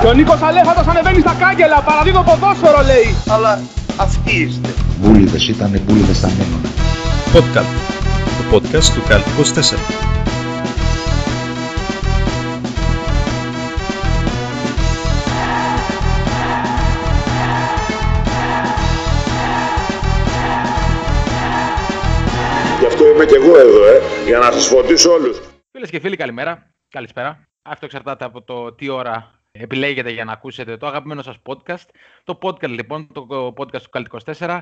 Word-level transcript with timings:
Και 0.00 0.06
ο 0.06 0.12
Νίκος 0.12 0.42
Αλέφατος 0.42 0.86
ανεβαίνει 0.86 1.20
στα 1.20 1.34
κάγκελα, 1.34 1.82
παραδίδω 1.82 2.22
ποδόσφαιρο 2.22 2.82
λέει. 2.82 3.14
Αλλά 3.28 3.60
αυτοί 3.96 4.42
είστε. 4.42 4.68
Μπούλιδες 5.00 5.48
ήταν 5.48 5.80
μπούλιδες 5.84 6.16
στα 6.16 6.28
μείνουν. 6.28 6.62
Podcast. 7.34 7.72
Το 8.38 8.56
podcast 8.56 8.84
του 8.94 9.02
Καλ 9.08 9.20
24. 9.20 9.78
Γι' 22.80 22.86
αυτό 22.86 23.06
είμαι 23.06 23.24
και 23.24 23.34
εγώ 23.34 23.58
εδώ, 23.58 23.84
ε, 23.86 24.00
για 24.26 24.38
να 24.38 24.52
σας 24.52 24.66
φωτίσω 24.66 25.10
όλους. 25.10 25.40
Φίλες 25.70 25.90
και 25.90 26.00
φίλοι, 26.00 26.16
καλημέρα. 26.16 26.70
Καλησπέρα. 26.88 27.48
Αυτό 27.62 27.84
εξαρτάται 27.84 28.24
από 28.24 28.42
το 28.42 28.72
τι 28.72 28.88
ώρα 28.88 29.37
επιλέγετε 29.58 30.10
για 30.10 30.24
να 30.24 30.32
ακούσετε 30.32 30.76
το 30.76 30.86
αγαπημένο 30.86 31.22
σας 31.22 31.36
podcast. 31.46 31.86
Το 32.24 32.38
podcast 32.42 32.68
λοιπόν, 32.68 33.08
το 33.12 33.54
podcast 33.56 33.82
του 33.82 33.90
Καλτ 33.90 34.06
24. 34.38 34.60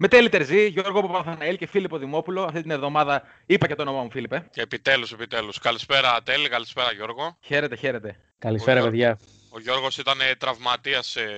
Με 0.00 0.08
τέλη 0.08 0.28
Τερζή, 0.28 0.66
Γιώργο 0.66 1.02
Παπαθαναήλ 1.02 1.56
και 1.56 1.66
Φίλιππο 1.66 1.98
Δημόπουλο. 1.98 2.42
Αυτή 2.42 2.62
την 2.62 2.70
εβδομάδα 2.70 3.22
είπα 3.46 3.66
και 3.66 3.74
το 3.74 3.82
όνομά 3.82 4.02
μου, 4.02 4.10
Φίλιππε. 4.10 4.48
Και 4.50 4.60
επιτέλους, 4.60 5.12
επιτέλους. 5.12 5.58
Καλησπέρα 5.58 6.22
Τέλη, 6.22 6.48
καλησπέρα 6.48 6.92
Γιώργο. 6.92 7.36
Χαίρετε, 7.40 7.76
χαίρετε. 7.76 8.20
Καλησπέρα, 8.38 8.80
Ο 8.80 8.84
παιδιά. 8.84 9.18
Ο 9.50 9.60
Γιώργος 9.60 9.98
ήταν 9.98 10.20
ε, 10.20 10.34
τραυματίας 10.34 11.16
ε, 11.16 11.28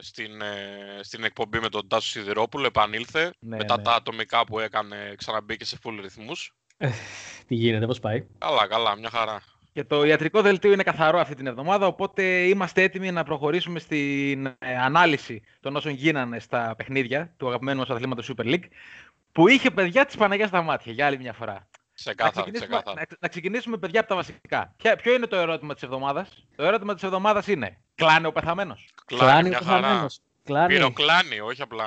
στην, 0.00 0.40
ε, 0.40 1.02
στην 1.02 1.24
εκπομπή 1.24 1.60
με 1.60 1.68
τον 1.68 1.88
Τάσο 1.88 2.08
Σιδηρόπουλο, 2.08 2.66
επανήλθε. 2.66 3.32
Ναι, 3.38 3.56
μετά 3.56 3.76
ναι. 3.76 3.82
τα 3.82 3.94
ατομικά 3.94 4.44
που 4.44 4.58
έκανε, 4.58 5.14
ξαναμπήκε 5.16 5.64
σε 5.64 5.78
full 5.84 5.98
ρυθμούς. 6.00 6.54
Τι 7.46 7.54
γίνεται, 7.54 7.86
πώς 7.86 8.00
πάει; 8.00 8.26
Καλά, 8.38 8.66
καλά, 8.66 8.96
μια 8.96 9.10
χαρά. 9.10 9.42
Και 9.78 9.84
το 9.84 10.04
ιατρικό 10.04 10.42
δελτίο 10.42 10.72
είναι 10.72 10.82
καθαρό 10.82 11.18
αυτή 11.20 11.34
την 11.34 11.46
εβδομάδα, 11.46 11.86
οπότε 11.86 12.22
είμαστε 12.22 12.82
έτοιμοι 12.82 13.12
να 13.12 13.24
προχωρήσουμε 13.24 13.78
στην 13.78 14.46
ε, 14.46 14.56
ανάλυση 14.80 15.42
των 15.60 15.76
όσων 15.76 15.92
γίνανε 15.92 16.38
στα 16.38 16.74
παιχνίδια 16.76 17.34
του 17.36 17.46
αγαπημένου 17.48 17.78
μας 17.78 17.90
αθλήματος 17.90 18.32
Super 18.36 18.44
League, 18.44 18.64
που 19.32 19.48
είχε 19.48 19.70
παιδιά 19.70 20.04
της 20.06 20.16
Παναγιάς 20.16 20.48
στα 20.48 20.62
μάτια 20.62 20.92
για 20.92 21.06
άλλη 21.06 21.18
μια 21.18 21.32
φορά. 21.32 21.52
Να 21.52 21.60
Ξεκάθαρα, 21.94 22.30
ξεκινήσουμε, 22.30 22.66
ξεκάθαρα. 22.76 23.06
να, 23.10 23.16
να 23.20 23.28
ξεκινήσουμε, 23.28 23.76
παιδιά, 23.76 24.00
από 24.00 24.08
τα 24.08 24.14
βασικά. 24.14 24.74
Ποια, 24.76 24.96
ποιο 24.96 25.14
είναι 25.14 25.26
το 25.26 25.36
ερώτημα 25.36 25.74
της 25.74 25.82
εβδομάδας; 25.82 26.46
Το 26.56 26.64
ερώτημα 26.64 26.94
της 26.94 27.02
εβδομάδας 27.02 27.46
είναι, 27.46 27.78
κλάνε 27.94 28.26
ο 28.26 28.32
πεθαμένος. 28.32 28.88
Κλάνει 29.04 29.46
ο 29.46 29.48
μια 29.48 29.60
χαρά. 29.64 29.80
πεθαμένος. 29.80 30.20
Κλάνει. 30.44 30.74
Πυροκλάνει, 30.74 31.40
όχι 31.40 31.62
απλά... 31.62 31.84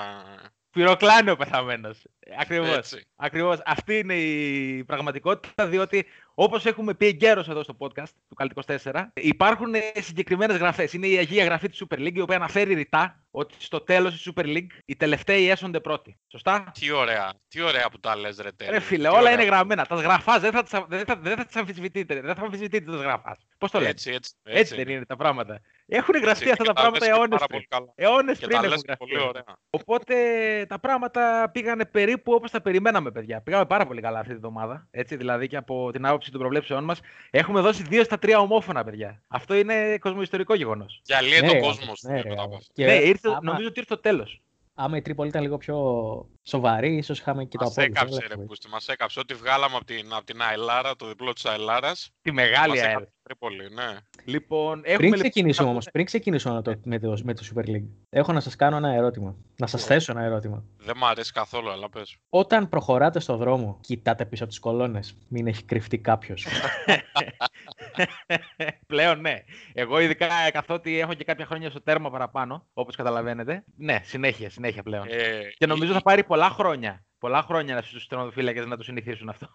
Πυροκλάνει 0.71 1.29
ο 1.29 1.35
πεθαμένος. 1.35 2.01
Ακριβώς. 2.39 2.77
Έτσι. 2.77 3.05
Ακριβώς. 3.15 3.59
Αυτή 3.65 3.97
είναι 3.97 4.13
η 4.13 4.83
πραγματικότητα, 4.83 5.67
διότι 5.67 6.05
όπως 6.43 6.65
έχουμε 6.65 6.93
πει 6.93 7.05
εγκαίρως 7.05 7.49
εδώ 7.49 7.63
στο 7.63 7.75
podcast 7.79 8.09
του 8.29 8.35
Καλτ 8.35 8.51
24, 8.83 9.05
υπάρχουν 9.13 9.73
ε, 9.73 9.79
συγκεκριμένες 10.01 10.57
γραφές. 10.57 10.93
Είναι 10.93 11.07
η 11.07 11.17
Αγία 11.17 11.43
Γραφή 11.43 11.69
της 11.69 11.83
Super 11.83 11.97
League, 11.97 12.13
η 12.13 12.19
οποία 12.21 12.35
αναφέρει 12.35 12.73
ρητά 12.73 13.23
ότι 13.31 13.55
στο 13.57 13.81
τέλος 13.81 14.13
της 14.13 14.33
Super 14.33 14.45
League 14.45 14.79
οι 14.85 14.95
τελευταίοι 14.95 15.49
έσονται 15.49 15.79
πρώτοι. 15.79 16.17
Σωστά; 16.27 16.71
Τι 16.79 16.91
ωραία, 16.91 17.33
τι 17.47 17.61
ωραία 17.61 17.89
που 17.89 17.99
τα 17.99 18.15
λες 18.15 18.37
ρε 18.37 18.51
Τέλη. 18.51 18.71
Ρε 18.71 18.79
φίλε, 18.79 19.01
Τι 19.01 19.07
όλα 19.09 19.19
ωραία. 19.19 19.33
είναι 19.33 19.43
γραμμένα. 19.43 19.85
Τα 19.85 19.95
γραφάς 19.95 20.41
δεν 20.41 20.51
θα, 20.51 20.63
τις, 20.63 20.71
δεν 20.87 21.05
θα, 21.05 21.15
δεν 21.15 21.37
θα 21.37 21.45
τις 21.45 21.55
αμφισβητείτε. 21.55 22.21
Δεν 22.21 22.35
θα 22.35 22.41
αμφισβητείτε 22.41 22.91
τις 22.91 23.01
γραφάς. 23.01 23.37
Πώς 23.57 23.71
το 23.71 23.79
λέτε. 23.79 23.91
Έτσι, 23.91 24.11
έτσι, 24.11 24.33
Έτσι, 24.43 24.75
δεν 24.75 24.87
είναι 24.87 25.05
τα 25.05 25.15
πράγματα. 25.15 25.61
Έχουν 25.93 26.15
γραφτεί 26.21 26.49
Έτσι, 26.49 26.51
αυτά 26.51 26.63
και 26.63 26.67
τα 26.69 26.73
πράγματα 26.73 26.99
λες 26.99 27.07
και 27.07 27.13
αιώνες 27.13 27.29
πάρα 27.39 27.45
πριν. 27.45 27.65
πολύ 27.67 27.67
καλά. 27.67 27.93
Αιώνες 27.95 28.37
Και 28.39 28.45
πριν 28.45 28.57
τα 28.59 28.65
έχουν 28.65 28.69
λες 28.73 28.81
και 28.81 28.87
γραφτεί. 28.87 29.05
πολύ 29.05 29.27
ωραία. 29.27 29.43
Οπότε 29.69 30.15
τα 30.69 30.79
πράγματα 30.79 31.49
πήγανε 31.53 31.85
περίπου 31.85 32.33
όπως 32.33 32.51
τα 32.51 32.61
περιμέναμε, 32.61 33.11
παιδιά. 33.11 33.41
Πήγαμε 33.41 33.65
πάρα 33.65 33.85
πολύ 33.87 34.01
καλά 34.01 34.17
αυτή 34.17 34.29
τη 34.31 34.35
εβδομάδα. 34.35 34.87
Έτσι, 34.91 35.15
δηλαδή 35.15 35.47
και 35.47 35.57
από 35.57 35.91
την 35.91 36.05
άποψη 36.05 36.31
των 36.31 36.39
προβλέψεών 36.39 36.83
μας. 36.83 36.99
Έχουμε 37.29 37.61
δώσει 37.61 37.83
δύο 37.83 38.03
στα 38.03 38.19
τρία 38.19 38.39
ομόφωνα, 38.39 38.83
παιδιά. 38.83 39.21
Αυτό 39.27 39.53
είναι 39.55 39.97
κοσμοϊστορικό 39.97 40.53
γεγονός. 40.55 41.01
Διαλύεται 41.05 41.41
Ναι, 41.45 41.49
ο 41.49 41.53
ρε, 41.53 41.59
κόσμος 41.59 42.01
ναι, 42.01 42.21
ρε, 42.21 42.29
μετά 42.29 42.41
από 42.41 42.55
αυτό. 42.55 42.71
Και 42.73 42.85
ναι, 42.85 42.93
ήρθε, 42.93 43.29
άμα, 43.29 43.39
νομίζω 43.41 43.67
ότι 43.67 43.79
ήρθε 43.79 43.95
το 43.95 44.01
τέλος. 44.01 44.41
άμα 44.75 44.97
η 44.97 45.01
Τρίπολη 45.01 45.29
ήταν 45.29 45.41
λίγο 45.41 45.57
πιο 45.57 45.75
σοβαρή, 46.43 46.95
ίσως 46.95 47.19
είχαμε 47.19 47.43
και 47.45 47.57
το 47.57 47.63
Μας 47.63 47.73
απόλυτο. 47.77 47.99
έκαψε 47.99 48.27
ρε 48.27 48.37
Πούστη, 48.37 48.69
μας 48.69 48.87
έκαψε. 48.87 49.19
Ό,τι 49.19 49.33
βγάλαμε 49.33 49.75
από 49.75 49.85
την, 49.85 50.13
από 50.13 50.23
την 50.25 50.41
Αελάρα, 50.41 50.95
το 50.95 51.07
διπλό 51.07 51.33
της 51.33 51.45
Αελάρας, 51.45 52.09
Τη 52.21 52.31
μεγάλη 52.31 52.79
μας 52.79 53.03
ΑΕΛ. 53.41 53.53
έκαψε 53.53 53.65
Τρίπολη, 53.65 53.73
ναι. 53.73 53.97
Λοιπόν, 54.25 54.81
έχουμε 54.83 54.97
Πριν 54.97 55.03
λοιπόν- 55.13 55.19
ξεκινήσουμε 55.19 55.69
όμως, 55.69 55.89
πριν 55.91 56.05
ξεκινήσουμε 56.05 56.61
το, 56.61 56.75
με, 56.83 56.99
το, 56.99 57.17
με 57.23 57.33
το 57.33 57.43
Super 57.55 57.69
League, 57.69 57.87
έχω 58.09 58.33
να 58.33 58.39
σας 58.39 58.55
κάνω 58.55 58.77
ένα 58.77 58.93
ερώτημα. 58.93 59.35
Να 59.55 59.67
σας 59.67 59.85
θέσω 59.85 60.11
ένα 60.11 60.23
ερώτημα. 60.23 60.63
Δεν 60.77 60.97
μ' 60.97 61.05
αρέσει 61.05 61.31
καθόλου, 61.31 61.71
αλλά 61.71 61.89
πες. 61.89 62.17
Όταν 62.29 62.69
προχωράτε 62.69 63.19
στο 63.19 63.35
δρόμο, 63.37 63.77
κοιτάτε 63.81 64.25
πίσω 64.25 64.43
από 64.43 64.51
τις 64.51 64.61
κολόνες. 64.61 65.17
Μην 65.27 65.47
έχει 65.47 65.63
κρυφτεί 65.63 65.97
κάποιος. 65.97 66.45
Πλέον 68.87 69.21
ναι. 69.21 69.35
Εγώ 69.73 69.99
ειδικά 69.99 70.27
καθότι 70.51 70.99
έχω 70.99 71.13
και 71.13 71.23
κάποια 71.23 71.45
χρόνια 71.45 71.69
στο 71.69 71.81
τέρμα 71.81 72.09
παραπάνω, 72.11 72.67
όπως 72.73 72.95
καταλαβαίνετε. 72.95 73.63
Ναι, 73.77 73.99
συνέχεια, 74.03 74.49
συνέχεια 74.49 74.83
πλέον. 74.83 75.05
Ε, 75.09 75.41
Και 75.57 75.65
νομίζω 75.65 75.93
θα 75.93 76.01
πάρει 76.01 76.23
πολλά 76.23 76.49
χρόνια. 76.49 77.03
Πολλά 77.21 77.41
χρόνια 77.43 77.81
στους 77.81 78.07
τερματοφύλακες 78.07 78.65
να 78.65 78.77
το 78.77 78.83
συνηθίσουν 78.83 79.29
αυτό. 79.29 79.51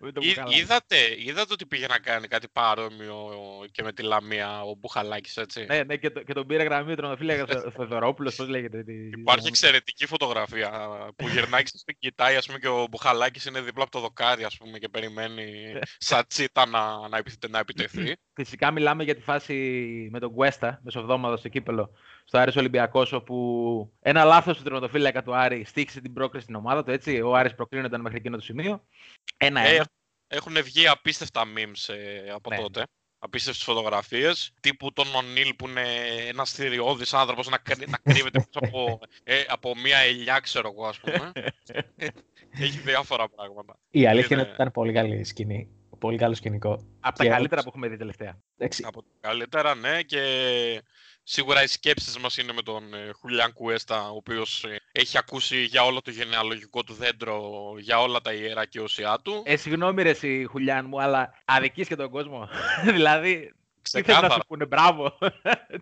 Μην 0.00 0.12
το 0.12 0.20
Εί- 0.22 0.26
μπουκαλάμε. 0.28 0.56
είδατε, 0.56 0.96
είδατε 1.26 1.52
ότι 1.52 1.66
πήγε 1.66 1.86
να 1.86 1.98
κάνει 1.98 2.28
κάτι 2.28 2.48
παρόμοιο 2.52 3.30
και 3.72 3.82
με 3.82 3.92
τη 3.92 4.02
Λαμία 4.02 4.62
ο 4.62 4.74
Μπουχαλάκης, 4.74 5.36
έτσι; 5.36 5.64
Ναι, 5.68 5.82
ναι, 5.82 5.96
και, 5.96 6.10
το, 6.10 6.22
και 6.22 6.32
τον 6.32 6.46
πήρε 6.46 6.62
γραμμή 6.62 6.92
ο 6.92 6.94
τερματοφύλακας 6.94 7.64
ο 7.64 7.70
Θεοδωρόπουλος, 7.76 8.34
πώς 8.34 8.48
λέγεται. 8.48 8.82
τη- 8.82 9.08
Υπάρχει 9.08 9.42
τη- 9.42 9.48
εξαιρετική 9.48 10.06
φωτογραφία 10.06 10.70
που 11.16 11.28
γυρνάει 11.28 11.62
και 11.62 11.70
στην 11.74 11.96
κοιτάει, 11.98 12.36
ας 12.36 12.46
πούμε, 12.46 12.58
και 12.58 12.68
ο 12.68 12.86
Μπουχαλάκης 12.90 13.44
είναι 13.44 13.60
δίπλα 13.60 13.82
από 13.82 13.92
το 13.92 14.00
δοκάρι, 14.00 14.44
ας 14.44 14.56
πούμε, 14.56 14.78
και 14.78 14.88
περιμένει 14.88 15.72
σαν 15.98 16.26
τσίτα 16.26 16.66
να, 16.66 17.08
να, 17.08 17.16
επιθε- 17.16 17.48
να 17.50 17.58
επιτεθεί. 17.58 18.16
Φυσικά 18.34 18.70
μιλάμε 18.70 19.04
για 19.04 19.14
τη 19.14 19.20
φάση 19.20 19.54
με 20.12 20.18
τον 20.18 20.32
Κουέστα, 20.34 20.80
μεσοβδόμαδος 20.82 21.38
στο 21.38 21.48
κύπελο, 21.48 21.90
στο 22.24 22.38
Άρης 22.38 22.56
Ολυμπιακός, 22.56 23.12
όπου 23.12 23.92
ένα 24.00 24.24
λάθος 24.24 24.56
του 24.56 24.62
τερματοφύλακα 24.62 25.22
του 25.22 25.34
Άρη 25.36 25.64
στήχησε 25.64 26.00
την 26.00 26.12
πρόκριση 26.12 26.44
στην 26.44 26.54
ομάδα 26.56 26.84
του, 26.84 26.90
έτσι. 26.90 27.20
Ο 27.20 27.34
Άρης 27.36 27.54
προκρίνονταν 27.54 28.00
μέχρι 28.00 28.18
εκείνο 28.18 28.36
το 28.36 28.42
σημείο. 28.42 28.84
Ένα, 29.36 29.60
Ε, 29.60 29.74
ένα. 29.74 29.86
έχουν 30.28 30.62
βγει 30.62 30.88
απίστευτα 30.88 31.42
memes 31.56 31.94
ε, 31.94 32.30
από 32.30 32.50
Ναι. 32.50 32.56
τότε. 32.56 32.82
Απίστευτες 33.24 33.62
φωτογραφίες, 33.64 34.52
τύπου 34.60 34.92
τον 34.92 35.06
Ονίλ 35.14 35.54
που 35.54 35.68
είναι 35.68 35.82
ένας 36.28 36.52
θηριώδης 36.52 37.14
άνθρωπος 37.14 37.48
να, 37.48 37.58
κρύ- 37.58 37.88
να 37.88 37.98
κρύβεται 38.12 38.38
πίσω 38.38 38.58
από, 38.66 39.00
ε, 39.24 39.44
από 39.48 39.72
μία 39.82 39.98
ελιά, 39.98 40.38
ξέρω 40.38 40.68
εγώ, 40.72 40.86
ας 40.86 41.00
πούμε. 41.00 41.32
Έχει 42.60 42.78
διάφορα 42.78 43.28
πράγματα. 43.28 43.78
Η 43.90 44.06
αλήθεια 44.06 44.26
είναι 44.30 44.34
Είναι- 44.34 44.42
ότι 44.42 44.52
ήταν 44.52 44.70
πολύ 44.72 44.92
καλή 44.92 45.24
σκηνή. 45.24 45.68
Πολύ 45.98 46.18
καλό 46.18 46.34
σκηνικό. 46.34 46.70
Από 47.00 47.16
τα 47.18 47.24
και 47.24 47.30
καλύτερα 47.30 47.60
όπως- 47.60 47.62
που 47.62 47.68
έχουμε 47.68 47.88
δει 47.88 47.96
τελευταία. 47.96 48.38
Εντάξει, 48.58 48.82
Από 48.86 49.02
τα 49.02 49.08
καλύτερα, 49.20 49.74
ναι, 49.74 50.02
και 50.02 50.20
σίγουρα 51.24 51.62
οι 51.62 51.66
σκέψεις 51.66 52.18
μας 52.18 52.36
είναι 52.36 52.52
με 52.52 52.62
τον 52.62 52.94
ε, 52.94 53.10
Χουλιάν 53.20 53.52
Κουέστα, 53.52 54.10
ο 54.10 54.16
οποίος 54.16 54.64
ε, 54.64 54.80
έχει 54.92 55.18
ακούσει 55.18 55.62
για 55.62 55.84
όλο 55.84 56.02
το 56.02 56.10
γενεαλογικό 56.10 56.82
του 56.82 56.94
δέντρο, 56.94 57.40
για 57.78 58.00
όλα 58.00 58.20
τα 58.20 58.32
ιερά 58.32 58.64
και 58.66 58.80
οσιά 58.80 59.18
του. 59.22 59.42
Ε, 59.44 59.56
συγγνώμη 59.56 60.02
ρε 60.02 60.10
εσύ, 60.10 60.44
Χουλιάν 60.48 60.86
μου, 60.88 61.00
αλλά 61.02 61.34
αδικείς 61.44 61.88
και 61.88 61.96
τον 61.96 62.10
κόσμο. 62.10 62.48
δηλαδή, 62.94 63.54
τι 63.82 63.90
θες 63.90 63.94
να 63.94 64.00
Ξεκάθαρα, 64.02 64.34
σου 64.34 64.40
πούνε, 64.48 64.66
μπράβο. 64.66 65.18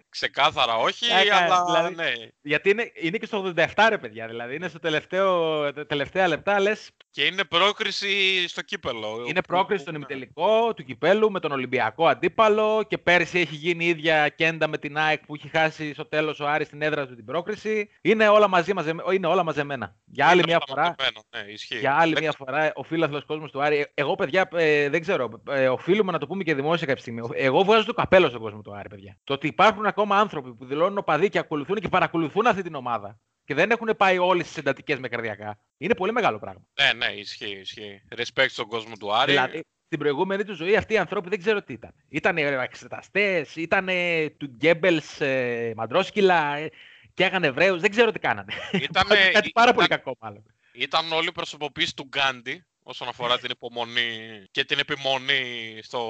ξεκάθαρα 0.08 0.74
όχι, 0.76 1.06
Έκα, 1.22 1.36
αλλά 1.36 1.64
δηλαδή- 1.64 1.94
ναι. 1.94 2.12
Γιατί 2.42 2.70
είναι, 2.70 2.90
είναι 2.94 3.16
και 3.18 3.26
στο 3.26 3.52
87 3.56 3.86
ρε 3.88 3.98
παιδιά, 3.98 4.26
δηλαδή 4.26 4.54
είναι 4.54 4.68
στο 4.68 4.78
τελευταίο, 4.78 5.72
τα 5.72 5.86
τελευταία 5.86 6.28
λεπτά 6.28 6.60
λες 6.60 6.90
Και 7.10 7.24
είναι 7.24 7.44
πρόκριση 7.44 8.08
στο 8.48 8.62
κύπελο. 8.62 9.24
Είναι 9.28 9.40
που- 9.40 9.46
πρόκριση 9.46 9.80
στον 9.82 9.92
ναι. 9.94 9.98
ημιτελικό 9.98 10.74
του 10.74 10.84
κυπέλου 10.84 11.30
με 11.30 11.40
τον 11.40 11.52
Ολυμπιακό 11.52 12.06
αντίπαλο 12.06 12.82
και 12.88 12.98
πέρσι 12.98 13.38
έχει 13.38 13.54
γίνει 13.54 13.84
η 13.84 13.88
ίδια 13.88 14.28
κέντα 14.28 14.68
με 14.68 14.78
την 14.78 14.98
ΑΕΚ 14.98 15.26
που 15.26 15.34
έχει 15.34 15.48
χάσει 15.48 15.92
στο 15.94 16.04
τέλος 16.06 16.40
ο 16.40 16.46
Άρης 16.48 16.66
στην 16.66 16.82
έδρα 16.82 17.06
του 17.06 17.14
την 17.14 17.24
πρόκριση. 17.24 17.90
Είναι 18.00 18.28
όλα, 18.28 18.48
μαζί, 18.48 18.72
μαζε... 18.74 18.94
είναι 19.12 19.26
όλα 19.26 19.42
μαζεμένα. 19.42 19.94
Για 20.04 20.26
άλλη 20.26 20.38
Είναι 20.38 20.46
μια 20.46 20.56
όλα 20.56 20.64
φορά, 20.68 20.94
μαζεμένα, 20.98 21.46
Ναι, 21.46 21.52
ισχύει. 21.52 21.78
για 21.78 21.94
άλλη 21.98 22.12
Δεν 22.12 22.22
μια 22.22 22.32
φορά 22.38 22.72
ο 22.74 22.82
φίλαθλος 22.82 23.24
κόσμος 23.24 23.50
του 23.50 23.62
Άρη. 23.62 23.78
ε, 23.78 23.84
Εγώ 23.94 24.14
παιδιά 24.14 24.48
ε, 24.54 24.88
δεν 24.88 25.00
ξέρω, 25.00 25.42
ε, 25.50 25.68
οφείλουμε 25.68 26.12
να 26.12 26.18
το 26.18 26.26
πούμε 26.26 26.42
και 26.42 26.54
δημόσια 26.54 26.86
κάποια 26.86 27.00
στιγμή. 27.02 27.28
Εγώ 27.34 27.62
βγάζω 27.64 27.84
το 27.94 28.00
καπέλο 28.00 28.28
στον 28.28 28.40
κόσμο 28.40 28.60
του 28.60 28.74
Άρη 28.74 28.88
παιδιά. 28.88 29.18
Το 29.24 29.32
ότι 29.32 29.46
υπάρχουν 29.46 29.86
ακόμα 29.86 30.18
άνθρωποι 30.18 30.54
που 30.54 30.64
δηλώνουν 30.64 30.98
οπαδοί 30.98 31.28
και 31.28 31.38
ακολουθούν 31.38 31.76
και 31.76 31.88
παρακολουθούν 31.88 32.46
αυτή 32.46 32.62
την 32.62 32.74
ομάδα 32.74 33.18
και 33.44 33.54
δεν 33.54 33.70
έχουν 33.70 33.94
πάει 33.96 34.18
όλες 34.18 34.46
τις 34.46 34.56
εντατικές 34.56 34.98
με 34.98 35.08
καρδιακά. 35.08 35.58
Είναι 35.76 35.94
πολύ 35.94 36.12
μεγάλο 36.12 36.38
πράγμα. 36.38 36.62
Ναι, 36.80 36.92
ναι, 36.92 37.12
ισχύει, 37.12 37.58
ισχύει. 37.60 38.02
Respect 38.16 38.48
στον 38.48 38.66
κόσμο 38.66 38.96
του 38.96 39.14
Άρη. 39.14 39.32
Δηλαδή, 39.32 39.60
στην 39.86 39.98
προηγούμενη 39.98 40.44
του 40.44 40.54
ζωή 40.54 40.76
αυτοί 40.76 40.94
οι 40.94 40.98
άνθρωποι 40.98 41.28
δεν 41.28 41.38
ξέρω 41.38 41.62
τι 41.62 41.72
ήταν. 41.72 41.92
Ήταν 42.08 42.36
εξεταστές, 42.36 43.56
ήταν 43.56 43.88
του 44.36 44.46
Γκέμπελς 44.46 45.20
ε, 45.20 45.72
μαντρόσκυλα 45.76 46.56
ε, 46.56 46.70
και 47.14 47.24
έγανε 47.24 47.46
Εβραίους, 47.46 47.80
δεν 47.80 47.90
ξέρω 47.90 48.10
τι 48.10 48.18
κάνανε. 48.18 48.52
Ήτανε- 48.72 49.08
κάτι, 49.08 49.30
κάτι 49.38 49.50
πάρα 49.50 49.72
πολύ 49.72 49.86
ήταν- 49.86 49.98
κακό 49.98 50.16
μάλλον. 50.20 50.42
Ήταν 50.72 51.12
όλη 51.12 51.26
η 51.28 51.32
προσωποποίηση 51.32 51.96
του 51.96 52.04
Γκάντι 52.08 52.64
όσον 52.90 53.08
αφορά 53.08 53.38
την 53.38 53.50
υπομονή 53.50 54.42
και 54.50 54.64
την 54.64 54.78
επιμονή 54.78 55.78
στο, 55.82 56.02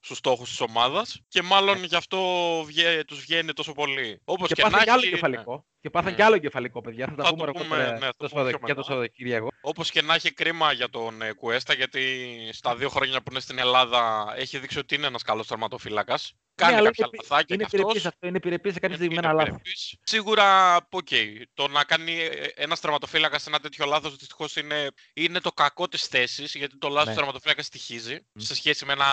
στους 0.00 0.18
στόχους 0.18 0.48
της 0.48 0.60
ομάδας 0.60 1.20
και 1.28 1.42
μάλλον 1.42 1.84
γι' 1.84 1.96
αυτό 1.96 2.18
βγε, 2.66 3.04
τους 3.06 3.20
βγαίνει 3.20 3.52
τόσο 3.52 3.72
πολύ. 3.72 4.20
Όπως 4.24 4.48
Και, 4.48 4.54
και, 4.54 4.62
πάθαν 4.62 4.78
να 4.78 4.84
κι 4.84 4.90
άλλο 4.90 5.00
έχει. 5.00 5.10
κεφαλικό. 5.10 5.64
Και 5.80 5.90
πάθαν 5.90 6.10
Ναι. 6.10 6.16
κι 6.16 6.22
άλλο 6.22 6.38
κεφαλικό, 6.38 6.80
παιδιά. 6.80 7.06
Θα 7.06 7.14
τα 7.14 7.24
Θα 7.24 7.30
πούμε 7.30 7.46
το 7.46 7.52
πούμε, 7.52 7.64
αργότερα 7.64 7.92
ναι, 7.92 7.98
θα 7.98 8.06
το 8.06 8.16
το 8.16 8.28
πούμε 8.28 8.40
Σαββατο- 8.40 8.56
πιο 8.58 8.66
για 8.66 8.74
το 8.74 8.80
μετά. 8.80 8.92
Σαββατοκύριακο. 8.92 9.48
Όπως 9.60 9.90
και 9.90 10.02
να 10.02 10.14
έχει 10.14 10.32
κρίμα 10.32 10.72
για 10.72 10.88
τον 10.88 11.22
ε, 11.22 11.32
Κουέστα, 11.32 11.74
γιατί 11.74 12.28
στα 12.52 12.76
δύο 12.76 12.88
χρόνια 12.88 13.18
που 13.22 13.30
είναι 13.30 13.40
στην 13.40 13.58
Ελλάδα 13.58 14.32
έχει 14.36 14.58
δείξει 14.58 14.78
ότι 14.78 14.94
είναι 14.94 15.06
ένας 15.06 15.22
καλός 15.22 15.46
τερματοφύλακας. 15.46 16.32
Κάνει 16.60 16.72
Ναι, 16.72 16.78
αλλά 16.78 16.88
κάποια 16.88 17.04
είναι, 17.06 17.16
επι- 17.16 17.30
λαθάκια 17.30 17.54
είναι 17.54 17.64
κι 17.64 17.76
αυτός. 17.76 17.80
επιρρεπής 17.80 18.06
αυτό, 18.06 18.26
είναι 18.26 18.36
επιρρεπής 18.36 18.72
σε 18.72 18.78
κάποια 18.80 18.96
Είναι- 18.96 19.04
συγκεκριμένα 19.04 19.34
είναι 19.34 19.42
λάθη. 19.50 19.62
περιπής. 19.62 19.96
Σίγουρα, 20.02 20.76
οκ. 20.90 21.08
Το 21.54 21.68
να 21.68 21.84
κάνει 21.84 22.16
ένας 22.54 22.80
τερματοφύλακας 22.80 23.46
ένα 23.46 23.58
τέτοιο 23.60 23.86
λάθος 23.86 24.16
δυστυχώς 24.16 24.56
είναι, 24.56 24.88
είναι 25.14 25.40
το 25.40 25.52
κακό 25.52 25.88
της 25.88 26.06
θέσης, 26.06 26.54
γιατί 26.54 26.78
το 26.78 26.88
λάθος 26.88 27.04
Ναι. 27.06 27.10
του 27.12 27.16
τερματοφύλακας 27.18 27.66
στοιχίζει 27.66 28.18
σε 28.38 28.54
σχέση 28.54 28.84
με 28.84 28.92
ένα 28.92 29.06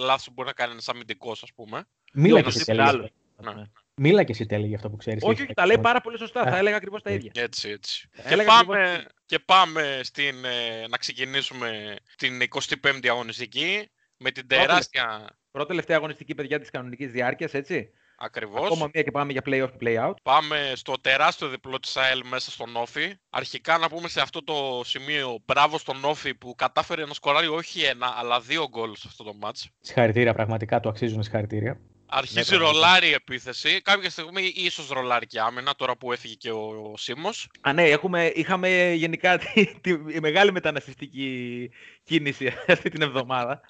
λάθος 0.00 0.24
που 0.26 0.32
μπορεί 0.32 0.48
να 0.48 0.54
κάνει 0.54 0.72
ένας 0.72 0.88
αμυντικός, 0.88 1.42
ας 1.42 1.50
πούμε. 1.54 1.84
Μίλα 2.12 2.34
και 2.34 2.40
Όπως 2.40 2.54
εσύ 2.54 2.62
είπε 2.62 2.72
Τέλη. 2.74 2.88
άλλος. 2.88 3.10
Ναι. 3.42 3.52
Ναι. 3.52 3.62
Μίλα 3.94 4.22
και 4.24 4.32
εσύ 4.32 4.46
Τέλη 4.46 4.66
για 4.66 4.76
αυτό 4.76 4.90
που 4.90 4.96
ξέρεις. 4.96 5.22
Όχι, 5.24 5.42
όχι, 5.42 5.52
τα 5.54 5.66
λέει 5.66 5.78
πάρα 5.78 6.00
πολύ 6.00 6.18
σωστά. 6.18 6.42
Θα 6.42 6.56
έλεγα 6.56 6.76
ακριβώς 6.76 7.02
τα 7.02 7.10
ίδια. 7.10 7.30
Έτσι, 7.34 7.68
έτσι. 7.68 8.08
Και 8.12 8.20
Έλεγα 8.24 8.48
πάμε, 8.48 8.82
ακριβώς 8.90 9.04
και 9.26 9.38
πάμε 9.38 10.00
στην, 10.02 10.44
ε, 10.44 10.86
να 10.88 10.96
ξεκινήσουμε 10.96 11.96
την 12.16 12.40
25η 12.40 13.08
αγωνιστική 13.08 13.90
με 14.16 14.30
την 14.30 14.46
Πρώτη. 14.46 14.64
τεράστια 14.66 15.36
Πρώτη 15.56 15.70
τελευταία 15.70 15.96
αγωνιστική 15.96 16.34
παιδιά 16.34 16.58
της 16.58 16.70
κανονικής 16.70 17.10
διάρκειας, 17.10 17.54
έτσι. 17.54 17.90
ακριβώς. 18.18 18.64
Ακόμα 18.64 18.90
μία 18.92 19.02
και 19.02 19.10
πάμε 19.10 19.32
για 19.32 19.42
play-off 19.46 19.70
και 19.78 19.78
play-out. 19.80 20.14
Πάμε 20.22 20.72
στο 20.74 20.94
τεράστιο 21.00 21.48
διπλό 21.48 21.80
της 21.80 21.96
ΑΕΛ 21.96 22.22
μέσα 22.30 22.50
στον 22.50 22.76
Όφη. 22.76 23.14
Αρχικά 23.30 23.78
να 23.78 23.88
πούμε 23.88 24.08
σε 24.08 24.20
αυτό 24.20 24.44
το 24.44 24.82
σημείο 24.84 25.38
μπράβο 25.46 25.78
στον 25.78 26.04
Όφη 26.04 26.34
που 26.34 26.54
κατάφερε 26.54 27.04
να 27.04 27.14
σκοράρει 27.14 27.46
όχι 27.46 27.82
ένα 27.82 28.14
αλλά 28.16 28.40
δύο 28.40 28.68
γκολ 28.68 28.94
σε 28.94 29.04
αυτό 29.06 29.24
το 29.24 29.34
μάτς. 29.34 29.68
Συγχαρητήρια, 29.80 30.34
πραγματικά 30.34 30.80
του 30.80 30.88
αξίζουν 30.88 31.22
συγχαρητήρια. 31.22 31.80
Αρχίζει 32.06 32.48
πραγματικά. 32.48 32.72
ρολάρι 32.72 33.08
η 33.08 33.12
επίθεση. 33.12 33.80
Κάποια 33.82 34.10
στιγμή 34.10 34.52
ίσως 34.54 34.88
ρολάρι 34.88 35.26
και 35.26 35.40
άμυνα 35.40 35.74
τώρα 35.74 35.96
που 35.96 36.12
έφυγε 36.12 36.34
και 36.34 36.50
ο, 36.50 36.90
ο 36.92 36.96
Σίμος. 36.96 37.48
Α, 37.60 37.72
ναι, 37.72 37.82
έχουμε, 37.82 38.32
είχαμε 38.34 38.92
γενικά 38.92 39.38
τη, 39.54 39.80
τη, 39.80 39.90
η 39.90 40.20
μεγάλη 40.20 40.52
μεταναστευτική 40.52 41.70
κίνηση 42.02 42.52
αυτή 42.68 42.90
την 42.90 43.02
εβδομάδα. 43.02 43.60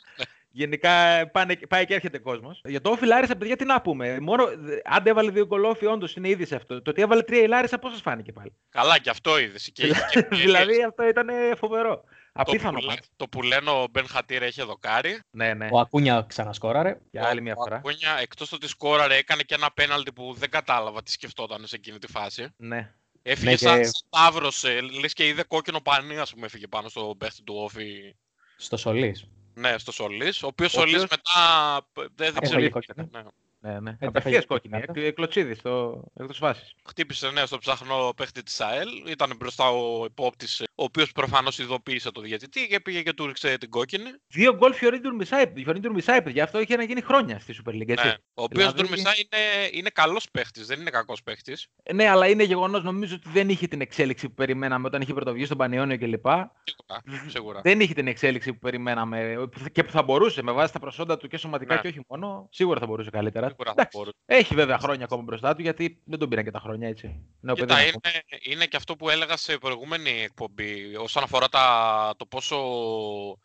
Γενικά 0.61 1.26
πάνε, 1.32 1.56
πάει 1.69 1.87
και 1.87 1.94
έρχεται 1.94 2.19
κόσμος. 2.19 2.61
Για 2.64 2.81
το 2.81 2.91
Όφη 2.91 3.06
Λάρισα, 3.06 3.37
παιδιά, 3.37 3.56
τι 3.56 3.64
να 3.64 3.81
πούμε. 3.81 4.20
Μόνο, 4.20 4.47
δε- 4.56 4.79
άντε 4.85 5.11
έβαλε 5.11 5.31
δύο 5.31 5.47
γκολόφι, 5.47 5.87
όντως 5.87 6.14
είναι 6.17 6.29
ήδη 6.29 6.47
σε 6.47 6.55
αυτό. 6.55 6.82
Το 6.82 6.91
ότι 6.91 7.03
έβαλε 7.03 7.23
τρία 7.23 7.43
η 7.43 7.47
Λάρισα, 7.47 7.79
πώς 7.79 7.91
σας 7.93 8.00
φάνηκε 8.00 8.32
πάλι; 8.32 8.53
Καλά 8.70 8.99
και 8.99 9.11
αυτό 9.11 9.38
είδες. 9.38 9.70
Και, 9.73 9.88
και, 10.11 10.20
δηλαδή 10.31 10.82
αυτό 10.82 11.08
ήταν 11.08 11.29
φοβερό. 11.56 11.94
το, 11.97 12.05
Απίθανο 12.32 12.79
που, 12.79 12.85
λέ- 12.85 12.88
μάτς. 12.94 13.08
το 13.17 13.29
που 13.29 13.43
λένε 13.43 13.70
ο 13.70 13.87
Μπεν 13.91 14.06
Χατήρ 14.08 14.43
έχει 14.43 14.62
δοκάρι. 14.62 15.20
Ναι, 15.31 15.55
ναι. 15.55 15.69
Ο 15.73 15.79
Ακούνια 15.79 16.25
ξανασκόραρε. 16.29 16.99
Για 17.11 17.26
άλλη 17.29 17.41
μια 17.43 17.55
Ο 17.56 17.62
φορά. 17.62 17.76
Ακούνια, 17.76 18.19
εκτός 18.20 18.49
το 18.49 18.56
ότι 18.56 18.69
σκόραρε, 18.69 19.17
έκανε 19.17 19.43
και 19.43 19.55
ένα 19.55 19.70
πέναλτι 19.75 20.12
που 20.12 20.35
δεν 20.38 20.50
κατάλαβα 20.50 21.03
τι 21.03 21.11
σκεφτόταν 21.11 21.67
σε 21.67 21.76
εκείνη 21.76 21.99
τη 21.99 22.06
φάση. 22.06 22.47
Ναι. 22.56 22.93
Έφυγε 23.23 23.50
Ναι, 23.50 23.56
σαν 23.56 23.81
και- 23.81 23.85
σταύρος, 23.87 24.64
ε, 24.64 24.81
λες 25.00 25.12
και 25.12 25.26
είδε 25.26 25.43
κόκκινο 25.43 25.81
πανί, 25.81 26.19
ας 26.19 26.32
πούμε, 26.35 26.47
έφυγε 26.47 26.67
πάνω 26.67 26.88
στο 26.88 27.14
παίχτη 27.19 27.43
του 27.43 27.55
Όφη. 27.58 28.14
Στο 28.56 28.76
Σολής. 28.76 29.29
Ναι, 29.58 29.79
στο 29.79 29.93
Σολής, 29.93 30.43
ο 30.43 30.47
οποίος 30.47 30.75
Ο 30.75 30.79
Σολής 30.79 31.03
οποίος- 31.03 31.11
μετά 31.11 31.81
π- 31.93 31.99
δεν, 31.99 32.08
δεν 32.32 32.43
ξέρω 32.43 32.44
Έφαγε 32.47 32.67
τι 32.67 32.73
κόκκινο. 32.73 33.06
ήταν, 33.08 33.23
ναι. 33.23 33.29
Ναι, 33.67 33.81
ναι. 33.81 33.91
Ε, 33.91 34.07
Απευθείας 34.07 34.35
έφαγε 34.35 34.41
κόκκινη. 34.47 34.73
κάρτα. 34.81 35.01
Εκ, 35.01 35.07
εκλωτσίδη 35.07 35.55
στο 35.55 36.03
εκτό 36.21 36.33
φάσης. 36.33 36.75
Χτύπησε 36.89 37.31
ναι, 37.31 37.47
στο 37.47 37.59
ψάχνο 37.59 38.13
παίχτη 38.17 38.43
της 38.43 38.61
ΑΕΛ, 38.61 38.89
ήταν 39.09 39.33
μπροστά 39.39 39.69
ο 39.71 40.05
υπόπτης, 40.05 40.61
ο 40.61 40.85
οποίος 40.85 41.13
προφανώς 41.13 41.59
ειδοποίησε 41.59 42.11
το 42.11 42.21
διαιτητή 42.21 42.67
και 42.67 42.81
πήγε 42.81 43.03
και 43.03 43.13
του 43.13 43.27
ρίξε 43.27 43.59
την 43.59 43.71
κόκκινη. 43.71 44.11
Δύο 44.29 44.55
γκολ 44.55 44.73
Φιωρίντερ 44.75 45.15
Μισάι, 45.15 45.53
Φιωρίντερ 45.63 45.91
Μισάι, 45.91 46.23
παιδιά. 46.23 46.45
Αυτό 46.45 46.61
είχε 46.61 46.77
να 46.77 46.83
γίνει 46.83 47.01
χρόνια 47.01 47.39
στη 47.39 47.55
Super 47.65 47.71
League, 47.73 47.89
έτσι. 47.89 48.07
Ναι. 48.07 48.15
Ο 48.35 48.43
οποίος 48.43 48.63
Δηλαδή- 48.73 48.83
Ντουρμισά 48.83 49.11
είναι, 49.17 49.69
είναι 49.73 49.91
καλός 49.91 50.31
παίχτης, 50.31 50.67
δεν 50.67 50.81
είναι 50.81 50.91
κακός 50.91 51.23
παίχτης. 51.23 51.67
Ε, 51.83 51.93
Ναι, 51.93 52.09
αλλά 52.09 52.29
είναι 52.29 52.43
γεγονός 52.43 52.83
νομίζω 52.83 53.15
ότι 53.15 53.29
δεν 53.33 53.49
είχε 53.49 53.67
την 53.67 53.81
εξέλιξη 53.81 54.29
που 54.29 54.35
περιμέναμε 54.35 54.87
όταν 54.87 55.01
είχε 55.01 55.13
πρωτοβγεί 55.15 55.45
στον 55.45 55.57
Πανιόνιο 55.59 55.99
κλπ. 55.99 56.27
Σίγουρα, 56.27 57.29
σίγουρα. 57.29 57.61
Δεν 57.63 57.81
είχε 57.81 57.95
την 57.95 58.07
εξέλιξη 58.07 58.53
που 58.53 58.59
περιμέναμε 58.59 59.49
που 59.53 59.59
θα- 59.59 59.69
και 59.69 59.85
που 59.85 59.91
θα 59.91 60.03
μπορούσε 60.03 60.43
με 60.43 60.53
βάση 60.53 60.73
τα 60.73 60.79
προσόντα 60.79 61.17
του 61.17 61.29
και 61.29 61.37
σωματικά 61.37 61.75
Ναι. 61.75 61.81
και 61.81 61.89
όχι 61.89 62.01
μόνο. 62.09 62.49
Σίγουρα 62.51 62.81
θα 62.81 62.87
μπορούσε 62.87 63.11
καλύτερα. 63.11 63.47
Σίγουρα 63.56 63.75
θα 63.75 63.81
Εντάξει, 63.81 63.97
μπορούσε. 63.97 64.17
Έχει 64.26 64.55
βέβαια 64.55 64.79
χρόνια 64.79 65.05
ακόμα 65.05 65.23
μπροστά 65.23 65.55
του 65.55 65.62
γιατί 65.62 66.03
δεν 66.05 66.19
τον 66.19 66.29
πήραν 66.29 66.44
και 66.44 66.50
τα 66.50 66.61
χρόνια 66.61 66.88
έτσι. 66.88 67.06
Νέο 67.41 67.55
παιδί 67.55 67.67
Κοίτα, 67.67 67.81
είναι 67.81 67.88
είναι, 67.88 68.00
ακόμα. 68.05 68.41
είναι 68.55 68.67
και 68.67 68.76
αυτό 68.76 68.97
που 68.97 69.11
έλεγα 69.11 69.37
σε 69.37 69.58
προηγούμενη 69.58 70.11
εκπομπή 70.11 70.97
όσον 70.97 71.23
αφορά 71.23 71.49
τα, 71.49 72.14
το 72.17 72.26
πόσο 72.26 72.56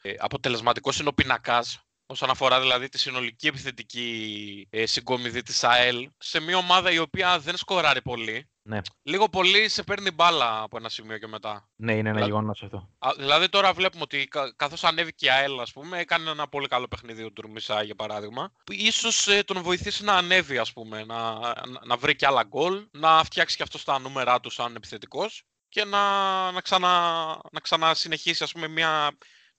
ε, 0.02 0.13
αποτελεσματικός 0.18 1.00
είναι 1.00 1.10
ο 1.10 1.13
πινακάς 1.13 1.86
όσον 2.06 2.30
αφορά 2.30 2.60
δηλαδή 2.60 2.90
τη 2.90 3.00
συνολική 3.00 3.48
επιθετική 3.48 4.68
ε, 4.69 4.86
συγκομιδή 4.86 5.42
της 5.42 5.63
ΑΕΛ 5.63 6.10
σε 6.18 6.40
μια 6.40 6.58
ομάδα 6.58 6.92
η 6.92 6.98
οποία 6.98 7.40
δεν 7.40 7.58
σκοράρει 7.58 8.02
πολύ. 8.02 8.50
Ναι. 8.63 8.80
Λίγο 9.02 9.30
πολύ 9.30 9.69
σε 9.69 9.84
παίρνει 9.84 10.12
μπάλα 10.12 10.62
από 10.62 10.78
ένα 10.78 10.90
σημείο 10.90 11.18
και 11.18 11.28
μετά. 11.28 11.69
Ναι, 11.75 11.92
είναι 11.92 12.00
ένα 12.00 12.12
Δηλαδή- 12.12 12.31
γεγονός 12.31 12.63
αυτό. 12.63 12.90
Α, 13.00 13.10
Δηλαδή 13.18 13.50
τώρα 13.50 13.74
βλέπουμε 13.74 14.04
ότι 14.04 14.28
κα, 14.28 14.54
καθώς 14.56 14.84
ανέβηκε 14.84 15.25
η 15.25 15.30
ΑΕΛ 15.30 15.60
ας 15.60 15.72
πούμε 15.72 16.00
έκανε 16.00 16.30
ένα 16.30 16.48
πολύ 16.48 16.68
καλό 16.68 16.88
παιχνίδι 16.88 17.24
ο 17.24 17.31
Τουρμισά 17.31 17.84
για 17.84 17.96
παράδειγμα 17.96 18.52
που 18.63 18.72
ίσως 18.74 19.28
ε, 19.28 19.44
τον 19.44 19.62
βοηθήσει 19.62 20.04
να 20.04 20.13
ανέβει 20.13 20.58
ας 20.58 20.74
πούμε 20.74 21.04
να, 21.04 21.40
να, 21.40 21.86
να 21.86 21.98
βρει 21.98 22.16
και 22.16 22.25
άλλα 22.25 22.44
γκολ 22.44 22.88
να 22.92 23.24
φτιάξει 23.24 23.58
και 23.58 23.63
αυτό 23.63 23.84
τα 23.84 24.00
νούμερά 24.00 24.40
του 24.40 24.50
σαν 24.50 24.75
επιθετικός 24.75 25.44
και 25.69 25.86
να, 25.86 26.52
να, 26.52 26.62
ξανα, 26.62 26.90
να 27.52 27.60
ξανασυνεχίσει 27.60 28.44
ας 28.44 28.52
πούμε 28.52 28.68
μια, 28.68 29.12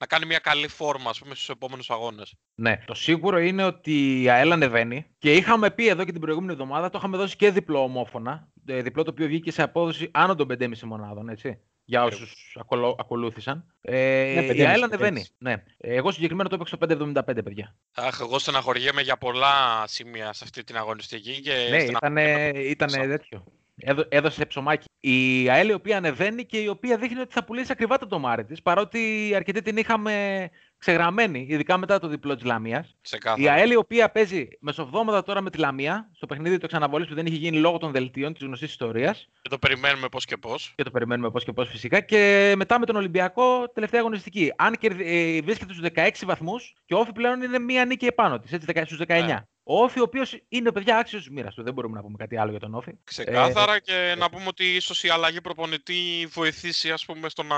να 0.03 0.09
κάνει 0.09 0.27
μια 0.27 0.39
καλή 0.39 0.69
φόρμα 0.69 1.11
ας 1.11 1.19
πούμε 1.19 1.35
στους 1.35 1.49
επόμενους 1.49 1.91
αγώνες. 1.91 2.35
Ναι, 2.55 2.83
το 2.87 2.95
σίγουρο 2.95 3.39
είναι 3.39 3.65
ότι 3.65 4.23
η 4.23 4.29
ΑΕΛ 4.31 4.53
ανεβαίνει 4.53 5.07
και 5.19 5.35
είχαμε 5.35 5.71
πει 5.71 5.87
εδώ 5.89 6.05
και 6.05 6.13
την 6.13 6.21
προηγούμενη 6.21 6.53
εβδομάδα, 6.53 6.91
το 6.91 6.99
είχαμε 6.99 7.17
δώσει 7.17 7.37
και 7.37 7.51
διπλό 7.51 7.83
ομόφωνα. 7.83 8.49
ε, 8.67 8.83
Διπλό 8.83 9.03
το 9.03 9.11
οποίο 9.11 9.27
βγήκε 9.27 9.51
σε 9.53 9.63
απόδοση 9.63 10.09
άνω 10.13 10.35
των 10.35 10.47
5,5 10.49 10.69
μονάδων, 10.85 11.29
έτσι. 11.29 11.59
Για 11.85 12.05
όσους 12.05 12.57
ακολούθησαν. 12.99 13.75
Ε, 13.81 13.93
Ναι, 14.37 14.45
η 14.45 14.49
5,5, 14.49 14.63
ΑΕΛ 14.69 14.83
ανεβαίνει. 14.83 15.21
5,5. 15.21 15.35
Ναι. 15.39 15.53
Ε, 15.79 15.95
Εγώ 15.95 16.13
συγκεκριμένα 16.13 16.49
το 16.49 16.55
έπαιξα 16.55 16.77
στο 16.77 16.87
5,75 16.87 17.43
παιδιά. 17.45 17.77
Αχ, 17.95 18.21
εγώ 18.21 18.39
στεναχωριέμαι 18.39 19.03
για 19.03 19.17
πολλά 19.17 19.85
σημεία 19.87 20.33
σε 20.33 20.45
αυτή 20.45 20.65
την 20.65 20.77
αγωνιστική 20.77 21.41
και 21.41 21.51
ναι, 21.71 21.83
ήταν, 21.83 21.97
στεναχωριέμαι 21.97 22.59
ήταν 22.59 22.91
Σαν- 22.91 23.09
τέτοιο. 23.09 23.45
Έδω, 23.77 24.05
έδωσε 24.09 24.47
ψωμάκι. 24.47 24.87
Η 25.01 25.49
ΑΕΛ 25.51 25.69
η 25.69 25.73
οποία 25.73 25.97
ανεβαίνει 25.97 26.45
και 26.47 26.59
η 26.59 26.69
οποία 26.69 26.97
δείχνει 26.97 27.21
ότι 27.21 27.33
θα 27.33 27.45
πουλήσει 27.45 27.73
ακριβά 27.73 27.99
το 27.99 28.07
τομάρι 28.07 28.45
της. 28.45 28.63
Παρότι 28.63 29.33
αρκετή 29.35 29.63
την 29.63 29.77
είχαμε 29.77 30.49
ξεγραμμένη, 30.79 31.47
ειδικά 31.49 31.77
μετά 31.77 31.99
το 31.99 32.09
διπλό 32.09 32.35
της 32.35 32.45
Λαμίας. 32.45 32.89
Η 32.89 32.95
ξεκάθαρα. 33.01 33.53
ΑΕΛ 33.53 33.71
η 33.71 33.77
οποία 33.77 34.11
παίζει 34.11 34.49
μεσοβδόμαδα 34.61 35.23
τώρα 35.23 35.41
με 35.41 35.51
τη 35.51 35.59
Λαμία, 35.59 36.11
στο 36.15 36.27
παιχνίδι 36.27 36.59
του 36.59 36.65
εξαναβολής 36.65 37.09
που 37.09 37.15
δεν 37.15 37.27
είχε 37.27 37.37
γίνει 37.37 37.57
λόγω 37.57 37.79
των 37.79 37.93
δελτίων 37.93 38.33
της 38.33 38.43
γνωστής 38.43 38.71
ιστορίας. 38.71 39.29
Και 39.43 39.49
το 39.49 39.59
περιμένουμε 39.59 40.09
πώς 40.09 40.25
και 40.25 40.37
πώς. 40.37 40.73
Και 40.77 40.83
το 40.83 40.91
περιμένουμε 40.91 41.31
πώς 41.31 41.45
και 41.45 41.53
πώς 41.53 41.69
φυσικά. 41.69 42.01
Και 42.01 42.53
μετά 42.57 42.79
με 42.79 42.87
τον 42.87 42.97
Ολυμπιακό, 42.97 43.69
τελευταία 43.75 44.01
αγωνιστική. 44.01 44.53
Αν 44.57 44.77
κερδι- 44.79 45.07
ε, 45.07 45.41
βρίσκεται 45.43 45.73
στους 45.73 45.85
16 45.95 46.27
βαθμούς 46.27 46.75
και 46.85 46.95
ο 46.95 46.99
Όφη 46.99 47.13
πλέον 47.13 47.43
είναι 47.43 47.59
μία 47.59 47.85
νίκη 47.85 48.07
επάνω 48.07 48.39
της, 48.39 48.51
στους 48.51 48.99
19. 48.99 49.27
Ναι. 49.27 49.41
Ο 49.65 49.83
Όφη, 49.83 50.01
ο 50.01 50.03
οποίος 50.03 50.41
είναι 50.49 50.73
παιδιά 50.73 50.97
άξιος 50.97 51.29
μοίρας 51.29 51.55
του. 51.55 51.63
Δεν 51.63 51.73
μπορούμε 51.75 51.97
να 51.97 52.03
πούμε 52.03 52.17
κάτι 52.19 52.37
άλλο 52.37 52.51
για 52.51 52.61
τον 52.61 52.75
Όφη. 52.75 52.93
Ξεκάθαρα 53.05 53.75
Ε, 53.75 53.81
και 53.81 54.15
να 54.19 54.31
πούμε 54.31 54.45
ότι 54.47 54.65
ίσως 54.65 55.03
η 55.03 55.09
αλλαγή 55.09 55.41
προπονητή 55.41 56.29
βοηθήσει 56.33 56.91
ας 56.91 57.05
πούμε 57.05 57.29
στο 57.29 57.43
να 57.43 57.57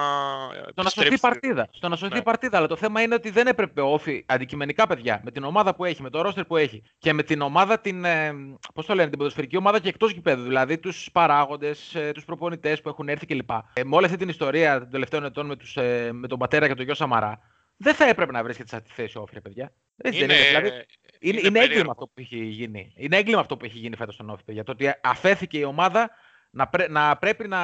Στο 0.71 0.83
να 0.83 0.89
σωθεί 0.89 1.15
η 1.15 1.19
παρτίδα. 1.19 1.69
Στο 1.73 1.89
να 1.89 1.97
σωθεί 1.97 2.13
Ναι. 2.13 2.19
η 2.19 2.23
παρτίδα. 2.23 2.57
Αλλά 2.59 2.67
το 2.67 2.77
θέμα 2.77 3.03
είναι 3.03 3.15
ότι 3.15 3.31
δεν 3.31 3.47
έπρεπε 3.47 3.81
ο 3.81 3.93
Όφη 3.93 4.25
αντικειμενικά, 4.29 4.87
παιδιά, 4.87 5.21
με 5.25 5.31
την 5.31 5.45
ομάδα 5.45 5.75
που 5.75 5.85
έχει, 5.85 6.03
με 6.03 6.11
το 6.11 6.23
ρόστερ 6.23 6.45
που 6.45 6.57
έχει 6.57 6.83
και 6.99 7.13
με 7.13 7.23
την 7.23 7.41
ομάδα, 7.41 7.81
την. 7.81 8.05
Ε, 8.05 8.33
Πώς 8.75 8.87
το 8.87 8.95
λένε, 8.95 9.09
την 9.09 9.19
ποδοσφαιρική 9.19 9.57
ομάδα 9.57 9.79
και 9.79 9.89
εκτός 9.89 10.11
γηπέδου. 10.13 10.43
Δηλαδή 10.43 10.79
τους 10.79 11.09
παράγοντες, 11.13 11.95
ε, 11.95 12.11
τους 12.13 12.25
προπονητές 12.25 12.81
που 12.81 12.89
έχουν 12.89 13.09
έρθει 13.09 13.27
κλπ. 13.27 13.51
Ε, 13.51 13.85
με 13.85 13.97
όλη 13.97 14.05
αυτή 14.05 14.17
την 14.17 14.29
ιστορία 14.29 14.79
των 14.79 14.91
τελευταίων 14.91 15.25
ετών 15.25 15.47
με, 15.47 15.57
τους, 15.57 15.77
ε, 15.77 16.11
με 16.13 16.29
τον 16.29 16.39
πατέρα 16.39 16.69
και 16.69 16.75
τον 16.75 16.85
γιο 16.85 16.95
Σαμαρά, 16.95 17.41
δεν 17.77 17.95
θα 17.95 18.09
έπρεπε 18.09 18.33
να 18.33 18.43
βρίσκεται 18.43 18.69
σε 18.69 18.77
αυτή 18.77 18.89
τη 18.89 18.95
θέση 18.95 19.19
ο 19.19 19.21
Όφη, 19.21 19.35
ρε 19.35 19.41
παιδιά. 19.41 19.73
Έτσι 19.97 20.19
δεν 20.19 20.31
Είναι, 20.31 20.39
είναι. 20.39 20.47
Δηλαδή, 20.49 20.85
είναι, 21.29 21.39
είναι 21.39 21.49
είναι, 21.49 21.59
έγκλημα 21.59 21.67
περίεργο. 21.67 21.91
αυτό 21.91 22.07
που 22.07 22.13
έχει 22.21 22.37
γίνει. 22.45 22.93
Είναι 22.97 23.17
έγκλημα 23.17 23.41
αυτό 23.41 23.57
που 23.57 23.65
έχει 23.65 23.79
γίνει 23.79 23.97
φέτος 23.97 24.15
στον 24.15 24.31
Όφη, 24.31 24.45
παιδιά. 24.45 24.65
Το 24.65 24.73
ότι 24.73 24.95
αφέθηκε 25.03 25.59
η 25.59 25.63
ομάδα 25.65 26.11
να, 26.51 26.69
πρέ- 26.69 26.89
να 26.91 27.17
πρέπει 27.17 27.49
να 27.49 27.59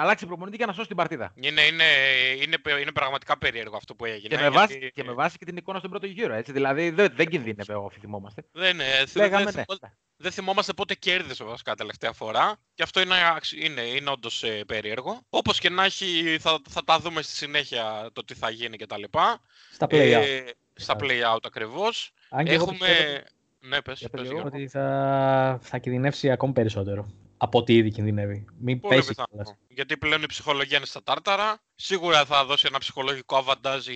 αλλάξει 0.00 0.26
προπονητή 0.26 0.56
και 0.56 0.66
να 0.66 0.72
σώσει 0.72 0.86
την 0.88 0.96
παρτίδα. 0.96 1.32
είναι, 1.34 1.62
είναι, 1.62 1.84
είναι, 2.42 2.58
πε- 2.58 2.80
είναι 2.80 2.92
πραγματικά 2.92 3.38
περίεργο 3.38 3.76
αυτό 3.76 3.94
που 3.94 4.04
έγινε. 4.04 4.36
Και 4.36 4.42
με, 4.42 4.50
βάση, 4.50 4.78
γιατί 4.78 4.92
και 4.92 5.04
με 5.04 5.12
βάση 5.12 5.38
και 5.38 5.44
την 5.44 5.56
εικόνα 5.56 5.78
στον 5.78 5.90
πρώτο 5.90 6.06
γύρο. 6.06 6.34
Έτσι. 6.34 6.52
Δηλαδή 6.52 6.90
δεν, 6.90 7.12
δεν 7.14 7.26
κινδύνευε 7.28 7.74
ο 7.74 7.84
Όφη, 7.84 8.00
θυμόμαστε. 8.00 8.44
Δεν, 8.52 8.74
είναι, 8.74 8.84
δεν, 8.84 9.22
Λέγαμε 9.22 9.44
δεν, 9.44 9.54
ναι. 9.54 9.62
θυμό- 9.68 9.92
δεν 10.16 10.32
θυμόμαστε 10.32 10.72
πότε 10.72 10.94
κέρδισε 10.94 11.44
βασικά 11.44 11.74
τελευταία 11.74 12.12
φορά 12.12 12.56
και 12.74 12.82
αυτό 12.82 13.00
είναι, 13.00 13.14
αξι- 13.36 13.64
είναι, 13.64 13.80
είναι 13.80 14.10
όντως 14.10 14.44
περίεργο. 14.66 15.20
Όπως 15.30 15.58
και 15.58 15.70
να 15.70 15.84
έχει, 15.84 16.36
θα, 16.40 16.58
θα 16.68 16.84
τα 16.84 16.98
δούμε 16.98 17.22
στη 17.22 17.32
συνέχεια 17.32 18.10
το 18.12 18.24
τι 18.24 18.34
θα 18.34 18.50
γίνει 18.50 18.76
κτλ. 18.76 19.02
Στα 19.72 19.86
play-out. 19.90 20.22
Ε, 20.26 20.40
στα 20.74 20.96
play-out 21.00 21.38
ακριβώς. 21.46 22.10
Αν 22.28 22.44
και 22.44 22.52
εγώ 22.52 22.62
Έχουμε. 22.62 22.78
πιστεύω 22.78 23.24
Ναι, 23.60 23.82
πες, 23.82 23.98
Για 23.98 24.08
πες, 24.08 24.20
πες, 24.20 24.30
Γιώργο. 24.30 24.46
ότι 24.52 24.68
θα, 24.68 25.58
θα 25.62 25.78
κινδυνεύσει 25.78 26.30
ακόμη 26.30 26.52
περισσότερο 26.52 27.06
από 27.36 27.58
ό,τι 27.58 27.74
ήδη 27.74 27.90
κινδυνεύει. 27.90 28.44
Μην 28.58 28.80
Πολύ 28.80 28.94
πέσει 28.96 29.08
πιθανό. 29.08 29.26
κιόλας. 29.30 29.54
Γιατί 29.68 29.96
πλέον 29.96 30.22
η 30.22 30.26
ψυχολογία 30.26 30.76
είναι 30.76 30.86
στα 30.86 31.02
τάρταρα. 31.02 31.58
Σίγουρα 31.74 32.24
θα 32.24 32.44
δώσει 32.44 32.64
ένα 32.68 32.78
ψυχολογικό 32.78 33.36
αβαντάζ 33.36 33.86
η, 33.86 33.92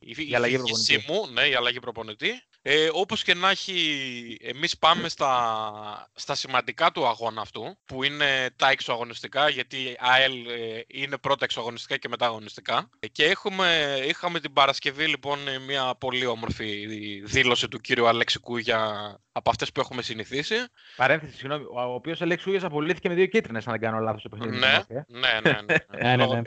η, 0.00 0.28
η 0.28 0.34
αλλαγή 0.34 0.56
φυγή 0.58 0.66
προπονητή. 0.98 1.04
μου, 1.12 1.32
ναι, 1.32 1.48
η 1.48 1.54
αλλαγή 1.54 1.80
προπονητή. 1.80 2.30
Ε, 2.70 2.88
όπως 2.92 3.22
και 3.22 3.34
να 3.34 3.50
έχει, 3.50 4.36
εμείς 4.42 4.78
πάμε 4.78 5.08
στα, 5.08 6.10
στα 6.14 6.34
σημαντικά 6.34 6.90
του 6.90 7.06
αγώνα 7.06 7.40
αυτού, 7.40 7.78
που 7.84 8.04
είναι 8.04 8.50
τα 8.56 8.70
εξωαγωνιστικά, 8.70 9.48
γιατί 9.48 9.96
ΑΕΛ 9.98 10.32
ε, 10.32 10.80
είναι 10.86 11.18
πρώτα 11.18 11.44
εξωαγωνιστικά 11.44 11.96
και 11.96 12.08
μετά 12.08 12.26
αγωνιστικά. 12.26 12.88
Ε, 12.98 13.06
Και 13.06 13.24
έχουμε, 13.24 13.98
είχαμε 14.06 14.40
την 14.40 14.52
Παρασκευή 14.52 15.06
λοιπόν 15.06 15.48
ε, 15.48 15.58
μια 15.58 15.94
πολύ 15.98 16.26
όμορφη 16.26 16.86
δήλωση 17.24 17.68
του 17.68 17.78
κύριου 17.78 18.06
Αλέξη 18.06 18.38
Κούγια 18.38 19.14
από 19.32 19.50
αυτές 19.50 19.72
που 19.72 19.80
έχουμε 19.80 20.02
συνηθίσει. 20.02 20.54
Παρένθεση, 20.96 21.36
συγγνώμη. 21.36 21.64
Ο, 21.64 21.80
ο 21.80 21.94
οποίος 21.94 22.22
Αλέξης 22.22 22.46
Ούγια 22.46 22.66
απολύθηκε 22.66 23.08
με 23.08 23.14
δύο 23.14 23.26
κίτρινες, 23.26 23.66
αν 23.66 23.72
δεν 23.72 23.80
κάνω 23.80 23.98
λάθος 23.98 24.20
στο 24.20 24.28
παιχνίδι. 24.28 24.56
Ναι, 24.58 24.66
με 24.66 24.84
την 24.86 24.94
Μόρφη, 24.94 24.94
ε. 24.94 25.04
ναι, 25.18 25.50
ναι, 25.50 25.60
ναι, 25.66 26.02
Ναι, 26.02 26.08
ναι, 26.08 26.16
λόγω 26.16 26.34
ναι. 26.34 26.42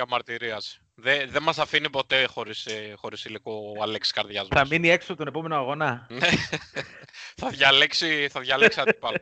Διαμαρτυρίας. 1.02 1.26
Δεν 1.26 1.32
δεν 1.32 1.44
μας 1.44 1.58
αφήνει 1.58 1.90
ποτέ 1.90 2.26
χωρίς, 2.26 2.66
ε, 2.66 2.94
χωρίς 2.96 3.26
υλικό 3.26 3.74
ο 3.78 3.82
Αλέξης 3.82 4.14
Καρδιάς 4.14 4.48
Θα 4.48 4.60
μας. 4.60 4.70
μείνει 4.70 4.90
έξω 4.90 5.16
τον 5.16 5.28
επόμενο 5.28 5.56
αγώνα. 5.56 6.08
Ναι. 6.10 6.30
θα 7.42 7.50
διαλέξει, 7.50 8.28
θα 8.32 8.40
διαλέξει 8.40 8.80
αντίπαλο. 8.80 9.18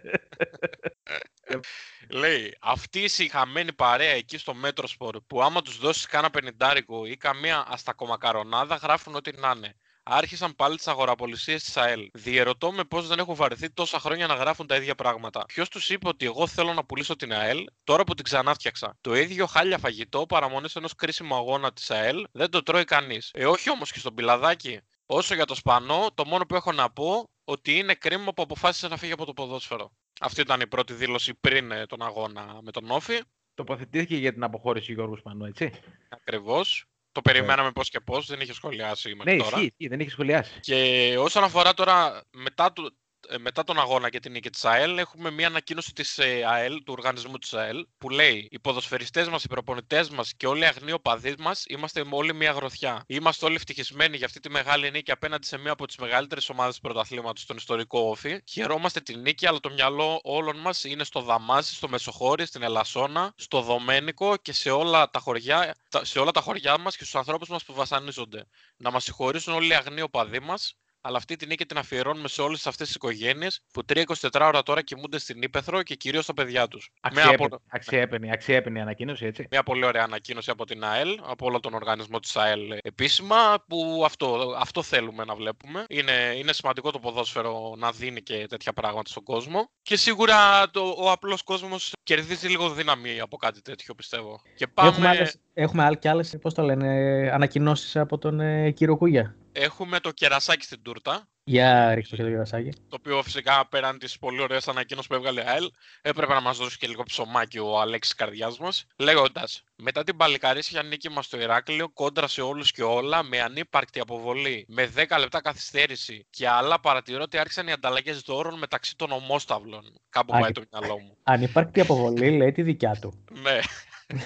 Λέει, 2.10 2.58
αυτή 2.62 3.00
η 3.00 3.08
συγχαμένη 3.08 3.74
παρέα 3.74 4.12
εκεί 4.12 4.38
στο 4.38 4.54
Μέτροσπορ 4.54 5.18
που 5.28 5.42
άμα 5.44 5.62
τους 5.62 5.78
δώσεις 5.78 6.06
κάνα 6.06 6.30
πενιντάρικο 6.30 7.06
ή 7.06 7.18
καμία 7.18 7.66
αστακομακαρονάδα 7.68 8.76
γράφουν 8.76 9.16
ό,τι 9.16 9.32
να 9.38 9.54
είναι. 9.58 9.76
Άρχισαν 10.12 10.56
πάλι 10.56 10.75
τις 10.75 10.88
αγοραπολισίες 10.88 11.63
της 11.63 11.78
ΑΕΛ. 11.78 12.10
Διερωτώ 12.13 12.72
με 12.72 12.84
πώς 12.84 13.08
δεν 13.08 13.20
έχουν 13.20 13.36
βαρεθεί 13.36 13.72
τόσα 13.72 14.00
χρόνια 14.00 14.28
να 14.28 14.34
γράφουν 14.34 14.68
τα 14.68 14.75
ίδια 14.75 14.96
πράγματα. 14.96 15.46
Ποιος 15.46 15.70
τους 15.70 15.89
είπε 15.89 16.08
ότι 16.08 16.25
εγώ 16.25 16.48
θέλω 16.48 16.74
να 16.74 16.84
πουλήσω 16.86 17.16
την 17.16 17.34
ΑΕΛ 17.34 17.66
τώρα 17.84 18.04
που 18.04 18.13
την 18.13 18.24
ξανάφτιαξα; 18.24 18.98
Το 19.01 19.16
ίδιο 19.16 19.46
χάλια 19.46 19.78
φαγητό 19.78 20.25
παραμονές 20.25 20.75
ενός 20.75 20.96
κρίσιμου 20.96 21.36
αγώνα 21.36 21.74
της 21.74 21.92
ΑΕΛ 21.92 22.25
δεν 22.32 22.50
το 22.50 22.63
τρώει 22.63 22.84
κανείς. 22.84 23.30
Ε, 23.34 23.46
όχι 23.46 23.70
όμως 23.70 23.92
και 23.92 24.00
στον 24.00 24.13
πιλαδάκι. 24.13 24.80
Όσο 25.06 25.34
για 25.36 25.46
το 25.46 25.56
Σπανό, 25.56 26.08
το 26.13 26.25
μόνο 26.25 26.46
που 26.46 26.56
έχω 26.56 26.72
να 26.72 26.89
πω 26.92 27.30
ότι 27.44 27.78
είναι 27.78 27.94
κρίμα 27.94 28.34
που 28.34 28.42
αποφάσισε 28.42 28.88
να 28.88 28.98
φύγει 28.98 29.12
από 29.12 29.25
το 29.25 29.34
ποδόσφαιρο. 29.34 29.92
Αυτή 30.20 30.42
ήταν 30.42 30.62
η 30.62 30.68
πρώτη 30.68 30.94
δήλωση 30.94 31.34
πριν 31.34 31.72
ε, 31.72 31.86
τον 31.86 32.01
αγώνα 32.01 32.60
με 32.62 32.72
τον 32.72 32.92
Όφη. 32.92 33.22
Τοποθετήθηκε 33.54 34.16
για 34.16 34.34
την 34.34 34.44
αποχώρηση 34.44 34.86
του 34.86 34.94
Γιώργου 34.94 35.18
Σπανού, 35.18 35.46
έτσι. 35.46 35.72
Ακριβώς. 36.10 36.88
Το 37.12 37.22
περιμέναμε 37.22 37.72
πώς 37.72 37.89
και 37.89 38.00
πώς, 38.00 38.25
δεν 38.25 38.39
είχε 38.39 38.54
σχολιάσει 38.54 39.16
μέχρι 39.16 39.32
Ναι, 39.32 39.44
τώρα. 39.44 39.56
ισχύει, 39.56 39.66
ισχύει, 39.78 39.88
δεν 39.88 40.00
έχει 40.00 40.10
σχολιάσει. 40.10 40.60
Και 40.60 41.16
όσον 41.20 41.44
αφορά 41.44 41.74
τώρα 41.74 42.24
μετά, 42.32 42.74
του, 42.74 42.86
ε, 42.86 42.89
μετά 43.38 43.64
τον 43.64 43.80
αγώνα 43.80 44.10
και 44.10 44.20
την 44.20 44.32
νίκη 44.32 44.50
της 44.50 44.66
ΑΕΛ, 44.66 44.98
έχουμε 44.98 45.32
μια 45.32 45.48
ανακοίνωση 45.48 45.94
της 45.94 46.18
ε, 46.18 46.44
ΑΕΛ, 46.48 46.76
του 46.84 46.94
οργανισμού 46.98 47.38
της 47.38 47.54
ΑΕΛ, 47.54 47.86
που 47.98 48.10
λέει 48.10 48.48
«Οι 48.52 48.60
ποδοσφαιριστές 48.60 49.30
μας, 49.30 49.44
οι 49.44 49.48
προπονητές 49.48 50.10
μας 50.10 50.34
και 50.34 50.48
όλοι 50.48 50.62
οι 50.62 50.66
αγνοί 50.66 50.92
οπαδοί 50.92 51.36
μας 51.40 51.64
είμαστε 51.68 52.04
όλοι 52.10 52.34
μια 52.34 52.52
γροθιά. 52.52 53.04
Είμαστε 53.08 53.46
όλοι 53.46 53.56
ευτυχισμένοι 53.56 54.18
για 54.18 54.26
αυτή 54.26 54.40
τη 54.40 54.50
μεγάλη 54.50 54.92
νίκη 54.92 55.12
απέναντι 55.12 55.46
σε 55.46 55.58
μία 55.58 55.72
από 55.72 55.86
τις 55.88 55.96
μεγαλύτερες 55.98 56.50
ομάδες 56.50 56.76
του 56.76 56.82
πρωταθλήματος, 56.82 57.46
τον 57.46 57.58
ιστορικό 57.58 58.00
Όφη. 58.00 58.42
Χαιρόμαστε 58.50 59.00
τη 59.00 59.16
νίκη, 59.18 59.48
αλλά 59.48 59.60
το 59.60 59.70
μυαλό 59.70 60.20
όλων 60.24 60.58
μας 60.60 60.84
είναι 60.84 61.04
στο 61.04 61.22
Δαμάζι, 61.22 61.74
στο 61.76 61.88
Μεσοχώρι, 61.90 62.46
στην 62.46 62.62
Ελασσόνα, 62.64 63.34
στο 63.36 63.62
Δομένικο 63.62 64.38
και 64.38 64.54
σε 64.54 64.70
όλα 64.72 65.10
τα 65.10 65.20
χωριά, 65.20 65.76
τα- 65.90 66.06
σε 66.06 66.20
όλα 66.20 66.32
τα 66.32 66.42
χωριά 66.42 66.78
μας 66.78 66.98
και 66.98 67.04
στους 67.04 67.16
ανθρώπους 67.16 67.50
μας 67.50 67.64
που 67.66 67.74
βασανίζονται. 67.74 68.46
Να 68.78 68.92
μας 68.92 69.04
συγχωρήσουν 69.04 69.54
όλοι 69.54 69.68
οι 69.68 69.74
αγνοί 69.74 70.02
οπαδοί 70.02 70.40
μας, 70.40 70.74
αλλά 71.10 71.18
αυτή 71.18 71.36
τη 71.36 71.46
νίκη 71.46 71.66
την 71.66 71.78
αφιερώνουμε 71.78 72.28
σε 72.28 72.42
όλες 72.42 72.68
αυτές 72.68 72.88
τις 72.88 72.96
οικογένειες 72.96 73.62
που 73.74 73.82
3-24 73.94 74.30
ώρα 74.42 74.63
τώρα 74.63 74.82
κοιμούνται 74.82 75.20
στην 75.20 75.42
Ήπεθρο 75.42 75.84
και 75.84 75.96
κυρίως 75.96 76.24
στα 76.24 76.34
παιδιά 76.34 76.68
τους. 76.68 76.89
Μια, 77.12 77.22
Αξιέπαινη, 77.22 77.46
απο- 77.46 77.62
αξιέπαινη, 77.70 78.32
αξιέπαινη 78.32 78.82
ανακοίνωση, 78.82 79.25
έτσι. 79.25 79.48
μια 79.51 79.63
πολύ 79.63 79.86
ωραία 79.86 80.04
ανακοίνωση 80.04 80.50
από 80.51 80.66
την 80.66 80.84
ΑΕΛ, 80.84 81.20
από 81.24 81.46
όλο 81.46 81.60
τον 81.60 81.74
οργανισμό 81.74 82.20
της 82.20 82.36
ΑΕΛ 82.36 82.78
επίσημα, 82.82 83.63
που 83.68 84.01
αυτό, 84.06 84.56
αυτό 84.58 84.84
θέλουμε 84.84 85.24
να 85.25 85.36
βλέπουμε. 85.36 85.86
Είναι, 85.89 86.34
είναι 86.38 86.54
σημαντικό 86.54 86.92
το 86.92 87.00
ποδόσφαιρο 87.00 87.75
να 87.78 87.92
δίνει 87.92 88.22
και 88.22 88.46
τέτοια 88.50 88.74
πράγματα 88.74 89.10
στον 89.10 89.24
κόσμο. 89.24 89.70
Και 89.82 89.96
σίγουρα 89.96 90.70
το, 90.70 90.96
ο 90.98 91.12
απλός 91.12 91.44
κόσμος 91.44 91.94
κερδίζει 92.04 92.48
λίγο 92.48 92.70
δύναμη 92.70 93.20
από 93.20 93.38
κάτι 93.38 93.62
τέτοιο, 93.62 93.96
πιστεύω. 93.96 94.42
Και 94.56 94.68
πάμε. 94.68 94.89
Έχουμε, 94.89 95.08
άλλες, 95.08 95.36
έχουμε 95.62 95.84
άλλες 95.84 96.00
και 96.00 96.10
άλλες, 96.10 96.38
πώς 96.42 96.54
το 96.54 96.62
λένε, 96.62 96.88
ανακοινώσεις 97.34 97.96
από 97.96 98.18
τον 98.18 98.39
ε, 98.39 98.72
κύριο 98.72 98.98
Κούγια; 98.98 99.36
Έχουμε 99.51 100.00
το 100.00 100.12
κερασάκι 100.12 100.66
στην 100.66 100.82
τούρτα. 100.82 101.28
Για 101.44 101.94
ρίξτε 101.96 102.16
και 102.16 102.22
το 102.22 102.30
γερασάκι. 102.30 102.70
Το 102.70 102.96
οποίο 103.00 103.24
φυσικά 103.24 103.68
πέραν 103.70 103.98
της 104.00 104.20
πολύ 104.20 104.42
ωραίας 104.42 104.68
ανακοίνωσης 104.68 105.10
που 105.10 105.16
έβγαλε 105.16 105.42
η 105.42 105.44
ΑΕΛ, 105.48 105.70
έπρεπε 106.01 106.34
να 106.34 106.42
μας 106.42 106.58
δώσει 106.58 106.78
και 106.78 106.88
λίγο 106.88 107.04
ψωμάκι 107.04 107.60
ο 107.60 107.80
Αλέξης 107.80 108.13
Καρδιάς 108.16 108.60
μας. 108.60 108.86
Λέγοντας, 108.98 109.63
μετά 109.75 110.04
την 110.04 110.18
παλικαρίσια 110.18 110.84
νίκη 110.84 111.10
μας 111.10 111.25
στο 111.25 111.39
Ηράκλειο, 111.42 111.89
κόντρα 111.89 112.28
σε 112.28 112.42
όλους 112.42 112.72
και 112.72 112.84
όλα, 112.84 113.24
με 113.24 113.42
ανύπαρκτη 113.42 114.00
αποβολή, 114.00 114.66
με 114.68 114.86
10 114.96 115.20
λεπτά 115.20 115.42
καθυστέρηση 115.42 116.25
και 116.30 116.48
άλλα, 116.48 116.80
παρατηρώ 116.80 117.22
ότι 117.22 117.38
άρχισαν 117.38 117.68
οι 117.68 117.72
ανταλλαγές 117.72 118.20
δώρων 118.22 118.58
μεταξύ 118.58 118.96
των 118.96 119.12
ομόσταυλων. 119.12 119.84
Κάπου 120.10 120.36
Α, 120.36 120.39
πάει 120.39 120.51
και- 120.51 120.62
το 120.70 120.80
μυαλό 120.80 121.00
μου. 121.00 121.18
Ανύπαρκτη 121.24 121.80
αποβολή 121.82 122.38
λέει 122.38 122.51
τη 122.51 122.62
δικιά 122.62 122.98
του. 123.01 123.24
ναι. 123.42 123.60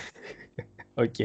Οκ. 0.93 1.19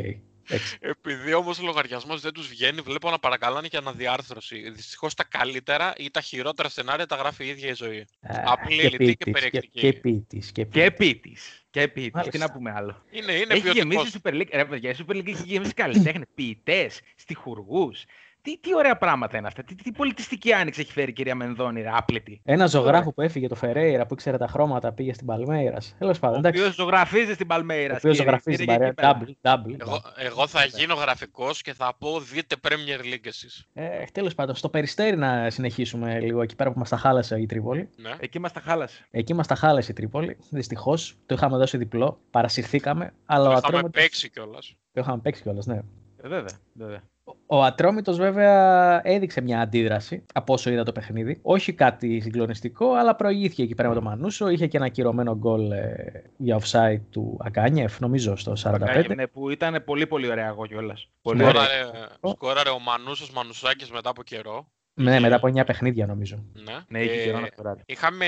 Εντάξει. 0.50 0.76
Επειδή 0.80 1.32
όμως 1.32 1.58
ο 1.58 1.62
λογαριασμός 1.64 2.20
δεν 2.20 2.32
τους 2.32 2.48
βγαίνει, 2.48 2.80
βλέπω 2.80 3.10
να 3.10 3.18
παρακαλάνε 3.18 3.66
για 3.70 3.78
αναδιάρθρωση. 3.78 4.70
Δυστυχώς 4.70 5.14
τα 5.14 5.24
καλύτερα 5.24 5.92
ή 5.96 6.10
τα 6.10 6.20
χειρότερα 6.20 6.68
σενάρια 6.68 7.06
τα 7.06 7.16
γράφει 7.16 7.44
η 7.44 7.48
ίδια 7.48 7.68
η 7.68 7.72
ζωή. 7.74 7.98
Α, 8.20 8.42
Απλή, 8.46 8.76
και 8.76 8.82
λιτή 8.88 8.96
και 9.16 9.24
ποιητής, 9.24 9.32
περιεκτική. 9.32 9.80
Και 9.80 9.92
ποιητής, 9.92 10.52
και 10.52 10.64
Και 10.64 10.90
ποιητής. 10.90 11.08
επίτη. 11.08 11.36
Και 11.70 11.80
επίτη. 11.80 12.10
Τι 12.10 12.16
Μάλιστα. 12.16 12.38
να 12.38 12.50
πούμε 12.52 12.72
άλλο. 12.72 13.02
Είναι, 13.10 13.32
είναι 13.32 13.54
έχει 13.54 13.62
ποιοτικός. 13.62 13.74
γεμίσει 13.74 14.16
η 14.16 14.20
Super 14.24 14.32
League. 14.32 14.48
Ρε 14.52 14.64
παιδιά, 14.64 14.90
η 14.90 14.94
Super 14.98 15.12
League 15.14 15.28
έχει 15.28 15.42
γεμίσει 15.46 15.72
καλλιτέχνες, 15.74 16.26
ποιητές, 16.34 17.00
στιχουργούς. 17.16 18.04
Τι, 18.42 18.58
τι 18.58 18.74
ωραία 18.74 18.96
πράγματα 18.96 19.38
είναι 19.38 19.46
αυτά. 19.46 19.62
Τι, 19.62 19.74
τι 19.74 19.92
πολιτιστική 19.92 20.52
άνοιξη 20.52 20.80
έχει 20.80 20.92
φέρει 20.92 21.10
η 21.10 21.12
κυρία 21.12 21.34
Μενδώνη, 21.34 21.82
ρε, 21.82 21.90
άπλητη. 21.92 22.40
Ένα 22.44 22.66
ζωγράφο 22.66 23.12
που 23.12 23.20
έφυγε 23.20 23.48
το 23.48 23.54
Φερέιρα 23.54 24.06
που 24.06 24.14
ήξερε 24.14 24.36
τα 24.36 24.46
χρώματα 24.46 24.92
πήγε 24.92 25.12
στην 25.14 25.26
Παλμέιρα. 25.26 25.78
Τέλος 25.98 26.18
πάντων, 26.18 26.36
Ο 26.36 26.38
εντάξει. 26.38 26.60
οποίος 26.60 26.74
ζωγραφίζει 26.74 27.32
στην 27.32 27.46
Παλμέιρα. 27.46 27.92
Ο 27.94 27.96
οποίος 27.96 28.16
ζωγραφίζει 28.16 28.56
την 28.56 28.66
παρέα. 28.66 28.92
Double, 28.96 29.50
double. 29.50 29.76
Εγώ, 29.80 30.00
εγώ 30.16 30.46
θα 30.46 30.64
γίνω 30.64 30.94
γραφικός 30.94 31.62
και 31.62 31.72
θα 31.72 31.96
πω 31.98 32.20
δείτε 32.20 32.56
Premier 32.68 33.14
League 33.14 33.26
εσείς. 33.26 33.66
Ε, 33.74 34.04
Τέλος 34.12 34.34
πάντων, 34.34 34.54
στο 34.54 34.68
περιστέρι 34.68 35.16
να 35.16 35.50
συνεχίσουμε 35.50 36.20
λίγο 36.20 36.42
εκεί 36.42 36.56
πέρα 36.56 36.72
που 36.72 36.78
μας 36.78 36.88
τα 36.88 36.96
χάλασε 36.96 37.40
η 37.40 37.46
Τρίπολη. 37.46 37.88
Ναι. 37.96 38.10
Εκεί 38.20 38.38
μας 38.38 38.52
τα 38.52 38.60
χάλασε. 38.60 39.06
Εκεί 39.10 39.34
μας 39.34 39.46
τα 39.46 39.54
χάλασε 39.54 39.90
η 39.90 39.94
Τρίπολη. 39.94 40.36
Δυστυχώς 40.50 41.16
το 41.26 41.34
είχαμε 41.34 41.56
δώσει 41.56 41.76
διπλό. 41.76 42.20
Παρασυρθήκαμε. 42.30 43.12
Αλλά 43.26 43.48
ο 43.48 43.52
Το 43.52 43.58
είχαμε 43.58 43.66
Ατρόμητος... 43.76 44.02
παίξει 44.02 44.30
κιόλας. 44.30 44.76
Το 44.92 45.00
είχαμε 45.00 45.18
παίξει 45.22 45.42
κιόλας, 45.42 45.66
ναι. 45.66 45.80
Ε, 46.22 46.28
βέβαια, 46.28 46.58
βέβαια. 46.72 47.02
Ο 47.46 47.62
Ατρόμητος 47.64 48.16
βέβαια 48.16 49.00
έδειξε 49.08 49.40
μια 49.40 49.60
αντίδραση 49.60 50.24
από 50.32 50.52
όσο 50.52 50.70
είδα 50.70 50.82
το 50.82 50.92
παιχνίδι. 50.92 51.38
Όχι 51.42 51.72
κάτι 51.72 52.20
συγκλονιστικό, 52.20 52.92
αλλά 52.94 53.16
προηγήθηκε 53.16 53.62
εκεί 53.62 53.74
πέρα 53.74 53.88
με 53.88 53.94
τον 53.94 54.02
Μανούσο. 54.02 54.48
Είχε 54.48 54.66
και 54.66 54.76
ένα 54.76 54.88
κυρωμένο 54.88 55.36
γκολ 55.36 55.70
ε, 55.70 56.22
για 56.36 56.58
offside 56.60 57.00
του 57.10 57.36
Ακάνιεφ, 57.44 58.00
νομίζω, 58.00 58.36
στο 58.36 58.52
45. 58.62 59.04
Ναι, 59.14 59.26
που 59.26 59.50
ήταν 59.50 59.82
πολύ 59.84 60.06
πολύ 60.06 60.28
ωραία 60.30 60.46
εγώ 60.46 60.66
κιόλας. 60.66 61.08
Πολύ 61.22 61.38
Ναι. 61.38 61.46
ωραία. 61.46 61.62
Σκόραρε, 61.62 62.06
σκόραρε 62.30 62.70
ο 62.70 62.78
Μανούσος 62.78 63.30
Μανουσάκης 63.30 63.90
μετά 63.90 64.10
από 64.10 64.22
καιρό. 64.22 64.68
Ναι, 64.94 65.20
μετά 65.20 65.34
από 65.36 65.46
9 65.46 65.64
παιχνίδια 65.66 66.06
νομίζω. 66.06 66.44
Ναι, 66.52 66.74
Ναι, 66.88 67.02
είχε 67.04 67.20
Ε, 67.20 67.24
καιρό 67.24 67.38
να 67.40 67.46
σκοράρει. 67.46 67.80
Είχαμε 67.86 68.26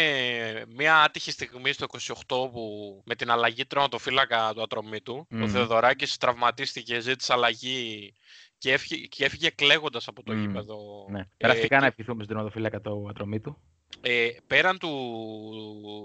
μια 0.77 0.97
άτυχη 1.03 1.31
στιγμή 1.31 1.73
στο 1.73 1.87
28 1.87 2.51
που 2.53 3.03
με 3.05 3.15
την 3.15 3.31
αλλαγή 3.31 3.67
τερματοφύλακα 3.67 4.51
του 4.55 4.63
Ατρωμίτου. 4.63 5.15
Ο 5.15 5.27
Μμμ. 5.37 5.47
Θεοδωράκης 5.49 6.17
τραυματίστηκε, 6.17 7.01
ζήτησε 7.01 7.33
αλλαγή 7.33 8.13
και 8.61 8.73
έφυγε, 8.73 9.07
και 9.07 9.25
έφυγε 9.25 9.51
κλαίγοντας 9.51 10.09
από 10.09 10.23
το 10.23 10.33
Μμ. 10.33 10.41
γήπεδο. 10.41 10.77
Ναι. 11.11 11.21
Ε, 11.21 11.27
Περαστικά 11.37 11.75
και- 11.75 11.81
να 11.81 11.87
ευχηθούμε 11.87 12.25
στην 12.25 12.37
οδοφύλακα 12.37 12.81
του 12.81 13.07
ατρωμί 13.11 13.41
του. 13.41 13.57
Ε, 14.01 14.29
πέραν 14.47 14.79
του, 14.79 14.89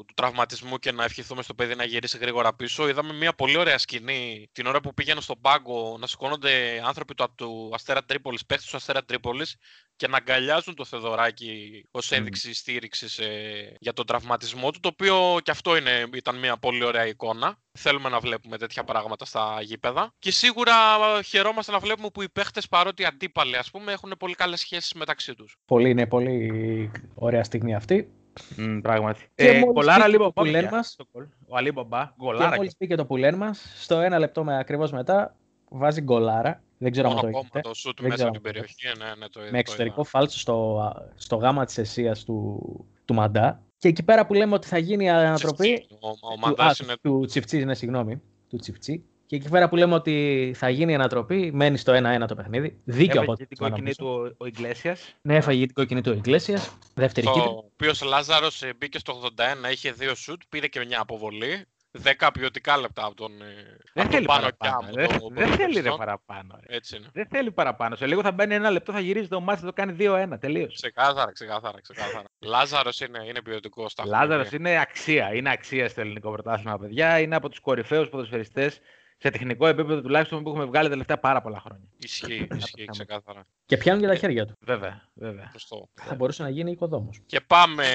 του 0.07 0.13
τραυματισμού 0.13 0.77
και 0.77 0.91
να 0.91 1.03
ευχηθούμε 1.03 1.41
στο 1.41 1.53
παιδί 1.53 1.75
να 1.75 1.83
γυρίσει 1.83 2.17
γρήγορα 2.17 2.53
πίσω, 2.53 2.87
είδαμε 2.89 3.13
μια 3.13 3.33
πολύ 3.33 3.57
ωραία 3.57 3.77
σκηνή 3.77 4.49
την 4.51 4.65
ώρα 4.65 4.81
που 4.81 4.93
πήγαινε 4.93 5.21
στον 5.21 5.41
πάγκο 5.41 5.97
να 5.99 6.07
σηκώνονται 6.07 6.81
άνθρωποι 6.85 7.13
του, 7.15 7.27
του 7.35 7.71
Αστέρα 7.73 8.03
Τρίπολης, 8.03 8.45
παίχτες 8.45 8.69
του 8.69 8.77
Αστέρα 8.77 9.03
Τρίπολης 9.05 9.55
και 9.95 10.07
να 10.07 10.17
αγκαλιάζουν 10.17 10.75
το 10.75 10.85
Θεοδωράκη 10.85 11.83
ως 11.91 12.09
Μμμ. 12.11 12.17
ένδειξη 12.17 12.53
στήριξης 12.53 13.17
ε, 13.19 13.75
για 13.79 13.93
τον 13.93 14.05
τραυματισμό 14.05 14.71
του, 14.71 14.79
το 14.79 14.87
οποίο 14.91 15.37
και 15.43 15.51
αυτό 15.51 15.77
είναι, 15.77 16.05
ήταν 16.13 16.39
μια 16.39 16.57
πολύ 16.57 16.83
ωραία 16.83 17.07
εικόνα. 17.07 17.57
Θέλουμε 17.77 18.09
να 18.09 18.19
βλέπουμε 18.19 18.57
τέτοια 18.57 18.83
πράγματα 18.83 19.25
στα 19.25 19.57
γήπεδα. 19.61 20.13
Και 20.19 20.31
σίγουρα 20.31 20.73
ε, 21.17 21.21
χαιρόμαστε 21.23 21.71
να 21.71 21.79
βλέπουμε 21.79 22.09
που 22.13 22.21
οι 22.21 22.29
παίχτες 22.29 22.67
παρότι 22.67 23.05
αντίπαλοι 23.05 23.55
ας 23.57 23.71
πούμε 23.71 23.91
έχουν 23.91 24.13
πολύ 24.19 24.33
καλές 24.35 24.59
σχέσεις 24.59 24.93
μεταξύ 24.93 25.33
τους. 25.35 25.55
Πολύ, 25.65 25.89
είναι 25.89 26.05
πολύ 26.07 26.91
ωραία 27.15 27.43
στιγμή 27.43 27.75
αυτή. 27.75 28.09
Mm, 28.57 28.79
πράγματι. 28.81 29.29
Και 29.35 29.47
Ε, 29.47 29.59
μόλις 29.59 29.73
κολάρα 29.73 29.97
πήγε 29.97 30.07
λίγο 30.11 30.23
το 30.23 30.31
πάμε 30.31 30.47
πουλέν 30.49 30.67
πια 30.67 30.77
μας. 30.77 30.87
στο 30.87 31.07
γκολ. 31.11 31.25
Ο 31.47 31.57
Αλή 31.57 31.71
Μπαμπά, 31.71 32.03
Και 32.05 32.11
γκολάρα. 32.17 32.55
μόλις 32.55 32.75
πήγε 32.77 32.95
το 32.95 33.05
πουλέν 33.05 33.35
μας, 33.35 33.73
στο 33.75 33.99
ένα 33.99 34.19
λεπτό 34.19 34.43
με 34.43 34.57
ακριβώς 34.57 34.91
μετά, 34.91 35.35
βάζει 35.69 36.01
γκολάρα. 36.01 36.63
Δεν 36.77 36.91
ξέρω 36.91 37.09
αν 37.09 37.15
το 37.15 37.25
Μόνο 37.25 37.37
έχετε. 37.37 37.59
το 37.59 37.73
σουτ 37.73 37.99
Δεν 38.01 38.09
μέσα 38.09 38.15
ξέρω 38.15 38.29
από 38.29 38.39
την 38.39 38.47
αν 38.47 38.53
το 38.53 38.59
περιοχή, 38.59 38.97
ναι, 38.97 39.15
ναι, 39.19 39.27
το 39.29 39.39
είδα, 39.39 39.45
με 39.45 39.51
το 39.51 39.57
εξωτερικό 39.57 39.99
είδα. 40.01 40.09
φάλτσο 40.09 40.39
στο, 40.39 40.91
στο 41.15 41.35
γάμα 41.35 41.65
της 41.65 41.77
αισίας 41.77 42.23
του, 42.23 42.59
του 43.05 43.13
Μαντά. 43.13 43.61
Και 43.77 43.87
εκεί 43.87 44.03
πέρα 44.03 44.25
που 44.25 44.33
λέμε 44.33 44.53
ότι 44.53 44.67
θα 44.67 44.77
γίνει 44.77 45.03
η 45.05 45.09
ανατροπή, 45.09 45.85
Ο, 45.99 46.07
ο 46.09 46.11
του, 46.33 46.39
Μαντάς 46.39 46.79
α, 46.79 46.83
είναι 46.83 46.93
του 47.01 47.25
Τσιφτσί, 47.25 47.63
ναι, 47.65 47.75
συγγνώμη, 47.75 48.21
του 48.49 48.57
Τσιφτσί, 48.57 49.03
Και 49.25 49.35
εκεί 49.35 49.49
πέρα 49.49 49.69
που 49.69 49.75
λέμε 49.75 49.93
ότι 49.93 50.51
θα 50.55 50.69
γίνει 50.69 50.91
η 50.91 50.95
ανατροπή, 50.95 51.51
μένει 51.53 51.77
στο 51.77 51.93
1-1 51.93 52.25
το 52.27 52.35
παιχνίδι. 52.35 52.79
Δίκαιο 52.83 53.21
από 53.21 53.31
Έφαγε 53.31 53.47
την 53.47 53.57
κόκκινη 53.57 53.95
του 53.95 54.07
ο- 54.07 54.35
ο 54.37 54.45
Ιγκλέσιας. 54.45 55.15
Ναι, 55.21 55.35
έφαγε 55.35 55.65
την 55.65 55.73
κόκκινη 55.75 56.01
του 56.01 56.11
Ιγκλέσιας. 56.13 56.77
Δεύτερη 56.93 57.27
κίτρινη. 57.27 57.47
Ο 57.47 57.63
οποίος 57.73 58.01
Λάζαρος 58.03 58.61
μπήκε 58.77 58.99
στο 58.99 59.13
81, 59.13 59.71
είχε 59.71 59.91
δύο 59.91 60.15
σουτ, 60.15 60.41
πήρε 60.49 60.67
και 60.67 60.85
μια 60.85 60.99
αποβολή. 61.01 61.65
10 62.03 62.29
ποιοτικά 62.33 62.77
λεπτά 62.77 63.05
από 63.05 63.15
τον, 63.15 63.41
ε, 63.41 63.77
Δεν 63.93 64.03
από 64.05 64.13
θέλει 64.13 64.25
τον 64.25 64.35
πάνω 64.35 64.49
παραπάνω. 64.57 64.91
Κιάμ, 64.91 64.93
Δεν, 65.07 65.19
τον 65.19 65.33
δεν 65.33 65.47
θέλει 65.47 65.81
ρε 65.81 65.89
ποδοσφαιριστό. 65.89 65.95
παραπάνω. 65.97 66.59
Ρε. 66.67 66.75
Έτσι 66.75 66.95
είναι. 66.97 67.07
Δεν 67.13 67.27
θέλει 67.27 67.51
παραπάνω. 67.51 67.95
Σε 67.95 68.05
λίγο 68.07 68.21
θα 68.21 68.31
μπαίνει 68.31 68.53
ένα 68.53 68.69
λεπτό, 68.69 68.91
θα 68.91 68.99
γυρίζει 68.99 69.27
το 69.27 69.39
μάτι, 69.39 69.59
θα 69.59 69.65
το 69.65 69.73
κάνει 69.73 69.95
2-1. 69.99 70.37
Τελείως. 70.39 70.73
Ξεκάθαρα, 70.73 71.31
ξεκάθαρα, 71.31 71.81
ξεκάθαρα. 71.81 72.27
Λάζαρος 72.39 72.99
είναι, 72.99 73.25
είναι 73.27 73.41
ποιοτικό 73.41 73.89
στα 73.89 74.05
Λάζαρος 74.05 74.47
χρόνια. 74.47 74.69
είναι 74.71 74.81
αξία. 74.81 75.33
Είναι 75.33 75.51
αξία 75.51 75.89
στο 75.89 76.01
ελληνικό 76.01 76.31
πρωτάθλημα, 76.31 76.77
παιδιά. 76.79 77.19
Είναι 77.19 77.35
από 77.35 77.49
τους 77.49 77.59
κορυφαίους 77.59 78.09
ποδοσφαιριστές 78.09 78.79
σε 79.17 79.29
τεχνικό 79.29 79.67
επίπεδο 79.67 80.01
τουλάχιστον 80.01 80.43
που 80.43 80.49
έχουμε 80.49 80.65
βγάλει 80.65 80.83
τα 80.83 80.89
τελευταία 80.91 81.19
πάρα 81.19 81.41
πολλά 81.41 81.59
χρόνια. 81.59 81.87
Ισχύει, 81.97 82.47
ισχύει 82.55 82.85
ξεκάθαρα. 82.85 83.47
Και 83.65 83.77
πιάνουν 83.77 84.01
και 84.01 84.07
τα 84.07 84.15
χέρια 84.15 84.45
του. 84.45 84.53
Βέβαια, 84.59 85.09
βέβαια. 85.13 85.49
Σωστό. 85.51 85.89
Θα 85.93 86.15
μπορούσε 86.15 86.43
να 86.43 86.49
γίνει 86.49 86.71
οικοδόμος. 86.71 87.21
Και 87.25 87.41
πάμε 87.41 87.85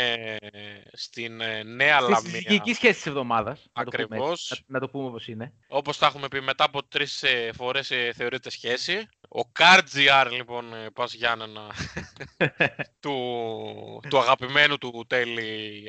στην 0.92 1.40
ε, 1.40 1.62
Νέα 1.62 2.00
Στη 2.00 2.10
Λαμία. 2.10 2.30
συζυγική 2.30 2.72
σχέση 2.72 2.94
της 2.94 3.06
εβδομάδας. 3.06 3.66
Ακριβώς. 3.72 4.62
Να, 4.66 4.74
να 4.74 4.80
το 4.86 4.88
πούμε 4.90 5.06
όπως 5.06 5.28
είναι. 5.28 5.52
Όπως 5.68 5.98
τα 5.98 6.06
έχουμε 6.06 6.28
πει 6.28 6.40
μετά 6.40 6.64
από 6.64 6.84
τρεις 6.84 7.22
ε, 7.22 7.50
φορές 7.54 7.90
ε, 7.90 8.12
θεωρείται 8.14 8.50
σχέση. 8.50 9.08
Ο 9.32 9.40
Κάρτζιάρ 9.52 10.30
λοιπόν 10.32 10.64
ε, 10.64 10.90
Πας 10.94 11.14
Γιάννενα 11.14 11.60
του, 13.00 13.12
του 14.08 14.18
αγαπημένου 14.18 14.78
του 14.78 15.04
τέλη 15.06 15.42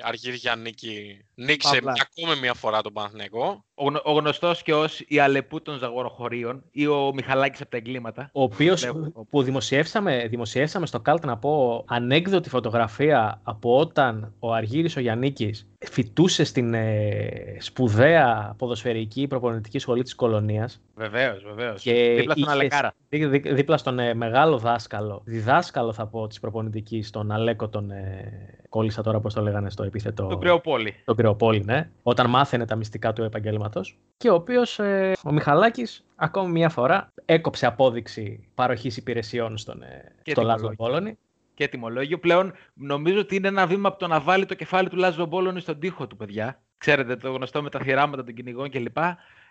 Αργύρ 0.04 0.34
Γιάννικη 0.34 1.26
νίκησε 1.36 1.74
Παύλα. 1.82 1.94
ακόμη 2.16 2.40
μια 2.40 2.54
φορά 2.54 2.82
τον 2.82 2.94
Παναθηναϊκό. 2.94 3.66
Ο, 3.74 3.86
γνω- 3.88 4.02
ο 4.06 4.12
γνωστός 4.12 4.64
και 4.64 4.74
ως 4.74 5.04
η 5.08 5.20
Αλεπού 5.20 5.62
των 5.62 5.78
Ζαγοροχωρίων 5.78 6.64
ή 6.72 6.88
ο 6.88 7.12
Μιχαλάκης 7.14 7.62
από 7.62 7.70
τα 7.70 7.78
εγκλήματα. 7.78 8.30
Ο 8.34 8.42
οποίος 8.44 8.82
Βλέπω. 8.82 9.26
που 9.30 9.44
δημοσιεύσαμε, 9.44 10.28
δημοσιεύσαμε 10.30 10.86
στο 10.86 11.00
Καλτ 11.00 11.26
να 11.26 11.38
πω 11.38 11.84
ανέκδοτη 11.88 12.50
φωτογραφία 12.50 13.40
από 13.44 13.78
όταν 13.78 14.34
ο 14.40 14.54
Αργύρης 14.54 14.96
ο 14.96 15.00
Γιαννίκης 15.00 15.68
φοιτούσε 15.80 16.44
στην 16.44 16.74
ε, 16.74 17.58
σπουδαία 17.60 18.56
ποδοσφαιρική 18.58 19.28
προπονητική 19.28 19.80
σχολή 19.80 20.04
της 20.04 20.16
κολονίας 20.16 20.82
Βεβαίως, 20.96 21.44
βεβαίως. 21.44 21.82
Και 21.82 21.94
Δίπλα 22.18 22.22
στον 22.34 22.36
είχες- 22.38 22.54
Αλεκάρα. 22.54 22.94
Δί- 23.32 23.44
δί- 23.44 23.54
δίπλα 23.56 23.78
στον 23.78 24.00
ε, 24.00 24.14
μεγάλο 24.14 24.58
δάσκαλο, 24.58 25.22
διδάσκαλο 25.26 25.94
θα 25.94 26.08
πω 26.08 26.28
της 26.28 26.40
προπονητικής, 26.40 27.10
τον 27.10 27.32
Αλέκο 27.32 27.70
τον 27.70 27.92
ε, 27.92 28.32
κόλλησα 28.70 29.02
τώρα 29.04 29.20
πώς 29.20 29.34
το 29.34 29.42
λέγανε 29.42 29.70
στο 29.70 29.84
επίθετο. 29.84 30.28
Τον 30.28 30.40
Κρεοπόλη. 30.40 30.96
τον 31.06 31.16
Κρεοπόλη, 31.16 31.64
ναι, 31.64 31.90
όταν 32.04 32.30
μάθαινε 32.30 32.66
τα 32.66 32.76
μυστικά 32.76 33.14
του 33.14 33.24
επαγγέλματος 33.24 33.98
και 34.18 34.30
ο 34.30 34.34
οποίος, 34.34 34.80
ε, 34.80 35.12
ο 35.24 35.32
Μιχαλάκης, 35.32 36.06
ακόμη 36.16 36.52
μια 36.52 36.70
φορά 36.70 37.14
έκοψε 37.26 37.66
απόδειξη 37.66 38.48
παροχής 38.56 38.98
υπηρεσιών 38.98 39.58
στον, 39.58 39.82
ε, 39.82 40.12
Και 40.22 40.32
στο 40.32 40.42
Λάζο 40.42 40.56
τιμολόγιο. 40.56 40.86
Πόλωνη. 40.86 41.18
Και 41.54 41.68
τιμολόγιο. 41.68 42.20
Πλέον 42.20 42.54
νομίζω 42.74 43.20
ότι 43.20 43.36
είναι 43.36 43.48
ένα 43.48 43.68
βήμα 43.68 43.88
από 43.88 44.00
το 44.00 44.08
να 44.08 44.20
βάλει 44.20 44.46
το 44.46 44.54
κεφάλι 44.56 44.90
του 44.90 44.96
Λάζο 44.96 45.26
Μπόλωνη 45.26 45.60
στον 45.60 45.80
τοίχο 45.80 46.08
του, 46.08 46.18
παιδιά. 46.18 46.62
Ξέρετε, 46.78 47.16
το 47.16 47.32
γνωστό 47.32 47.62
με 47.62 47.70
τα 47.70 47.80
θυράματα 47.80 48.24
των 48.24 48.34
κυνηγών 48.34 48.70
κλπ. 48.70 48.98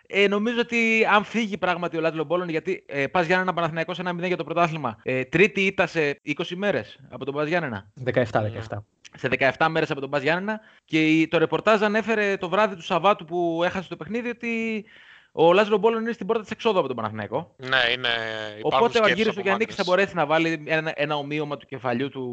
Ε, 0.07 0.27
νομίζω 0.27 0.59
ότι 0.59 1.05
αν 1.13 1.23
φύγει 1.23 1.57
πράγματι 1.57 1.97
ο 1.97 1.99
Λάζο 1.99 2.23
Μπόλωνη, 2.23 2.51
γιατί 2.51 2.83
ε, 2.87 3.07
πας 3.07 3.25
Γιάννενα 3.25 3.53
Παναθηναϊκός 3.53 3.99
1-0 4.05 4.15
για 4.27 4.37
το 4.37 4.43
πρωτάθλημα. 4.43 4.97
Ε, 5.03 5.23
τρίτη 5.23 5.61
ήττα 5.65 5.87
σε 5.87 6.19
20 6.25 6.33
μέρες 6.55 6.99
από 7.09 7.25
τον 7.25 7.33
Πα 7.33 7.45
Γιάννενα. 7.47 7.91
17-17. 8.13 8.83
Σε 9.17 9.27
17 9.57 9.67
μέρες 9.69 9.91
από 9.91 9.99
τον 10.01 10.09
Πα 10.09 10.19
Γιάννενα. 10.19 10.59
Και 10.85 11.07
η- 11.07 11.27
το 11.27 11.37
ρεπορτάζ 11.37 11.81
ανέφερε 11.81 12.37
το 12.37 12.49
βράδυ 12.49 12.75
του 12.75 12.83
Σαββάτου 12.83 13.25
που 13.25 13.61
έχασε 13.63 13.89
το 13.89 13.95
παιχνίδι 13.95 14.29
ότι 14.29 14.85
ο 15.31 15.53
Λάζο 15.53 15.77
Μπόλωνη 15.77 16.01
είναι 16.03 16.11
στην 16.11 16.25
πόρτα 16.27 16.41
της 16.41 16.51
εξόδου 16.51 16.79
από 16.79 16.87
τον 16.87 16.95
Παναθηναϊκό. 16.95 17.55
Ναι, 17.57 17.67
είναι, 17.67 18.07
υπάρχουν 18.57 18.61
Οπότε 18.61 18.85
ο 18.85 18.89
σκέψεις 18.89 19.09
Αργύρης 19.11 19.27
ο 19.27 19.31
από 19.31 19.41
Γιάννικης 19.41 19.75
θα 19.75 19.83
μάγκες. 19.85 19.93
μπορέσει 19.95 20.15
να 20.15 20.25
βάλει 20.25 20.63
ένα, 20.67 20.91
ένα 20.95 21.15
ομοίωμα 21.15 21.57
του 21.57 21.65
κεφαλιού 21.65 22.09
του 22.09 22.23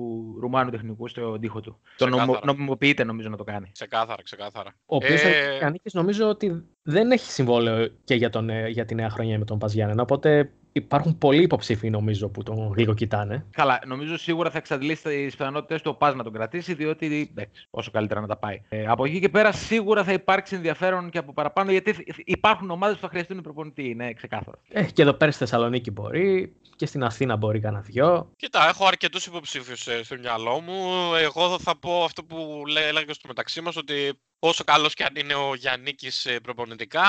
Ρουμάνου 0.40 0.71
τεχνικού 0.71 1.09
στο 1.09 1.38
τοίχο 1.38 1.61
του. 1.61 1.81
Το 1.97 2.05
νομο, 2.09 2.23
Ξεκάθαρα. 2.23 2.52
νομιμοποιείται 2.52 3.05
νομίζω 3.05 3.28
να 3.28 3.37
το 3.37 3.45
κάνει. 3.45 3.71
Ξεκάθαρα, 3.73 4.23
ξεκάθαρα. 4.23 4.71
Ο 4.87 4.97
οποίος 4.97 5.23
Ε, 5.23 5.50
ο 5.55 5.57
Γιαννίκης 5.59 5.93
νομίζω 5.95 6.28
ότι 6.28 6.64
δεν 6.83 7.11
έχει 7.11 7.31
συμβόλαιο 7.33 7.88
και 8.05 8.14
για, 8.14 8.31
τον, 8.31 8.50
ε, 8.50 8.69
για 8.69 8.85
τη 8.85 8.95
νέα 8.95 9.11
χρονιά 9.11 9.38
με 9.38 9.45
τον 9.45 9.59
Πας 9.59 9.73
Γιάννενα, 9.73 10.02
οπότε 10.02 10.50
υπάρχουν 10.79 11.19
πολλοί 11.19 11.43
υποψήφοι 11.43 11.91
νομίζω 11.91 12.29
που 12.29 12.43
τον 12.43 12.75
λίγο 12.77 12.95
κοιτάνε. 12.95 13.45
Καλά, 13.51 13.81
νομίζω 13.87 14.19
σίγουρα 14.19 14.51
θα 14.51 14.59
εξαντλήσει 14.59 15.03
τις 15.03 15.37
πιθανότητες 15.37 15.83
του 15.83 15.91
ο 15.95 15.99
Πας 15.99 16.15
να 16.15 16.23
τον 16.25 16.33
κρατήσει, 16.33 16.75
διότι 16.75 17.29
εντάξει, 17.31 17.67
όσο 17.71 17.91
καλύτερα 17.91 18.21
να 18.21 18.27
τα 18.27 18.37
πάει. 18.37 18.63
Ε, 18.69 18.87
από 18.87 19.05
εκεί 19.05 19.21
και 19.21 19.29
πέρα 19.29 19.53
σίγουρα 19.53 20.05
θα 20.05 20.13
υπάρξει 20.13 20.55
ενδιαφέρον 20.55 21.11
και 21.11 21.19
από 21.19 21.33
παραπάνω, 21.33 21.71
γιατί 21.71 21.93
θ- 21.93 22.09
υπάρχουν 22.25 22.71
ομάδες 22.71 22.97
που 22.97 23.03
θα 23.03 23.09
χρειαστούν 23.09 23.41
προπονητή, 23.41 23.88
είναι 23.88 24.12
ξεκάθαρο. 24.12 24.59
Ε, 24.69 24.83
και 24.85 25.03
εδώ 25.03 25.12
πέρα 25.12 25.31
στη 25.31 25.41
Θεσσαλονίκη 25.41 25.91
μπορεί 25.91 26.53
και 26.77 26.87
στην 26.87 27.05
Αθήνα 27.05 27.37
μπορεί 27.37 27.61
κανένα 27.61 27.83
δυο. 27.83 28.33
Κοίτα, 28.37 28.69
έχω 28.69 28.87
αρκετούς 28.87 29.27
υποψήφιους 29.27 29.87
ε, 29.87 30.03
στο 30.05 30.17
μυαλό 30.19 30.61
μου. 30.61 31.14
Εγώ 31.23 31.59
θα 31.59 31.77
πω 31.79 32.05
αυτό 32.05 32.25
που 32.25 32.62
λέ- 32.67 32.85
έλεγα 32.88 33.12
στο 33.12 33.29
μεταξύ 33.29 33.61
μας, 33.61 33.77
ότι 33.77 33.95
όσο 34.38 34.64
καλός 34.64 34.94
και 34.94 35.05
αν 35.05 35.14
είναι 35.16 35.35
ο 35.35 35.55
Γιάννικης 35.55 36.27
ε, 36.27 36.40
προπονητικά, 36.40 37.03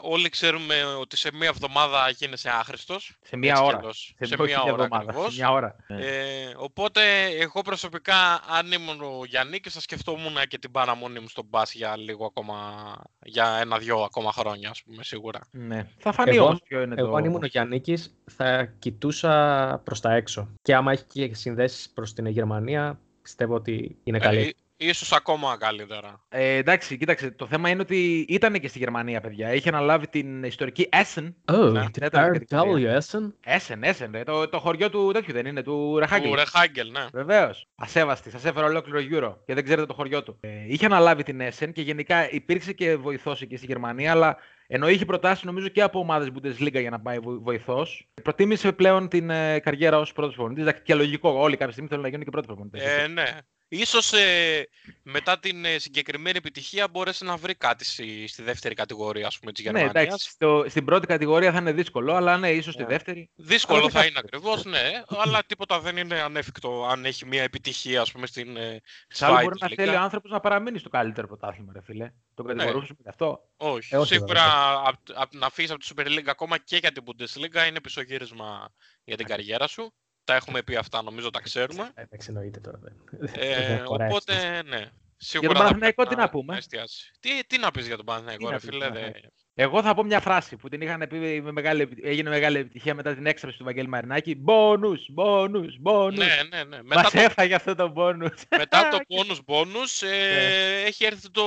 όλοι 0.00 0.28
ξέρουμε 0.28 0.84
ότι 0.84 1.16
σε 1.16 1.30
μία 1.32 1.48
εβδομάδα 1.48 2.08
γίνεσαι 2.10 2.48
άχρηστος. 2.48 3.18
Σε 3.22 3.36
μία 3.36 3.50
Έτσι 3.50 3.62
κι 3.62 3.68
ώρα. 3.68 3.78
αλλιώς. 3.78 4.14
Σε, 4.18 4.24
Σε 4.24 4.34
όχι 4.34 4.42
μία 4.42 4.62
μια 4.62 4.72
ώρα 4.72 4.82
εβδομάδα, 4.84 5.10
ακριβώς. 5.10 5.34
Σε 5.34 5.40
μια 5.40 5.50
ώρα. 5.52 5.76
Ναι. 5.88 6.06
Ε, 6.06 6.54
οπότε 6.56 7.00
εγώ 7.40 7.62
προσωπικά 7.62 8.40
αν 8.48 8.72
ήμουν 8.72 9.00
ο 9.00 9.24
Γιάννικης 9.24 9.72
θα 9.74 9.80
σκεφτόμουν 9.80 10.36
και 10.48 10.58
την 10.58 10.70
παραμονή 10.70 11.20
μου 11.20 11.28
στον 11.28 11.44
μπας 11.48 11.74
για 11.74 11.96
λίγο 11.96 12.24
ακόμα, 12.26 12.94
για 13.24 13.58
ένα-δυο 13.60 13.98
ακόμα 14.02 14.32
χρόνια 14.32 14.70
ας 14.70 14.82
πούμε 14.82 15.02
σίγουρα. 15.04 15.40
Ναι. 15.50 15.88
Θα 15.98 16.12
φανεί 16.12 16.36
Εγώ- 16.36 16.44
όμως 16.46 16.62
ποιο 16.62 16.80
είναι 16.82 16.94
Εγώ 16.98 17.10
το... 17.10 17.16
αν 17.16 17.24
ήμουν 17.24 17.42
ο 17.42 17.46
Γιάννικης 17.46 18.14
θα 18.30 18.64
κοιτούσα 18.64 19.80
προς 19.84 20.00
τα 20.00 20.12
έξω. 20.14 20.48
Και 20.62 20.74
άμα 20.74 20.92
έχει 20.92 21.04
και 21.04 21.34
συνδέσεις 21.34 21.90
προς 21.90 22.12
την 22.12 22.26
Γερμανία, 22.26 23.00
πιστεύω 23.22 23.54
ότι 23.54 23.96
είναι 24.04 24.18
καλή. 24.18 24.56
Ε, 24.78 24.88
ίσως 24.88 25.12
ακόμα 25.12 25.56
καλύτερα. 25.58 26.24
Ε, 26.28 26.56
εντάξει, 26.56 26.96
κοίταξε, 26.96 27.30
το 27.30 27.46
θέμα 27.46 27.68
είναι 27.68 27.80
ότι 27.80 28.26
ήταν 28.28 28.60
και 28.60 28.68
στη 28.68 28.78
Γερμανία, 28.78 29.20
παιδιά. 29.20 29.54
Είχε 29.54 29.68
αναλάβει 29.68 30.08
την 30.08 30.42
ιστορική 30.42 30.88
Essen. 30.92 31.32
Oh, 31.44 31.72
ναι, 31.72 31.90
την 31.90 32.02
τέταρτη 32.02 32.38
κατηγορία. 32.38 33.00
RW 33.00 33.14
Essen. 33.14 33.56
Essen, 33.56 33.90
Essen, 33.90 34.08
ρε, 34.10 34.22
το, 34.22 34.48
το 34.48 34.58
χωριό 34.58 34.90
του 34.90 35.10
τέτοιου 35.12 35.32
δεν 35.32 35.46
είναι, 35.46 35.62
του 35.62 35.98
Ρεχάγκελ. 35.98 36.30
Του 36.30 36.36
Ρεχάγκελ, 36.36 36.90
ναι. 36.90 37.06
Βεβαίως. 37.12 37.68
Ασέβαστη, 37.74 38.30
σας 38.30 38.44
έφερα 38.44 38.66
ολόκληρο 38.66 38.98
γύρο 39.00 39.42
και 39.46 39.54
δεν 39.54 39.64
ξέρετε 39.64 39.86
το 39.86 39.94
χωριό 39.94 40.22
του. 40.22 40.36
Ε, 40.40 40.48
είχε 40.66 40.86
αναλάβει 40.86 41.22
την 41.22 41.40
Essen 41.40 41.72
και 41.72 41.82
γενικά 41.82 42.30
υπήρξε 42.30 42.72
και 42.72 42.96
βοηθός 42.96 43.42
εκεί 43.42 43.56
στη 43.56 43.66
Γερμανία, 43.66 44.10
αλλά 44.10 44.36
ενώ 44.66 44.88
είχε 44.88 45.04
προτάσει 45.04 45.46
νομίζω 45.46 45.68
και 45.68 45.82
από 45.82 45.98
ομάδες 45.98 46.28
Bundesliga 46.34 46.80
για 46.80 46.90
να 46.90 47.00
πάει 47.00 47.18
βοηθός, 47.22 48.08
προτίμησε 48.22 48.72
πλέον 48.72 49.08
την 49.08 49.30
ε, 49.30 49.58
καριέρα 49.58 49.98
ως 49.98 50.12
πρώτος 50.12 50.34
προπονητής. 50.34 50.62
Εντάξει, 50.62 50.82
Και 50.82 50.94
λογικό, 50.94 51.30
όλοι 51.30 51.56
κάποια 51.56 51.72
στιγμή 51.72 51.88
θέλουν 51.88 52.02
να 52.02 52.08
γίνουν 52.08 52.24
και 52.24 52.30
πρώτοι 52.30 52.46
προπονητές. 52.46 52.82
Ε, 52.82 53.06
ναι. 53.06 53.24
Ίσως 53.68 54.12
ε, 54.12 54.68
μετά 55.02 55.38
την 55.38 55.64
ε, 55.64 55.78
συγκεκριμένη 55.78 56.38
επιτυχία 56.38 56.88
μπορέσει 56.88 57.24
να 57.24 57.36
βρει 57.36 57.54
κάτι 57.54 57.84
στη, 57.84 58.26
στη 58.26 58.42
δεύτερη 58.42 58.74
κατηγορία 58.74 59.26
ας 59.26 59.38
πούμε, 59.38 59.52
της 59.52 59.64
ναι, 59.64 59.70
Γερμανίας. 59.70 60.02
εντάξει, 60.04 60.30
στο, 60.30 60.64
στην 60.68 60.84
πρώτη 60.84 61.06
κατηγορία 61.06 61.52
θα 61.52 61.58
είναι 61.58 61.72
δύσκολο, 61.72 62.14
αλλά 62.14 62.36
ναι, 62.36 62.50
ίσως 62.50 62.72
στη 62.72 62.82
Ναι. 62.82 62.88
δεύτερη. 62.88 63.30
Δύσκολο 63.34 63.78
Αλλά 63.80 63.90
θα 63.90 64.00
δεν 64.00 64.08
είναι 64.08 64.18
ακριβώς, 64.18 64.64
ναι, 64.64 65.02
αλλά 65.08 65.42
τίποτα 65.46 65.80
δεν 65.80 65.96
είναι 65.96 66.20
ανέφικτο 66.20 66.86
αν 66.90 67.04
έχει 67.04 67.26
μια 67.26 67.42
επιτυχία 67.42 68.00
ας 68.00 68.12
πούμε, 68.12 68.26
στην 68.26 68.56
ε, 68.56 68.80
Εξάλλου 69.08 69.36
Schweiz 69.36 69.42
μπορεί 69.42 69.56
να 69.60 69.68
Liga. 69.68 69.72
θέλει 69.76 69.94
ο 69.94 70.00
άνθρωπος 70.00 70.30
να 70.30 70.40
παραμείνει 70.40 70.78
στο 70.78 70.88
καλύτερο 70.88 71.26
πρωτάθλημα, 71.26 71.72
ρε 71.72 71.82
φίλε. 71.82 72.10
Τον 72.34 72.46
κατηγορούσαμε 72.46 72.98
γι' 73.02 73.08
αυτό. 73.08 73.40
Όχι, 73.56 73.94
Ε, 73.94 73.98
όχι, 73.98 74.12
σίγουρα 74.14 74.42
βέβαια. 74.42 74.82
απ- 74.84 75.10
απ- 75.14 75.34
να 75.34 75.50
φύγει 75.50 75.72
από 75.72 75.80
τη 75.80 75.88
Super 75.96 76.06
League 76.06 76.26
ακόμα 76.28 76.58
και 76.58 76.76
για 76.76 76.92
την 76.92 77.02
Bundesliga 77.06 77.68
είναι 77.68 77.80
πισωγύρισμα 77.80 78.68
για 79.04 79.16
την 79.16 79.26
καριέρα 79.26 79.66
σου. 79.66 79.94
Τα 80.26 80.34
έχουμε 80.34 80.62
πει 80.62 80.76
αυτά, 80.76 81.02
νομίζω 81.02 81.30
τα 81.30 81.40
ξέρουμε. 81.40 81.90
Ε, 81.94 82.02
Εντάξει, 82.02 82.26
εννοείται 82.30 82.60
τώρα. 82.60 82.78
δεν- 82.82 83.30
Ε, 83.34 83.66
δεν 83.66 83.84
χωράει 83.86 84.08
οπότε, 84.08 84.32
αυτό. 84.34 84.68
ναι. 84.68 84.84
Σίγουρα 85.18 85.52
θα 85.52 85.58
Παναθηναϊκό 85.58 86.02
πρέπει 86.02 86.14
τι 86.14 86.20
να 86.20 86.28
πούμε; 86.30 86.56
εστιάσει. 86.56 87.12
Τι, 87.20 87.44
τι 87.46 87.58
να 87.58 87.70
πεις 87.70 87.86
για 87.86 87.96
τον 87.96 88.04
Παναθηναϊκό, 88.04 88.44
Τι 88.44 88.50
ρε 88.50 88.50
να 88.54 88.58
πεις, 88.60 88.68
φίλε. 88.68 88.88
ναι. 88.90 89.00
δε- 89.00 89.20
Εγώ 89.58 89.82
θα 89.82 89.94
πω 89.94 90.02
μια 90.02 90.20
φράση 90.20 90.56
που 90.56 90.68
την 90.68 90.80
είχαν 90.80 91.06
πει 91.08 91.40
με 91.42 91.52
μεγάλη, 91.52 91.82
επι- 91.82 92.04
έγινε 92.04 92.28
μεγάλη 92.30 92.58
επιτυχία 92.58 92.94
μετά 92.94 93.14
την 93.14 93.26
έξαρση 93.26 93.58
του 93.58 93.64
Βαγγέλη 93.64 93.88
Μαρινάκη. 93.88 94.34
Μπόνους, 94.34 95.06
μπόνους, 95.10 95.76
μπόνους. 95.80 96.18
Ναι, 96.18 96.42
ναι, 96.56 96.64
ναι. 96.64 96.82
Μετά 96.82 97.02
Μας 97.02 97.10
το, 97.12 97.20
έφαγε 97.20 97.54
αυτό 97.54 97.74
το 97.74 97.88
μπόνους. 97.88 98.42
μετά 98.58 98.88
το 98.88 98.98
bonus 99.12 99.38
bonus 99.54 100.06
ε, 100.08 100.82
έχει 100.86 101.04
έρθει 101.04 101.30
το... 101.30 101.42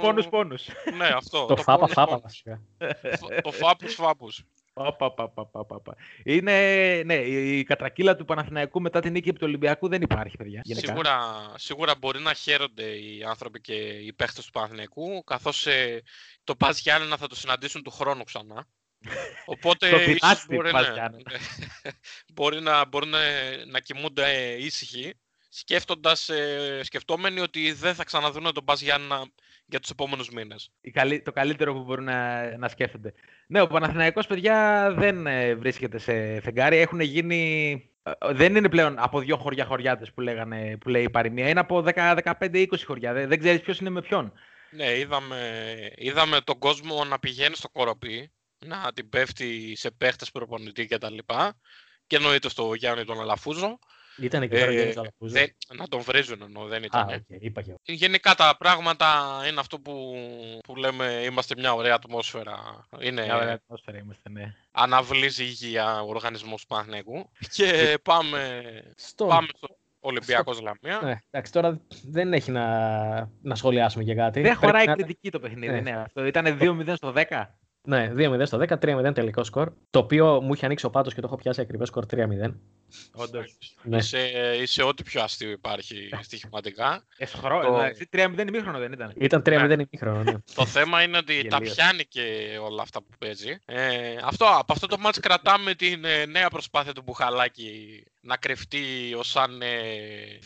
Πόνους, 0.00 0.26
πόνους. 0.28 0.66
Ναι, 0.96 1.06
αυτό. 1.06 1.44
Το 1.46 1.56
φάπα 1.56 1.86
bonus 1.86 1.92
φάπα 1.92 2.16
bonus. 2.16 2.22
βασικά. 2.22 2.60
Φ- 3.18 3.40
Το 3.42 3.50
φάπους 3.52 3.94
φάπους. 3.94 4.44
Πα, 4.82 4.92
πα, 4.92 5.12
πα, 5.12 5.28
πα, 5.28 5.46
πα, 5.46 5.64
πα, 5.64 5.80
πα. 5.80 5.96
Είναι, 6.24 6.52
ναι, 7.04 7.14
η 7.14 7.58
η 7.58 7.64
κατρακύλα 7.64 8.16
του 8.16 8.24
Παναθηναϊκού 8.24 8.80
μετά 8.80 9.00
την 9.00 9.12
νίκη 9.12 9.28
επί 9.28 9.38
του 9.38 9.46
Ολυμπιακού 9.46 9.88
δεν 9.88 10.02
υπάρχει, 10.02 10.36
παιδιά. 10.36 10.60
γενικά. 10.64 10.86
Σίγουρα, 10.86 11.18
σίγουρα 11.56 11.94
μπορεί 11.98 12.20
να 12.20 12.34
χαίρονται 12.34 12.84
οι 12.84 13.22
άνθρωποι 13.28 13.60
και 13.60 13.74
οι 13.74 14.12
παίχτες 14.12 14.44
του 14.44 14.50
Παναθηναϊκού, 14.50 15.24
καθώς 15.24 15.66
ε, 15.66 16.02
το 16.44 16.56
Πας 16.56 16.80
Γιάννενα 16.80 17.16
θα 17.16 17.26
το 17.26 17.34
συναντήσουν 17.34 17.82
του 17.82 17.90
χρόνου 17.90 18.24
ξανά. 18.24 18.66
Οπότε 19.54 19.90
Το 19.90 19.96
ίσως 19.96 20.12
πειράστη 20.12 20.54
μπορεί, 20.54 20.70
Πας 20.70 20.86
ναι, 20.86 20.92
Γιάννενα. 20.92 21.30
μπορεί 22.34 22.60
να, 22.60 22.86
μπορούν 22.86 23.08
να, 23.08 23.20
να 23.66 23.80
κοιμούνται 23.80 24.32
ε, 24.32 24.64
ήσυχοι 24.64 25.14
σκέφτοντας, 25.52 26.28
ε, 26.28 26.80
σκεφτόμενοι 26.82 27.40
ότι 27.40 27.72
δεν 27.72 27.94
θα 27.94 28.04
ξαναδούν 28.04 28.52
τον 28.52 28.62
Μπας 28.62 28.80
Γιάννα 28.80 29.26
για 29.66 29.80
τους 29.80 29.90
επόμενους 29.90 30.30
μήνες. 30.30 30.70
Η 30.80 30.90
καλύ- 30.90 31.24
το 31.24 31.32
καλύτερο 31.32 31.72
που 31.72 31.82
μπορούν 31.82 32.04
να, 32.04 32.56
να 32.58 32.68
σκέφτονται. 32.68 33.14
Ναι, 33.46 33.60
ο 33.60 33.66
Παναθηναϊκός, 33.66 34.26
παιδιά, 34.26 34.86
δεν 34.98 35.26
ε, 35.26 35.54
βρίσκεται 35.54 35.98
σε 35.98 36.40
φεγγάρι. 36.40 36.76
Έχουν 36.76 37.00
γίνει... 37.00 37.72
ε, 38.02 38.12
Δεν 38.32 38.56
είναι 38.56 38.68
πλέον 38.68 38.98
από 38.98 39.20
δύο 39.20 39.36
χωριά 39.36 39.64
χωριάτες 39.64 40.12
που, 40.12 40.20
λέγανε, 40.20 40.76
που 40.80 40.88
λέει 40.88 41.02
η 41.02 41.10
παροιμία. 41.10 41.48
Είναι 41.48 41.60
από 41.60 41.84
10-15-20 41.86 42.66
χωριά. 42.84 43.12
Δεν, 43.12 43.28
δεν 43.28 43.38
ξέρεις 43.38 43.60
ποιος 43.60 43.78
είναι 43.80 43.90
με 43.90 44.00
ποιον. 44.02 44.32
Ναι, 44.70 44.98
είδαμε, 44.98 45.70
είδαμε 45.96 46.40
τον 46.40 46.58
κόσμο 46.58 47.04
να 47.04 47.18
πηγαίνει 47.18 47.54
στο 47.54 47.68
κοροπή, 47.68 48.32
να 48.58 48.92
την 48.94 49.08
πέφτει 49.08 49.76
σε 49.76 49.90
παίχτες 49.90 50.30
προπονητή 50.30 50.86
και 50.86 50.98
τα 50.98 51.10
λοιπά. 51.10 51.60
Και 52.06 52.16
εννοείται 52.16 52.48
στο 52.48 52.74
Γιάννη 52.74 53.04
τον 53.04 53.20
Αλαφούζο. 53.20 53.78
Ήταν 54.18 54.42
εκεί 54.42 54.52
πέρα 54.54 54.66
ο 54.66 54.68
Ε, 54.70 54.72
Γιάννης 54.74 54.96
Αλαφούζος. 54.96 55.32
δεν- 55.32 55.54
να 55.76 55.88
τον 55.88 56.00
βρίζουν 56.00 56.42
εννοώ, 56.42 56.66
δεν 56.66 56.82
Α, 56.82 56.84
ήταν. 56.84 57.08
οκ, 57.08 57.24
είπα 57.42 57.62
και 57.62 57.70
εγώ. 57.70 57.78
Γενικά 57.84 58.34
τα 58.34 58.56
πράγματα 58.58 59.38
είναι 59.50 59.60
αυτό 59.60 59.78
που, 59.80 60.14
που 60.64 60.76
λέμε 60.76 61.04
είμαστε 61.24 61.54
μια 61.58 61.74
ωραία 61.74 61.94
ατμόσφαιρα. 61.94 62.86
Είναι 63.00 63.24
Μια 63.24 63.36
ωραία 63.36 63.52
ατμόσφαιρα 63.52 63.98
είμαστε, 63.98 64.28
ναι. 64.30 64.54
αναβλύζει 64.72 65.42
υγεία 65.44 66.02
ο 66.02 66.08
οργανισμός 66.08 66.60
του 66.60 66.66
Παναθηναϊκού. 66.66 67.30
Και 67.56 67.98
πάμε, 68.02 68.62
Στον- 68.96 69.28
πάμε 69.28 69.48
στο 69.56 69.68
Ολυμπιακός 70.00 70.60
Λαμία. 70.60 71.00
Ναι, 71.02 71.18
εντάξει, 71.30 71.52
τώρα 71.52 71.80
δεν 72.04 72.32
έχει 72.32 72.50
να, 72.50 72.66
να 73.42 73.54
σχολιάσουμε 73.54 74.04
και 74.04 74.14
κάτι. 74.14 74.40
Δεν 74.40 74.50
Πρέπει 74.52 74.66
χωράει 74.66 74.86
να- 74.86 74.94
κριτική 74.94 75.30
το 75.30 75.40
παιχνίδι. 75.40 75.72
Ναι. 75.72 75.80
Ναι. 75.80 75.96
Αυτό 75.96 76.24
ήταν 76.24 76.58
2-0 76.60 76.94
στο 76.96 77.12
10. 77.16 77.58
Ναι, 77.82 78.12
2-0 78.16 78.42
στο 78.46 78.58
10, 78.58 78.78
3-0 78.78 79.14
τελικό 79.14 79.44
σκορ. 79.44 79.72
Το 79.90 79.98
οποίο 79.98 80.40
μου 80.40 80.54
είχε 80.54 80.64
ανοίξει 80.64 80.86
ο 80.86 80.90
πάτος 80.90 81.14
και 81.14 81.20
το 81.20 81.26
έχω 81.26 81.36
πιάσει 81.36 81.60
ακριβές 81.60 81.88
σκορ 81.88 82.04
3-0. 82.10 82.54
Όντως. 83.12 83.56
Ναι. 83.82 83.96
Είσαι, 83.96 84.30
είσαι 84.60 84.82
ό,τι 84.82 85.02
πιο 85.02 85.22
αστείο 85.22 85.50
υπάρχει 85.50 86.08
στοιχηματικά. 86.20 87.04
Εσχρό, 87.16 87.60
Το- 87.60 87.74
εντάξει, 87.76 88.08
3-0 88.12 88.48
ημίχρονο 88.48 88.78
δεν 88.78 88.92
ήταν. 88.92 89.12
Ήταν 89.16 89.42
3-0 89.46 89.70
ημίχρονο, 89.70 90.22
ναι. 90.22 90.32
Το 90.54 90.66
θέμα 90.66 91.02
είναι 91.02 91.16
ότι 91.16 91.46
τα 91.48 91.56
Γελίος. 91.56 91.74
πιάνει 91.74 92.04
και 92.04 92.58
όλα 92.62 92.82
αυτά 92.82 93.00
που 93.02 93.08
παίζει. 93.18 93.58
Ε, 93.64 94.14
αυτό, 94.24 94.44
από 94.58 94.72
αυτό 94.72 94.86
το 94.86 94.98
μάτς 94.98 95.20
κρατάμε 95.20 95.74
την 95.74 96.04
ε, 96.04 96.26
νέα 96.26 96.48
προσπάθεια 96.48 96.92
του 96.92 97.02
Μπουχαλάκη 97.02 98.02
να 98.20 98.36
κρυφτεί 98.36 99.14
ως 99.16 99.28
σαν 99.28 99.62
ε, 99.62 99.68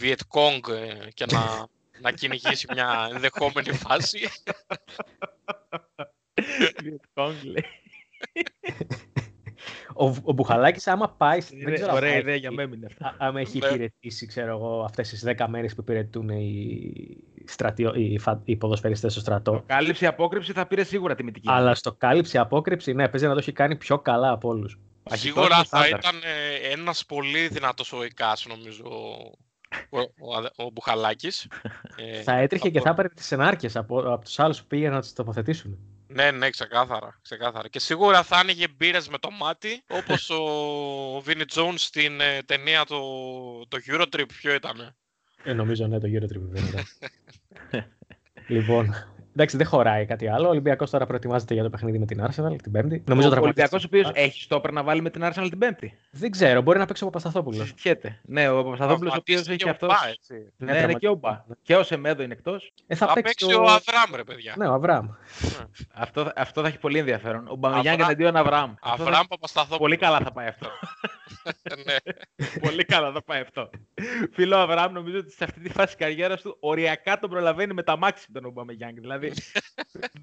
Viet 0.01 0.20
Cong 0.29 0.73
ε, 0.73 1.11
και 1.14 1.27
να, 1.33 1.66
να 2.01 2.11
κυνηγήσει 2.12 2.66
μια 2.73 3.09
ενδεχόμενη 3.14 3.73
φάση. 3.87 4.20
Vietcong, 6.37 7.33
λέει. 7.44 7.64
Ο, 9.97 10.05
ο 10.23 10.33
Μπουχαλάκης 10.33 10.87
άμα 10.87 11.09
πάει... 11.11 11.40
δεν 11.40 11.59
Είναι 11.61 11.73
ξέρω 11.73 11.90
αν 11.90 11.97
Ωραία 11.97 12.11
έχει- 12.11 12.20
ιδέα 12.20 12.35
για 12.35 12.51
μέμη 12.51 12.77
είναι 12.77 12.87
αυτά. 12.87 13.07
Α- 13.07 13.14
Άμα 13.18 13.40
έχει 13.40 13.59
Ναι. 13.59 13.66
υπηρετήσει, 13.66 14.27
ξέρω 14.27 14.51
εγώ, 14.51 14.83
αυτές 14.85 15.09
τις 15.09 15.25
10 15.27 15.47
μέρες 15.49 15.75
που 15.75 15.81
υπηρετούν 15.81 16.29
οι, 16.29 16.92
στρατιώ, 17.44 17.92
οι, 17.94 18.18
φα- 18.18 18.40
οι 18.44 18.57
ποδοσφαιριστές 18.57 19.12
στο 19.12 19.20
στρατό. 19.20 19.62
Κάλυψη 19.66 20.07
απόκρυψη 20.07 20.53
θα 20.53 20.66
πήρε 20.66 20.85
σίγουρα 20.85 21.14
τιμητική. 21.14 21.49
Αλλά 21.51 21.75
στο 21.75 21.92
κάλυψη 21.92 22.38
απόκρυψη, 22.38 22.92
ναι, 22.92 23.09
παίζει 23.09 23.27
να 23.27 23.33
το 23.33 23.38
έχει 23.38 23.53
κάνει 23.53 23.77
πιο 23.77 23.99
καλά 23.99 24.31
από 24.31 24.49
όλους. 24.49 24.79
Παχυτός 25.03 25.20
Σίγουρα 25.20 25.44
είναι 25.44 25.55
θα 25.55 25.64
στάνταρ. 25.64 25.88
ήταν 25.99 26.14
ε, 26.25 26.73
ένας 26.73 27.07
πολύ 27.07 27.49
δυνατός 27.49 27.92
ο 27.92 28.05
Ικάς, 28.05 28.47
νομίζω, 28.49 28.85
ο, 29.90 29.99
ο, 30.01 30.37
αδε- 30.37 30.53
ο 30.57 30.70
Μπουχαλάκης. 30.70 31.49
Ε, 31.97 32.23
θα 32.23 32.37
έτρεχε 32.37 32.70
και 32.70 32.79
από- 32.79 32.87
θα 32.87 32.92
έπαιρνε 32.92 33.11
τις 33.14 33.33
ενάρκειες 33.33 33.77
από, 33.77 33.99
από 33.99 34.25
τους 34.25 34.38
άλλους 34.38 34.61
που 34.61 34.66
πήγαιναν 34.66 34.94
να 34.94 35.01
τις 35.01 35.12
τοποθετήσουν. 35.12 35.79
Ναι, 36.14 36.31
ναι, 36.31 36.50
ξεκάθαρα, 36.50 37.18
ξεκάθαρα. 37.22 37.68
Και 37.68 37.79
σίγουρα 37.79 38.22
θα 38.22 38.37
άνοιγε 38.37 38.68
μπύρες 38.68 39.09
με 39.09 39.18
το 39.18 39.31
μάτι, 39.31 39.83
όπως 39.87 40.31
ο 40.31 41.20
Βίνι 41.20 41.44
Τζόουν 41.44 41.79
στην 41.79 42.20
ε, 42.20 42.42
ταινία 42.42 42.85
το, 42.85 43.00
το 43.68 43.79
Eurotrip, 43.87 44.27
ποιο 44.27 44.55
ήταν. 44.55 44.96
Ε, 45.44 45.53
νομίζω 45.53 45.87
ναι, 45.87 46.00
το 46.00 46.07
γύρο 46.07 46.27
δεν 46.29 46.64
ήταν. 46.64 46.85
λοιπόν, 48.46 48.94
εντάξει, 49.35 49.57
δεν 49.57 49.66
χωράει 49.66 50.07
κάτι 50.07 50.29
άλλο. 50.29 50.47
Ο 50.47 50.51
Ολυμπιακός 50.51 50.90
τώρα 50.90 51.07
προετοιμάζεται 51.07 51.55
για 51.55 51.62
το 51.62 51.70
παιχνίδι 51.70 51.99
με 51.99 52.07
την 52.07 52.20
Arsenal 52.25 52.57
την 52.62 52.73
Πέμπτη. 52.73 53.03
Νομίζω 53.07 53.29
ο 53.29 53.40
Ολυμπιακός, 53.40 53.85
ο 53.85 53.88
τραυματίστηκε. 53.88 53.97
οποίος 53.97 54.11
έχει 54.14 54.42
στόπερ 54.42 54.73
να 54.73 54.83
βάλει 54.83 55.01
με 55.03 55.11
την 55.11 55.23
Arsenal 55.25 55.47
την 55.49 55.59
Πέμπτη. 55.59 55.99
Δεν 56.11 56.31
ξέρω, 56.31 56.62
μπορεί 56.62 56.79
να 56.79 56.87
παίξει 56.87 57.03
ο 57.03 57.07
Παπασταθόπουλος. 57.07 57.61
Συζητιέται. 57.61 58.20
Ναι, 58.25 58.49
ο 58.49 58.64
Παπασταθόπουλος, 58.64 59.12
ο 59.12 59.16
οποίος 59.18 59.42
Τραυματίστηκε 59.42 59.53
έχει 59.55 59.68
ο 59.68 59.70
αυτό. 59.70 59.87
Μπα, 59.87 60.11
έτσι. 60.11 60.53
Ναι, 60.57 60.79
είναι 60.83 60.92
και 60.99 61.09
ο 61.09 61.14
Μπα. 61.14 61.44
Και 61.62 61.77
ο 61.77 61.83
Σεμέδο 61.83 62.23
είναι 62.23 62.33
εκτός. 62.33 62.73
Ε, 62.87 62.94
Θα 62.94 63.12
παίξει 63.12 63.44
ο 63.55 63.62
Αβράμ, 63.62 64.14
ρε 64.14 64.25
παιδιά. 64.25 64.55
Ναι, 64.57 64.66
ο 64.66 64.73
Αβραάμ. 64.73 65.09
Αυτό, 66.05 66.33
αυτό 66.37 66.61
θα 66.62 66.68
έχει 66.68 66.79
πολύ 66.79 66.99
ενδιαφέρον. 66.99 67.49
Ο 67.49 67.55
Μπαμιγιάνγκ 67.57 67.87
Αβρα- 68.01 68.05
εναντίον 68.07 68.37
Αβραάμ. 68.37 68.75
Αυτό 68.81 69.03
θα- 69.03 69.09
Αβράμ 69.09 69.27
Παπασταθόπουλος. 69.27 69.79
Πολύ 69.79 69.97
καλά 69.97 70.18
θα 70.20 70.33
πάει 70.33 70.47
αυτό. 70.47 70.68
ναι. 71.87 71.97
Πολύ 72.61 72.85
καλά 72.85 73.12
θα 73.12 73.23
πάει 73.23 73.40
αυτό. 73.40 73.70
Φίλο 74.33 74.57
Αβραάμ, 74.57 74.92
νομίζω 74.92 75.18
ότι 75.18 75.33
σε 75.33 75.44
αυτή 75.44 75.61
τη 75.61 75.68
φάση 75.70 75.97
τη 75.97 76.03
καριέρας 76.05 76.40
του 76.42 76.57
οριακά 76.61 77.18
τον 77.18 77.31
προλαβαίνει 77.31 77.75
με 77.75 77.83
τα 77.83 77.97
μάξι 77.97 78.27
τον 78.33 78.44
Ομπαμεγιάνγκ. 78.44 78.99
Δηλαδή 79.01 79.24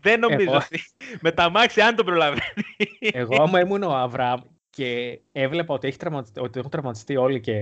δεν 0.02 0.20
νομίζω 0.20 0.50
Εγώ- 0.50 0.56
ότι 0.56 0.82
με 1.22 1.32
τα 1.32 1.50
μάξι 1.50 1.82
αν 1.82 1.96
τον 1.96 2.06
προλαβαίνει. 2.06 2.42
Εγώ, 3.00 3.44
άμα 3.44 3.60
ήμουν 3.60 3.84
ο 3.84 3.96
Αβραάμ 3.96 4.40
και 4.70 5.20
έβλεπα 5.32 5.74
ότι, 5.74 5.88
έχει 5.88 5.98
τραυματιστεί, 5.98 6.40
ότι 6.40 6.60
έχουν 6.60 6.72
τραυματιστεί 6.72 7.16
όλοι 7.16 7.40
και 7.40 7.56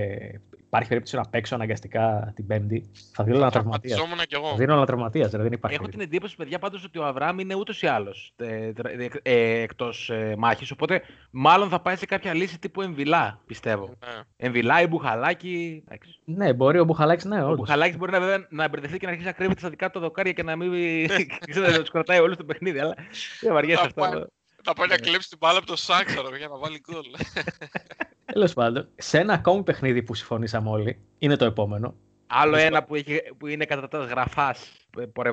υπάρχει 0.69 0.87
περίπτωση 0.87 1.15
να 1.15 1.23
παίξω 1.29 1.55
αναγκαστικά 1.55 2.31
την 2.35 2.47
Πέμπτη, 2.47 2.89
θα 3.13 3.23
δίνω 3.23 3.37
ένα 3.37 3.51
τραυματία. 3.51 3.95
Τραυματιζόμουν 3.95 4.25
κι 4.27 4.35
Θα 4.35 4.41
εγώ. 4.47 4.55
δίνω 4.57 4.73
ένα 4.73 4.85
τραυματία, 4.85 5.27
δεν 5.27 5.51
υπάρχει. 5.51 5.75
Έχω 5.77 5.87
την 5.87 5.97
περίπτωση. 5.97 6.03
εντύπωση, 6.03 6.35
παιδιά, 6.35 6.59
πάντως 6.59 6.83
ότι 6.83 6.99
ο 6.99 7.05
Αβραάμ 7.05 7.39
είναι 7.39 7.55
ούτως 7.55 7.81
ή 7.81 7.87
άλλως 7.87 8.33
ε, 8.37 8.71
ε, 9.23 9.61
εκτός 9.61 10.09
ε, 10.09 10.35
μάχης. 10.37 10.71
Οπότε 10.71 11.01
μάλλον 11.31 11.69
θα 11.69 11.79
πάει 11.79 11.95
σε 11.95 12.05
κάποια 12.05 12.33
λύση 12.33 12.59
τύπου 12.59 12.81
εμβυλά, 12.81 13.39
πιστεύω. 13.45 13.85
Ναι. 13.87 14.21
Εμβυλά 14.37 14.81
ή 14.81 14.87
μπουχαλάκι. 14.87 15.83
εντάξει. 15.87 16.19
Ναι, 16.25 16.53
μπορεί 16.53 16.79
ο 16.79 16.83
Μπουχαλάκης, 16.85 17.25
ναι, 17.25 17.41
Ο 17.41 17.45
όντως. 17.45 17.57
Μπουχαλάκης 17.57 17.97
μπορεί 17.97 18.11
να, 18.11 18.19
βέβαια, 18.19 18.47
να 18.49 18.67
μπερδευτεί 18.69 18.97
και 18.97 19.05
να 19.05 19.11
αρχίσει 19.11 19.27
να 19.29 19.33
κρύβεται 19.35 19.59
στα 19.59 19.69
δικά 19.69 19.89
του 19.91 19.99
δοκάρια 19.99 20.31
και 20.31 20.43
να 20.43 20.55
μην 20.55 20.71
ξέρετε, 21.49 21.71
να 21.71 21.79
τους 21.79 21.91
κρατάει 21.91 22.19
όλους 22.19 22.37
το 22.37 22.43
παιχνίδι. 22.43 22.79
Αλλά 22.79 22.95
δεν 23.41 23.53
βαριέσαι 23.53 23.89
Θα 23.95 24.05
αυτό. 24.05 24.27
Πάει- 24.63 24.63
Θα 24.63 24.73
πάει 24.73 24.87
να 24.87 24.93
Ναι. 24.93 24.99
κλέψει 25.01 25.29
την 25.29 25.37
μπάλα 25.41 25.57
από 25.57 25.67
το 25.67 25.75
Σάξαρο 25.75 26.35
για 26.35 26.47
να 26.47 26.57
βάλει 26.57 26.81
γκολ. 26.91 27.05
Τέλος 28.25 28.53
πάντων, 28.53 28.87
σε 28.95 29.19
ένα 29.19 29.33
ακόμη 29.33 29.63
παιχνίδι 29.63 30.03
που 30.03 30.13
συμφωνήσαμε 30.13 30.69
όλοι, 30.69 30.99
είναι 31.17 31.35
το 31.35 31.45
επόμενο. 31.45 31.95
Άλλο 32.27 32.51
Μισό. 32.55 32.65
ένα 32.65 32.83
που, 32.83 32.95
έχει, 32.95 33.21
που 33.37 33.47
είναι 33.47 33.65
κατά 33.65 33.87
τα 33.87 33.97
γραφάς 33.97 34.71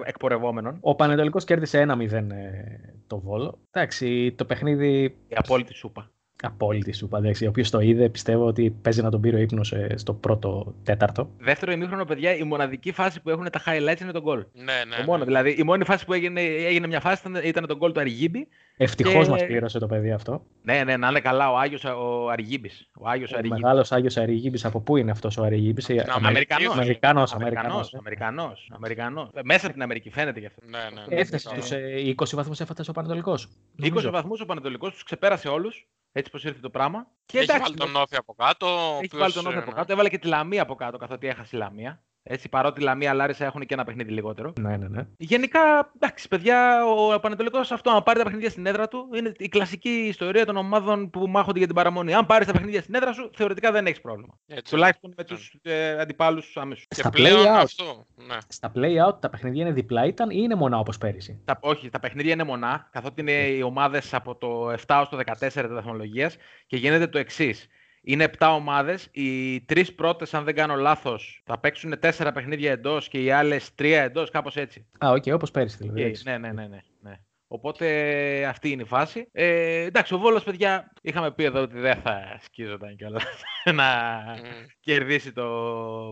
εκπορευόμενων. 0.05 0.79
Ο 0.81 0.95
Πανετολικός 0.95 1.45
κέρδισε 1.45 1.79
1-0 1.81 2.31
ε, 2.31 2.95
το 3.07 3.19
Βόλο. 3.21 3.59
Εντάξει, 3.71 4.33
το 4.37 4.45
παιχνίδι 4.45 5.03
Η 5.29 5.35
απόλυτη 5.35 5.75
σούπα. 5.75 6.11
Απόλυτη 6.43 6.93
σου 6.93 7.09
εντάξει. 7.15 7.47
Ο 7.47 7.49
οποίος 7.49 7.71
το 7.71 7.81
είδε, 7.81 8.09
πιστεύω 8.09 8.47
ότι 8.47 8.71
παίζει 8.83 9.03
να 9.03 9.11
τον 9.11 9.21
πήρε 9.21 9.37
ο 9.37 9.41
ύπνος 9.41 9.75
στο 9.95 10.15
πρώτο 10.15 10.75
τέταρτο. 10.83 11.31
Δεύτερο 11.39 11.73
ημίχρονο, 11.73 12.05
παιδιά, 12.05 12.37
η 12.37 12.43
μοναδική 12.43 12.93
φάση 12.93 13.23
που 13.23 13.31
έχουν 13.31 13.51
τα 13.51 13.61
highlights 13.67 14.01
είναι 14.01 14.13
τον 14.13 14.23
γκολ. 14.23 14.45
ναι, 14.53 14.63
ναι. 14.63 14.73
Το 14.91 14.97
ναι. 14.99 15.05
μόνο, 15.07 15.25
δηλαδή, 15.25 15.51
η 15.51 15.63
μόνη 15.63 15.85
φάση 15.85 16.05
που 16.05 16.13
έγινε, 16.13 16.41
έγινε 16.41 16.87
μια 16.87 17.01
φάση 17.01 17.23
ήταν, 17.29 17.43
ήταν 17.45 17.67
τον 17.67 17.77
γκολ 17.77 17.93
του 17.93 18.01
Αργίμπη. 18.01 18.49
Ευτυχώς 18.79 19.25
Και- 19.25 19.31
μας 19.31 19.45
πλήρωσε 19.47 19.79
το 19.79 19.87
παιδί 19.87 20.13
αυτό. 20.13 20.43
Ναι, 20.63 20.85
ναι, 20.85 20.97
να 20.97 21.09
είναι 21.09 21.21
καλά 21.21 21.51
ο 21.53 21.59
Άγιος 21.59 21.85
ο 21.85 22.29
Αργίμπης. 22.31 22.91
Ο 22.99 23.09
Άγιος 23.09 23.33
Ο 23.33 23.37
Αργίμπης. 23.37 23.61
μεγάλος 23.61 23.93
Άγιος 23.93 24.17
Αριγίμπη, 24.17 24.59
από 24.63 24.81
πού 24.81 24.97
είναι 24.97 25.11
αυτός 25.11 25.37
ο 25.37 25.43
Αριγίμπη. 25.43 25.83
Αμερικανός. 26.09 26.73
Αμερικανός. 26.75 27.33
Αμερικανός, 27.33 27.95
Αμερικανός, 27.95 28.71
Αμερικανός. 28.75 29.29
Μέσα 29.45 29.65
από 29.65 29.75
την 29.75 29.83
Αμερική 29.83 30.11
φαίνεται 30.11 30.41
γι' 30.41 30.47
αυτό. 30.47 30.61
Ναι, 30.69 30.79
ναι, 30.79 31.07
ναι. 31.09 31.21
Έφτασε 31.21 31.49
Καλά. 31.49 31.61
του 31.61 31.67
20 32.15 32.35
βαθμούς, 32.37 32.61
έφτασε 32.61 32.91
ο 32.91 32.93
Πανετολικός. 32.93 33.49
20 33.83 34.11
βαθμούς 34.11 34.41
ο 34.41 34.45
Πανετολικός 34.47 34.93
τους 34.93 35.03
ξεπέρασε 35.03 35.49
όλους, 35.49 35.87
έτσι 36.19 36.31
πως 36.31 36.45
ήρθε 36.45 36.61
το 36.61 36.71
πράγμα. 36.71 37.07
Και 37.27 37.39
Έχει 37.39 37.51
εντάξει, 37.51 37.75
βάλει 37.75 37.93
τον 37.93 38.03
Όφη 38.03 38.17
από 38.17 38.35
κάτω. 38.35 38.67
ο 38.67 38.97
έχει 38.97 39.05
οποίος, 39.05 39.21
βάλει 39.21 39.33
τον 39.33 39.47
Όφη 39.47 39.57
ε, 39.57 39.61
από 39.61 39.71
κάτω, 39.71 39.93
έβαλε 39.93 40.09
και 40.09 40.19
τη 40.19 40.27
Λαμία 40.27 40.63
από 40.63 40.75
κάτω, 40.75 40.97
καθότι 40.99 41.27
έχασε 41.27 41.57
η 41.57 41.59
Λαμία. 41.59 42.03
Έτσι, 42.29 42.49
παρότι 42.49 42.81
η 42.81 42.85
Λαμία 42.85 43.15
Λάρισα 43.15 43.45
έχουν 43.45 43.67
και 43.67 43.75
ένα 43.75 43.85
παιχνίδι 43.85 44.13
λιγότερο. 44.13 44.53
Ναι, 44.61 44.77
ναι, 44.77 44.89
ναι. 44.89 45.07
Γενικά, 45.17 45.93
εντάξει, 45.97 46.29
παιδιά, 46.29 46.85
ο 46.87 47.21
Πανετολικό 47.21 47.59
αυτό, 47.59 47.91
αν 47.91 48.03
πάρει 48.03 48.19
τα 48.19 48.25
παιχνίδια 48.25 48.51
στην 48.51 48.67
έδρα 48.67 48.89
του, 48.89 49.09
είναι 49.15 49.33
η 49.37 49.49
κλασική 49.49 49.89
ιστορία 49.91 50.47
των 50.47 50.57
ομάδων 50.57 51.11
που 51.11 51.27
μάχονται 51.29 51.59
για 51.59 51.67
την 51.67 51.77
παραμονή. 51.77 52.15
Αν 52.15 52.27
πάρεις 52.27 52.47
τα 52.47 52.53
παιχνίδια 52.53 52.81
στην 52.83 52.95
έδρα 52.95 53.13
σου, 53.13 53.31
θεωρητικά 53.35 53.73
δεν 53.73 53.87
έχεις 53.87 54.01
πρόβλημα. 54.01 54.39
έτσι. 54.47 54.73
Τουλάχιστον 54.73 55.13
με 55.17 55.25
τους 55.25 55.55
ε, 55.63 56.01
αντιπάλους 56.01 56.57
άμεσου. 56.57 56.87
Και 56.89 56.95
Στα 56.95 57.11
πλέον 57.11 57.45
play-out. 57.45 57.63
αυτό. 57.63 58.07
Ναι. 58.15 58.37
Στα 58.49 58.73
play-out 58.75 59.21
τα 59.21 59.31
παιχνίδια 59.31 59.63
είναι 59.63 59.73
διπλά 59.73 60.05
ήταν 60.05 60.31
ή 60.31 60.37
είναι 60.39 60.55
μονά 60.55 60.79
όπως 60.79 60.99
πέρυσι; 60.99 61.41
Τα, 61.45 61.59
όχι, 61.61 61.89
τα 61.89 62.01
παιχνίδια 62.01 62.33
είναι 62.33 62.45
μονά, 62.45 62.89
καθότι 62.93 63.21
είναι 63.21 63.33
οι 63.33 63.63
ομάδες 63.63 64.15
από 64.15 64.35
το 64.37 64.73
7 64.87 64.99
ως 65.01 65.09
το 65.09 65.19
14 65.41 65.49
τη 65.53 65.67
βαθμολογία 65.67 66.31
και 66.67 66.77
γίνεται 66.77 67.07
το 67.07 67.19
εξής. 67.19 67.67
Είναι 68.09 68.25
7 68.39 68.49
ομάδες. 68.55 69.09
Οι 69.13 69.61
τρεις 69.61 69.95
πρώτες, 69.95 70.35
αν 70.35 70.45
δεν 70.45 70.55
κάνω 70.55 70.75
λάθος, 70.75 71.43
θα 71.45 71.59
παίξουν 71.59 71.95
4 72.01 72.31
παιχνίδια 72.35 72.71
εντός 72.73 73.09
και 73.09 73.23
οι 73.23 73.31
άλλες 73.31 73.71
3 73.75 74.03
εντός, 74.03 74.31
κάπως 74.31 74.57
έτσι. 74.57 74.87
Α, 75.05 75.11
οκ, 75.11 75.23
όπως 75.33 75.51
πέρυσι 75.51 75.77
δηλαδή. 75.77 75.99
Και- 75.99 76.05
εντάξει. 76.05 76.23
ναι, 76.29 76.39
ναι, 76.39 76.53
ναι, 76.53 76.67
ναι, 76.67 76.79
ναι. 77.01 77.21
Οπότε 77.49 77.87
αυτή 78.47 78.71
είναι 78.71 78.83
η 78.83 78.87
φάση. 78.87 79.29
Ε, 79.33 79.83
εντάξει, 79.85 80.15
ο 80.15 80.19
Βόλος, 80.19 80.43
παιδιά, 80.45 80.93
είχαμε 81.03 81.31
πει 81.33 81.45
εδώ 81.45 81.61
ότι 81.61 81.79
δεν 81.79 81.97
θα 81.97 82.39
σκίζονταν 82.43 82.97
κιόλας 82.97 83.25
να 83.75 83.85
Μμ. 84.37 84.67
κερδίσει 84.81 85.33
το 85.33 85.45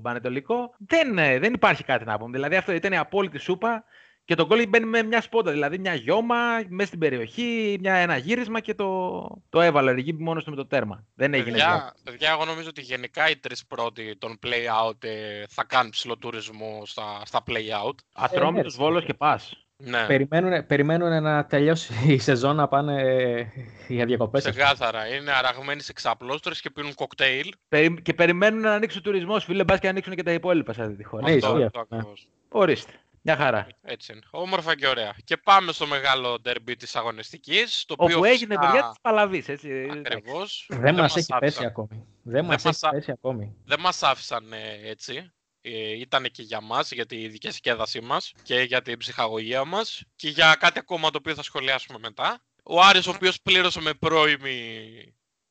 Πανετολικό. 0.02 0.74
Δεν, 0.78 1.18
ε, 1.18 1.38
δεν 1.38 1.52
υπάρχει 1.52 1.84
κάτι 1.84 2.04
να 2.04 2.18
πούμε. 2.18 2.30
Δηλαδή 2.30 2.56
αυτό 2.56 2.72
ήταν 2.72 2.92
η 2.92 2.96
απόλυτη 2.96 3.38
σούπα 3.38 3.84
Και 4.26 4.34
το 4.34 4.46
γκολ 4.46 4.68
μπαίνει 4.68 4.84
με 4.86 5.02
μια 5.02 5.20
σπόντα, 5.20 5.50
δηλαδή 5.52 5.78
μια 5.78 5.94
γιώμα 5.94 6.36
μέσα 6.68 6.86
στην 6.86 6.98
περιοχή, 6.98 7.76
μια, 7.80 7.94
ένα 7.94 8.16
γύρισμα 8.16 8.60
και 8.60 8.74
το, 8.74 9.20
το 9.48 9.60
έβαλε 9.60 9.90
εκεί 9.90 10.12
μόνος 10.14 10.44
του 10.44 10.50
με 10.50 10.56
το 10.56 10.66
τέρμα. 10.66 11.04
Δεν 11.14 11.34
έγινε 11.34 11.50
Παιδιά, 11.50 11.66
γιώμα. 11.66 11.92
παιδιά, 12.04 12.30
εγώ 12.30 12.44
νομίζω 12.44 12.68
ότι 12.68 12.80
γενικά 12.80 13.30
οι 13.30 13.36
τρεις 13.36 13.66
πρώτοι 13.66 14.16
των 14.18 14.38
play-out 14.46 15.04
ε, 15.04 15.42
θα 15.48 15.64
κάνουν 15.64 15.90
ψηλό 15.90 16.16
τουρισμό 16.18 16.82
στα, 16.84 17.20
στα 17.24 17.42
play-out. 17.46 17.94
Ατρόμητος, 18.14 18.76
ναι, 18.78 18.84
Βόλος 18.84 19.04
και 19.04 19.14
Πας. 19.14 19.58
Ναι, 19.76 20.06
Περιμένουν, 20.06 20.66
περιμένουν 20.66 21.22
να 21.22 21.44
τελειώσει 21.46 21.92
η 22.12 22.18
σεζόν 22.18 22.56
να 22.56 22.68
πάνε 22.68 23.02
ε, 23.02 23.46
για 23.88 24.04
διακοπές. 24.04 24.42
ξεκάθαρα. 24.42 25.06
Είναι 25.14 25.30
αραγμένοι 25.32 25.80
σε 25.80 25.92
ξαπλώστρες 25.92 26.60
και 26.60 26.70
πίνουν 26.70 26.94
κοκτέιλ. 26.94 27.52
Περι- 27.68 28.02
Και 28.02 28.14
περιμένουν 28.14 28.60
να 28.60 28.72
ανοίξει 28.72 28.98
ο 28.98 29.00
τουρισμός, 29.00 29.44
φίλε, 29.44 29.64
μπας 29.64 29.78
και 29.78 29.88
ανοίξουν 29.88 30.14
και 30.14 30.22
τα 30.22 30.32
υπόλοιπα 30.32 30.72
σε 30.72 30.82
αυτή 30.82 30.96
τη 30.96 31.04
χώρα. 31.04 31.28
Ναι, 31.28 31.34
Αυτό, 31.34 31.48
ισχύει 31.48 31.64
αυτό 31.64 31.80
αυτό, 31.80 31.94
ναι. 31.94 32.00
ακριβώς. 32.00 32.28
Ορίστε. 32.48 32.92
Μια 33.26 33.36
χαρά. 33.36 33.66
Έτσι 33.82 34.12
είναι. 34.12 34.20
Όμορφα 34.30 34.76
και 34.76 34.88
ωραία. 34.88 35.14
Και 35.24 35.36
πάμε 35.36 35.72
στο 35.72 35.86
μεγάλο 35.86 36.38
ντερμπι 36.40 36.76
της 36.76 36.96
αγωνιστικής. 36.96 37.84
Το 37.84 37.94
οποίο 37.98 38.16
Όπου 38.16 38.24
έγινε 38.24 38.54
φυσικά- 38.54 38.70
παιδιά 38.72 38.88
της 38.88 39.00
Παλαβής, 39.00 39.48
έτσι. 39.48 39.88
Ακριβώς. 39.90 40.66
Δεν 40.68 40.94
μας 40.94 41.16
έχει 41.16 41.32
άφησαν. 41.32 41.38
πέσει 41.38 41.64
ακόμη. 41.64 42.06
Δεν 42.22 42.44
μας 42.44 42.62
μας 42.64 42.74
έχει 42.76 42.86
α- 42.86 42.90
πέσει 42.90 43.10
ακόμη. 43.10 43.56
Δεν 43.64 43.80
μας 43.80 44.02
άφησαν 44.02 44.52
ε, 44.52 44.80
έτσι. 44.90 45.32
Ε, 45.60 45.90
ήταν 45.98 46.24
και 46.24 46.42
για 46.42 46.60
μας, 46.60 46.92
για 46.92 47.06
τη 47.06 47.28
διασκέδασή 47.28 48.00
μας 48.00 48.32
και 48.42 48.60
για 48.60 48.82
την 48.82 48.98
ψυχαγωγία 48.98 49.64
μας 49.64 50.02
και 50.16 50.28
για 50.28 50.54
κάτι 50.54 50.78
ακόμα 50.78 51.10
το 51.10 51.18
οποίο 51.18 51.34
θα 51.34 51.42
σχολιάσουμε 51.42 51.98
μετά. 51.98 52.44
Ο 52.64 52.80
Άρης 52.80 53.06
ο 53.06 53.10
οποίος 53.10 53.40
πλήρωσε 53.42 53.80
με 53.80 53.94
πρώιμη 53.94 54.88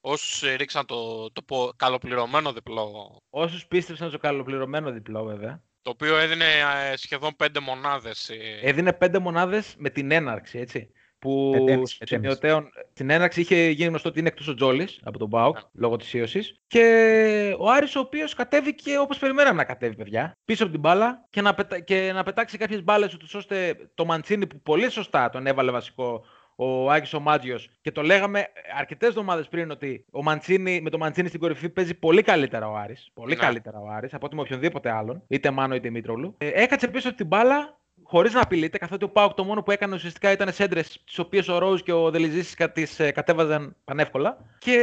όσους 0.01 0.43
ε, 0.43 0.53
ρίξαν 0.53 0.85
το, 0.85 1.31
το 1.31 1.41
πο- 1.41 1.73
καλοπληρωμένο 1.75 2.53
διπλό 2.53 3.17
Όσους 3.29 3.65
πίστεψαν 3.67 4.09
στο 4.09 4.17
καλοπληρωμένο 4.17 4.91
διπλό, 4.91 5.23
βέβαια. 5.23 5.63
Το 5.83 5.89
οποίο 5.89 6.17
έδινε 6.17 6.45
ε, 6.91 6.97
σχεδόν 6.97 7.35
πέντε 7.35 7.59
μονάδες. 7.59 8.29
ε, 8.29 8.67
Έδινε 8.69 8.93
πέντε 8.93 9.19
μονάδες 9.19 9.75
με 9.77 9.89
την 9.89 10.11
έναρξη, 10.11 10.59
έτσι. 10.59 10.89
Που 11.19 11.49
Μετέμιση, 11.51 11.97
μετέμιση. 11.99 12.05
σημειωτέων, 12.05 12.69
στην 12.91 13.09
έναρξη 13.09 13.41
είχε 13.41 13.69
γίνει 13.69 13.89
γνωστό 13.89 14.09
ότι 14.09 14.19
είναι 14.19 14.27
εκτός 14.27 14.47
ο 14.47 14.53
Τζόλης 14.53 14.99
από 15.03 15.17
τον 15.17 15.27
Μπάουκ, 15.27 15.55
Ναι. 15.55 15.61
λόγω 15.73 15.95
της 15.95 16.13
ίωσης. 16.13 16.59
Και 16.67 17.55
ο 17.59 17.69
Άρης 17.69 17.95
ο 17.95 17.99
οποίος 17.99 18.33
κατέβηκε 18.33 18.97
όπως 18.97 19.17
περιμέναμε 19.17 19.55
να 19.55 19.63
κατέβει, 19.63 19.95
παιδιά. 19.95 20.37
Πίσω 20.45 20.63
από 20.63 20.71
την 20.71 20.81
μπάλα 20.81 21.27
και 21.29 21.41
να, 21.41 21.53
πετα... 21.53 21.79
και 21.79 22.11
να 22.13 22.23
πετάξει 22.23 22.57
κάποιες 22.57 22.83
μπάλες 22.83 23.13
ούτως 23.13 23.33
ώστε 23.33 23.75
το 23.93 24.05
Μαντσίνη 24.05 24.47
που 24.47 24.61
πολύ 24.61 24.89
σωστά 24.91 25.29
τον 25.29 25.47
έβαλε 25.47 25.71
βασικό 25.71 26.25
ο 26.55 26.91
Άκης 26.91 27.13
ο 27.13 27.19
Μάτζιος 27.19 27.69
και 27.81 27.91
το 27.91 28.01
λέγαμε 28.01 28.45
αρκετές 28.77 29.09
εβδομάδες 29.09 29.47
πριν 29.47 29.71
ότι 29.71 30.05
ο 30.11 30.23
Μαντσίνη, 30.23 30.81
με 30.81 30.89
το 30.89 30.97
Μαντσίνη 30.97 31.27
στην 31.27 31.39
κορυφή 31.39 31.69
παίζει 31.69 31.93
πολύ 31.93 32.21
καλύτερα 32.21 32.69
ο 32.69 32.75
Άρης. 32.75 33.09
Πολύ 33.13 33.35
Ναι. 33.35 33.41
καλύτερα 33.41 33.79
ο 33.79 33.87
Άρης 33.89 34.13
από 34.13 34.25
ότι 34.25 34.35
με 34.35 34.41
οποιονδήποτε 34.41 34.91
άλλον, 34.91 35.23
είτε 35.27 35.51
Μάνο 35.51 35.75
είτε 35.75 35.89
Μήτρολου. 35.89 36.35
Ε, 36.37 36.49
έκατσε 36.53 36.87
πίσω 36.87 37.07
από 37.07 37.17
την 37.17 37.27
μπάλα 37.27 37.81
χωρίς 38.13 38.33
να 38.33 38.41
απειλείται, 38.41 38.77
καθότι 38.77 39.03
ο 39.03 39.09
Πάουκ 39.09 39.33
το 39.33 39.43
μόνο 39.43 39.63
που 39.63 39.71
έκανε 39.71 39.95
ουσιαστικά 39.95 40.31
ήταν 40.31 40.53
σέντρες, 40.53 41.01
τις 41.05 41.19
οποίες 41.19 41.47
ο 41.47 41.57
Ρόουζ 41.57 41.81
και 41.81 41.91
ο 41.91 42.11
Δελιζή 42.11 42.55
τις 42.73 42.95
κατέβαζαν 43.13 43.75
πανεύκολα. 43.83 44.37
Και 44.57 44.79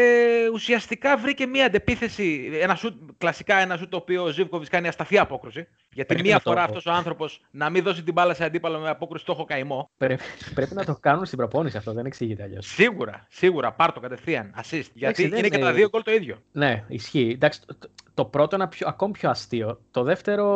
ουσιαστικά 0.53 1.17
βρήκε 1.17 1.47
μία 1.47 1.65
αντεπίθεση, 1.67 2.51
ένα 2.61 2.75
σουτ, 2.75 2.95
κλασικά 3.19 3.57
ένα 3.57 3.77
σουτ 3.77 3.91
το 3.91 3.97
οποίο 3.97 4.23
ο 4.23 4.29
Ζήβκοβιτς 4.29 4.69
κάνει 4.71 4.89
ασταθή 4.89 5.19
απόκρουση. 5.19 5.67
Γιατί 5.93 6.15
Πρέπει 6.15 6.23
μία 6.23 6.35
να 6.35 6.41
το 6.41 6.51
φορά 6.51 6.61
πω. 6.65 6.67
αυτός 6.69 6.87
ο 6.87 6.91
άνθρωπος 6.93 7.41
να 7.51 7.71
μην 7.71 7.83
δώσει 7.83 8.03
την 8.03 8.13
μπάλα 8.13 8.35
σε 8.35 8.45
αντίπαλο 8.45 8.79
με 8.79 8.89
απόκρουση, 8.89 9.25
το 9.25 9.33
έχω 9.33 9.45
καημό. 9.45 9.91
Πρέπει, 9.97 10.23
πρέπει 10.55 10.75
να 10.75 10.85
το 10.85 10.97
κάνουν 11.01 11.25
στην 11.25 11.39
προπόνηση 11.39 11.77
αυτό, 11.77 11.93
δεν 11.93 12.07
εξηγείται 12.07 12.43
αλλιώς. 12.43 12.67
Σίγουρα, 12.67 13.27
σίγουρα, 13.31 13.73
πάρ 13.73 13.93
το 13.93 14.01
κατευθείαν. 14.01 14.55
Assist. 14.57 14.83
Γιατί 14.95 15.29
δεν 15.29 15.39
είναι 15.39 15.49
και 15.49 15.57
είναι- 15.57 15.67
τα 15.67 15.73
δύο 15.73 15.89
γκολ 15.89 16.03
το 16.03 16.13
ίδιο. 16.13 16.37
Ναι, 16.53 16.85
ισχύει. 16.89 17.31
Εντάξει, 17.35 17.61
το, 17.67 17.75
το- 17.79 17.89
το 18.21 18.27
πρώτο 18.27 18.57
είναι 18.57 18.67
πιο, 18.69 18.89
ακόμη 18.89 19.13
πιο 19.13 19.31
αστείο. 19.31 19.81
Το 19.91 20.03
δεύτερο. 20.03 20.47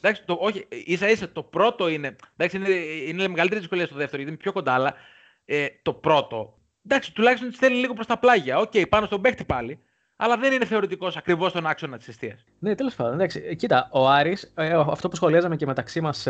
Εντάξει, 0.00 0.22
το, 0.24 0.36
όχι, 0.40 0.66
ίσα 0.84 1.10
ίσα 1.10 1.32
το 1.32 1.42
πρώτο 1.42 1.88
είναι. 1.88 2.16
Εντάξει, 2.36 2.56
είναι, 2.56 2.68
είναι 3.08 3.28
μεγαλύτερη 3.28 3.60
δυσκολία 3.60 3.86
στο 3.86 3.94
δεύτερο 3.96 4.16
γιατί 4.16 4.30
είναι 4.32 4.42
πιο 4.42 4.52
κοντά, 4.52 4.72
αλλά 4.72 4.94
ε, 5.44 5.66
το 5.82 5.92
πρώτο. 5.92 6.58
Εντάξει, 6.86 7.12
τουλάχιστον 7.14 7.48
της 7.48 7.56
στέλνει 7.56 7.78
λίγο 7.78 7.94
προς 7.94 8.06
τα 8.06 8.18
πλάγια. 8.18 8.58
Οκ, 8.58 8.72
πάνω 8.88 9.06
στον 9.06 9.20
παίχτη 9.20 9.44
πάλι. 9.44 9.78
Αλλά 10.16 10.36
δεν 10.36 10.52
είναι 10.52 10.64
θεωρητικώς 10.64 11.16
ακριβώς 11.16 11.50
στον 11.50 11.66
άξονα 11.66 11.96
της 11.98 12.08
εστίας. 12.08 12.44
Ναι, 12.58 12.74
τέλος 12.74 12.94
πάντων. 12.94 13.12
Εντάξει, 13.14 13.42
ε, 13.46 13.54
κοίτα, 13.54 13.88
ο 13.92 14.08
Άρης, 14.08 14.52
ε, 14.56 14.74
ο- 14.74 14.80
αυτό 14.90 15.08
που 15.08 15.16
σχολιάζαμε 15.16 15.56
και 15.56 15.66
μεταξύ 15.66 16.00
μας 16.00 16.26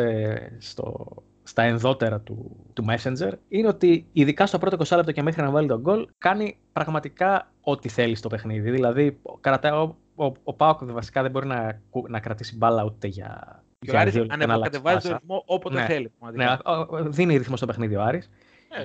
στο, 0.59 1.07
στα 1.43 1.63
ενδότερα 1.63 2.21
του, 2.21 2.57
του 2.73 2.85
Messenger, 2.89 3.33
είναι 3.49 3.69
ότι 3.69 4.07
ειδικά 4.13 4.47
στο 4.47 4.59
πρώτο 4.59 4.77
20 4.77 4.97
λεπτό 4.97 5.13
και 5.13 5.23
μέχρι 5.23 5.43
να 5.43 5.51
βάλει 5.51 5.69
τον 5.69 5.81
γκολ, 5.81 6.09
κάνει 6.19 6.57
πραγματικά 6.73 7.53
ό,τι 7.61 7.89
θέλει 7.89 8.15
στο 8.15 8.29
παιχνίδι. 8.29 8.71
Δηλαδή, 8.71 9.21
κρατάει, 9.41 9.89
ο, 10.23 10.27
ο, 10.27 10.33
ο 10.45 10.55
Πάοκ 10.55 10.85
βασικά 10.85 11.23
δεν 11.23 11.31
μπορεί 11.31 11.47
να, 11.47 11.81
κου- 11.91 12.09
να 12.09 12.21
κρατήσει 12.21 12.57
μπάλα 12.57 12.85
ούτε 12.85 13.07
για. 13.07 13.63
Και 13.79 13.91
ο 13.91 13.93
για 13.93 14.01
Άρης 14.01 14.13
δύο 14.13 14.23
λεπτά 14.23 14.47
να 14.47 14.53
αλλάξει 14.53 14.77
ανεβοκατεβάζει 14.77 15.09
το 15.09 15.15
πάσα. 15.15 15.19
ρυθμό 15.21 15.43
όποτε 15.47 15.75
Ναι. 15.81 15.85
θέλει. 15.87 16.03
Ναι, 16.03 16.11
πραγματικά. 16.19 16.71
ο- 16.71 16.97
ο- 16.97 17.11
δίνει 17.11 17.37
ρυθμό 17.37 17.57
στο 17.57 17.67
παιχνίδι 17.67 17.97
ο 17.97 18.03
Άρης. 18.03 18.31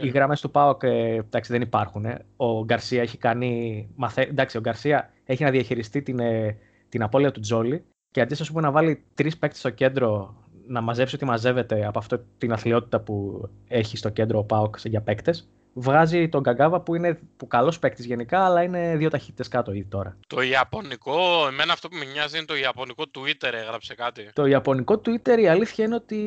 ε, 0.02 0.06
Οι 0.06 0.10
γραμμές 0.10 0.42
του 0.42 0.52
ΠΑΟΚ 0.52 0.84
ε, 0.84 1.14
εντάξει, 1.16 1.52
δεν 1.52 1.62
υπάρχουν. 1.62 2.06
ε. 2.06 2.26
Ο 2.36 2.64
Γκαρσία 2.64 3.02
έχει 3.02 3.18
κάνει. 3.18 3.88
Μαθα... 3.96 4.22
Εντάξει, 4.22 4.58
ο 4.58 4.60
Γκαρσία 4.60 5.10
έχει 5.26 5.44
να 5.44 5.50
διαχειριστεί 5.52 6.02
την, 6.02 6.20
ε, 6.20 6.58
την 6.90 7.04
απώλεια 7.04 7.32
του 7.32 7.40
Τζόλι 7.40 7.86
και 8.12 8.22
αντί 8.22 8.34
ας 8.34 8.50
πούμε, 8.50 8.62
να 8.62 8.72
βάλει 8.72 9.04
τρεις 9.14 9.38
παίκτες 9.38 9.60
στο 9.60 9.70
κέντρο 9.70 10.36
να 10.68 10.82
μαζέψει 10.82 11.16
ό,τι 11.16 11.26
μαζεύεται 11.26 11.86
από 11.86 12.00
αυτή 12.00 12.18
την 12.38 12.52
αθλειότητα 12.52 13.00
που 13.00 13.48
έχει 13.68 13.98
στο 13.98 14.10
κέντρο 14.10 14.40
ο 14.40 14.44
ΠΑΟΚ 14.44 14.76
για 14.84 15.02
παίκτες, 15.02 15.50
βγάζει 15.80 16.30
τον 16.30 16.42
Γκαγκάβα 16.42 16.82
που 16.82 16.96
είναι 16.96 17.20
που 17.38 17.48
καλός 17.48 17.80
παίκτης 17.80 18.06
γενικά, 18.06 18.46
αλλά 18.46 18.64
είναι 18.64 18.96
δύο 18.98 19.10
ταχύτητες 19.10 19.48
κάτω 19.48 19.72
ήδη 19.72 19.88
τώρα. 19.90 20.18
Το 20.28 20.42
Ιαπωνικό, 20.42 21.48
εμένα 21.48 21.74
αυτό 21.74 21.88
που 21.88 21.96
με 21.96 22.06
νοιάζει 22.06 22.38
είναι 22.38 22.46
το 22.46 22.56
Ιαπωνικό 22.56 23.04
Twitter 23.18 23.54
έγραψε 23.54 23.96
κάτι. 23.96 24.30
Το 24.34 24.46
Ιαπωνικό 24.46 25.02
Twitter 25.06 25.38
η 25.40 25.48
αλήθεια 25.48 25.86
είναι 25.86 25.96
ότι. 25.96 26.18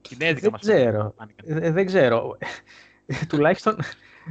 Κινέζικα 0.00 0.40
δεν 0.40 0.50
μας 0.50 0.60
ξέρω. 0.60 1.14
φάνηκαν. 1.16 1.62
Ε, 1.62 1.70
δεν 1.70 1.86
ξέρω. 1.86 2.38
τουλάχιστον, 3.28 3.76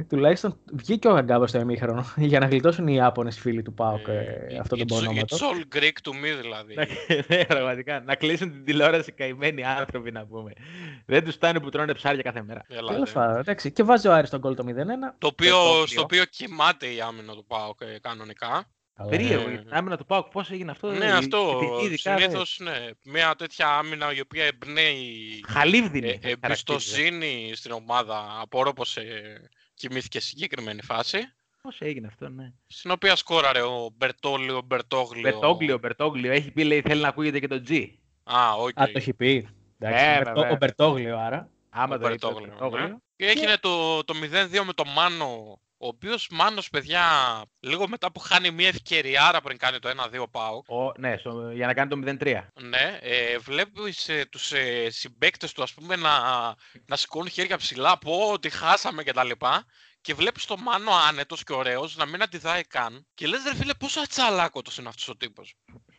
τουλάχιστον 0.08 0.58
βγήκε 0.72 1.08
ο 1.08 1.12
Γαγκάβας 1.12 1.48
στο 1.50 1.58
εμίχρονο 1.58 2.12
για 2.30 2.38
να 2.40 2.46
γλιτώσουν 2.46 2.86
οι 2.86 2.94
Ιάπωνες 2.94 3.38
φίλοι 3.38 3.62
του 3.62 3.74
ΠΑΟΚ 3.74 4.08
ε, 4.08 4.56
αυτό 4.60 4.76
τον 4.76 4.86
it's, 4.86 4.90
πονόματο. 4.92 5.36
it's 5.36 5.40
all 5.40 5.76
Greek 5.78 5.92
to 6.02 6.10
me 6.10 6.40
δηλαδή. 6.40 6.74
Ναι, 7.28 7.44
πραγματικά. 7.44 8.00
Να 8.00 8.14
κλείσουν 8.14 8.50
την 8.50 8.64
τηλεόραση 8.64 9.12
καημένοι 9.12 9.64
άνθρωποι 9.64 10.10
να 10.10 10.26
πούμε. 10.26 10.52
Δεν 11.06 11.24
τους 11.24 11.34
φτάνει 11.34 11.60
που 11.60 11.68
τρώνε 11.68 11.94
ψάρια 11.94 12.22
κάθε 12.22 12.42
μέρα. 12.42 12.64
Έλα, 12.68 12.92
Τέλος 12.92 13.12
δε. 13.12 13.18
πάντων, 13.20 13.38
εντάξει. 13.38 13.72
Και 13.72 13.82
βάζει 13.82 14.08
ο 14.08 14.12
Άρης 14.12 14.30
τον 14.30 14.40
γκολ 14.40 14.54
το 14.54 14.64
0-1. 14.66 14.70
Το 15.18 15.26
οποίο, 15.26 15.50
Πετώκλειο. 15.56 15.86
στο 15.86 16.02
οποίο 16.02 16.24
κοιμάται 16.24 16.86
η 16.86 17.00
άμυνα 17.00 17.32
του 17.34 17.44
ΠΑΟΚ 17.46 17.80
ε, 17.80 17.98
κανονικά. 18.00 18.68
Καλά, 18.96 19.10
Περίεργο. 19.10 19.48
Ε, 19.48 19.52
Η 19.52 19.66
άμυνα 19.70 19.96
του 19.96 20.04
Πάουκ 20.06 20.26
πώς 20.26 20.50
έγινε 20.50 20.70
αυτό; 20.70 20.90
ναι, 20.90 21.04
ε, 21.04 21.10
αυτό. 21.12 21.60
ειδική, 21.62 21.84
ειδικά, 21.84 22.18
Συνήθως, 22.18 22.58
ναι. 22.62 22.78
Μια 23.02 23.34
τέτοια 23.34 23.68
άμυνα 23.68 24.12
η 24.14 24.20
οποία 24.20 24.44
εμπνέει 24.44 25.04
Χαλίβδινη. 25.48 26.08
ε, 26.08 26.12
θα 26.12 26.18
χαρακτήριζε. 26.40 26.46
εμπιστοσύνη 26.72 27.52
στην 27.54 27.70
ομάδα. 27.72 28.38
Απορώ 28.40 28.72
πως 28.72 28.96
ε, 28.96 29.50
κοιμήθηκε 29.74 30.20
σε 30.20 30.26
συγκεκριμένη 30.26 30.82
φάση. 30.82 31.18
Πώς 31.62 31.80
έγινε 31.80 32.06
αυτό, 32.06 32.28
ναι. 32.28 32.52
Στην 32.66 32.90
οποία 32.90 33.16
σκόραρε 33.16 33.60
ο 33.62 33.90
Μπερτόλιο 33.96 34.62
Μπερτόγλιο. 34.62 35.22
Μπερτόγλιο, 35.22 35.78
Μπερτόγλιο. 35.78 36.32
Έχει 36.32 36.50
πει, 36.50 36.64
λέει, 36.64 36.80
θέλει 36.80 37.00
να 37.00 37.08
ακούγεται 37.08 37.38
και 37.40 37.46
το 37.48 37.62
G. 37.68 37.86
Α, 38.22 38.52
οκ. 38.52 38.80
Α, 38.80 38.84
το 38.84 38.92
έχει 38.94 39.14
πει. 39.14 39.48
Εντάξει, 39.78 40.04
Ε, 40.04 40.10
ο 40.10 40.14
Μπερτό- 40.16 40.34
βέβαια. 40.34 40.50
ο 40.50 40.56
Μπερτόγλιο 40.56 41.18
άρα. 41.18 41.48
Άμα 41.70 41.94
Ο 41.94 41.98
το 41.98 42.06
είπε, 42.06 42.08
Μπερτόγλιο, 42.08 42.48
Μπερτόγλιο. 42.48 42.88
ναι. 42.88 42.94
Και 43.16 43.26
έγινε 43.26 43.56
το, 43.60 44.04
το 44.04 44.14
0-2 44.14 44.64
με 44.64 44.72
το 44.72 44.84
Μάνο. 44.84 45.58
Ο 45.84 45.86
οποίος 45.86 46.28
Μάνος, 46.30 46.70
παιδιά, 46.70 47.02
λίγο 47.60 47.88
μετά 47.88 48.12
που 48.12 48.20
χάνει 48.20 48.50
μια 48.50 48.68
ευκαιριάρα 48.68 49.40
πριν 49.40 49.58
κάνει 49.58 49.78
το 49.78 49.88
1-2 49.88 50.24
ΠΑΟΚ. 50.30 50.68
Ο, 50.68 50.92
ναι, 50.98 51.16
στο, 51.16 51.50
για 51.50 51.66
να 51.66 51.74
κάνει 51.74 51.88
το 51.88 52.16
0-3. 52.20 52.40
Ναι, 52.62 52.98
ε, 53.00 53.38
βλέπεις 53.38 54.08
ε, 54.08 54.26
τους 54.30 54.52
ε, 54.52 54.90
συμπαίκτες 54.90 55.52
του 55.52 55.62
ας 55.62 55.74
πούμε 55.74 55.96
να, 55.96 56.10
να 56.86 56.96
σηκώνουν 56.96 57.28
χέρια 57.28 57.56
ψηλά 57.56 57.98
πω 57.98 58.30
ότι 58.32 58.50
χάσαμε 58.50 59.02
και 59.02 59.12
τα 59.12 59.24
λοιπά 59.24 59.64
και 60.00 60.14
βλέπεις 60.14 60.44
το 60.44 60.56
Μάνο 60.56 60.90
άνετος 61.08 61.44
και 61.44 61.52
ωραίος 61.52 61.96
να 61.96 62.06
μην 62.06 62.22
αντιδράει 62.22 62.62
καν 62.62 63.06
και 63.14 63.26
λες 63.26 63.44
ρε 63.44 63.54
φίλε 63.54 63.74
πόσο 63.74 64.00
ατσαλάκωτος 64.00 64.78
είναι 64.78 64.88
αυτός 64.88 65.08
ο 65.08 65.16
τύπος. 65.16 65.54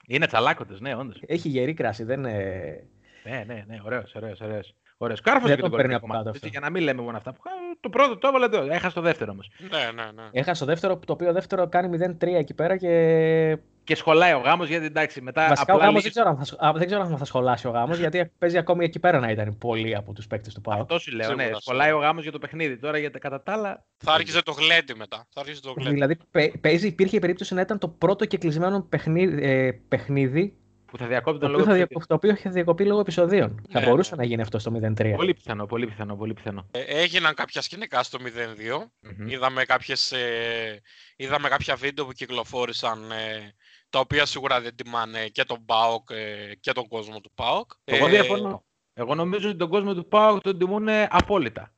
Είναι 0.07 0.27
τσαλάκωτο, 0.27 0.77
ναι, 0.79 0.95
όντως. 0.95 1.19
Έχει 1.25 1.49
γερή 1.49 1.73
κράση. 1.73 2.03
Δεν 2.03 2.19
είναι... 2.19 2.87
Ναι, 3.23 3.43
ναι, 3.47 3.63
ναι, 3.67 3.79
ωραίος, 3.83 4.13
ωραίος, 4.15 4.39
ωραίος. 4.39 4.73
Ωραίος. 4.97 5.21
Κάρφωσε 5.21 5.47
Δεν 5.47 5.55
και 5.55 5.61
τον 5.61 5.69
τον 5.71 5.79
παίρνει 5.79 5.93
κορυφαίο 5.93 5.97
από 5.97 6.07
κομμάτι, 6.07 6.25
κάτω 6.25 6.29
έτσι, 6.35 6.47
αυτό. 6.47 6.47
Για 6.47 6.59
να 6.59 6.69
μην 6.69 6.83
λέμε 6.83 7.01
μόνο 7.01 7.17
αυτά. 7.17 7.33
που 7.33 7.41
χα- 7.41 7.79
Το 7.79 7.89
πρώτο 7.89 8.17
το 8.17 8.27
έβαλε 8.27 8.45
εδώ. 8.45 8.73
Έχασε 8.73 8.95
το 8.95 9.01
δεύτερο 9.01 9.31
όμως. 9.31 9.49
Ναι, 9.71 9.91
ναι, 10.03 10.11
ναι. 10.11 10.23
Έχασε 10.31 10.59
το 10.59 10.65
δεύτερο, 10.71 10.97
το 11.05 11.13
οποίο 11.13 11.33
δεύτερο 11.33 11.67
κάνει 11.69 11.87
0-3 11.87 12.35
εκεί 12.37 12.53
πέρα 12.53 12.77
και. 12.77 13.57
Και 13.83 13.95
σχολάει 13.95 14.33
ο 14.33 14.37
γάμος 14.37 14.67
γιατί 14.67 14.85
εντάξει 14.85 15.21
μετά. 15.21 15.47
Βασικά 15.47 15.73
ο 15.73 15.75
απλά 15.75 15.85
γάμος 15.87 15.93
λέει- 15.93 16.01
δεν, 16.01 16.11
ξέρω 16.11 16.29
αν 16.29 16.37
θα, 16.37 16.43
σχ- 16.45 16.63
α, 16.65 16.71
δεν 16.73 16.85
ξέρω 16.85 17.01
αν 17.01 17.17
θα 17.17 17.25
σχολάσει 17.25 17.67
ο 17.67 17.69
γάμος, 17.69 17.97
γιατί 17.97 18.31
παίζει 18.37 18.57
ακόμη 18.57 18.85
εκεί 18.85 18.99
πέρα 18.99 19.19
να 19.19 19.29
ήταν 19.31 19.57
πολλοί 19.57 19.95
από 19.95 20.13
τους 20.13 20.27
παίκτες 20.27 20.53
του 20.53 20.61
ΠΑΟΚ. 20.61 20.79
Αυτό 20.81 20.99
σου 20.99 21.15
λέω. 21.15 21.33
Ναι, 21.33 21.41
Σίγουρα, 21.43 21.59
σχολάει 21.59 21.87
σίγουρα. 21.87 22.03
ο 22.05 22.07
γάμος 22.07 22.23
για 22.23 22.31
το 22.31 22.37
παιχνίδι. 22.39 22.77
Τώρα 22.77 22.97
για 22.97 23.11
τα 23.11 23.19
κατά 23.19 23.43
τα 23.43 23.53
άλλα. 23.53 23.85
Θα 23.97 24.13
άρχιζε 24.13 24.41
το 24.43 24.51
γλέντι 24.51 24.95
μετά. 24.95 25.27
Θα 25.33 25.41
άρχιζε 25.41 25.61
το 25.61 25.71
γλέντι. 25.77 25.93
Δηλαδή 25.93 26.17
παί- 26.31 26.57
παίζει, 26.57 26.87
υπήρχε 26.87 27.15
η 27.15 27.19
περίπτωση 27.19 27.53
να 27.53 27.61
ήταν 27.61 27.77
το 27.77 27.87
πρώτο 27.87 28.25
και 28.25 28.37
κλεισμένο 28.37 28.81
παιχνίδι, 28.81 29.43
ε, 29.45 29.71
παιχνίδι 29.87 30.57
Που 30.85 30.97
θα 30.97 31.07
διακόπτει 31.07 31.39
το, 31.39 31.45
τον 31.45 31.55
οποίο 31.55 31.65
λόγο. 31.65 31.77
θα, 31.79 31.87
του 31.87 31.93
δια- 31.97 32.07
το 32.07 32.13
οποίο 32.15 32.31
είχε 32.31 32.49
διακοπεί 32.49 32.85
λόγω 32.85 32.99
επεισοδίων. 32.99 33.61
θα 33.69 33.79
Ναι, 33.79 33.85
μπορούσε 33.85 34.15
ναι. 34.15 34.21
να 34.21 34.27
γίνει 34.27 34.41
αυτό 34.41 34.59
στο 34.59 34.71
0-3. 34.97 35.13
Πολύ 35.15 35.33
πιθανό, 35.33 35.65
πολύ 35.65 35.85
πιθανό, 35.87 36.15
πολύ 36.15 36.33
πιθανό. 36.33 36.67
Ε, 36.71 36.79
έγιναν 36.79 37.33
κάποια 37.33 37.61
σκηνικά 37.61 38.03
στο 38.03 38.17
0-2. 38.21 38.91
Μμμ. 38.99 39.27
Είδαμε, 39.27 39.63
κάποιες, 39.63 40.11
ε, 40.11 40.81
είδαμε 41.15 41.49
κάποια 41.49 41.75
βίντεο 41.75 42.05
που 42.05 42.11
κυκλοφόρησαν 42.11 43.11
ε, 43.11 43.53
τα 43.89 43.99
οποία 43.99 44.25
σίγουρα 44.25 44.61
δεν 44.61 44.75
τιμάνε 44.75 45.27
και 45.27 45.43
τον 45.43 45.65
ΠΑΟΚ 45.65 46.09
ε, 46.11 46.55
και 46.59 46.71
τον 46.71 46.87
κόσμο 46.87 47.19
του 47.21 47.31
ΠΑΟΚ. 47.35 47.71
Εγώ 47.83 48.07
Ε, 48.07 48.09
διαφωνώ. 48.09 48.65
Εγώ 48.93 49.15
νομίζω 49.15 49.49
ότι 49.49 49.57
τον 49.57 49.69
κόσμο 49.69 49.93
του 49.93 50.07
ΠΑΟΚ 50.07 50.41
τον 50.41 50.57
τιμούν 50.57 50.87
απόλυτα 51.09 51.73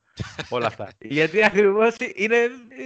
όλα 0.48 0.66
αυτά. 0.66 0.88
Γιατί 1.00 1.44
ακριβώς 1.44 1.96
είναι. 2.14 2.36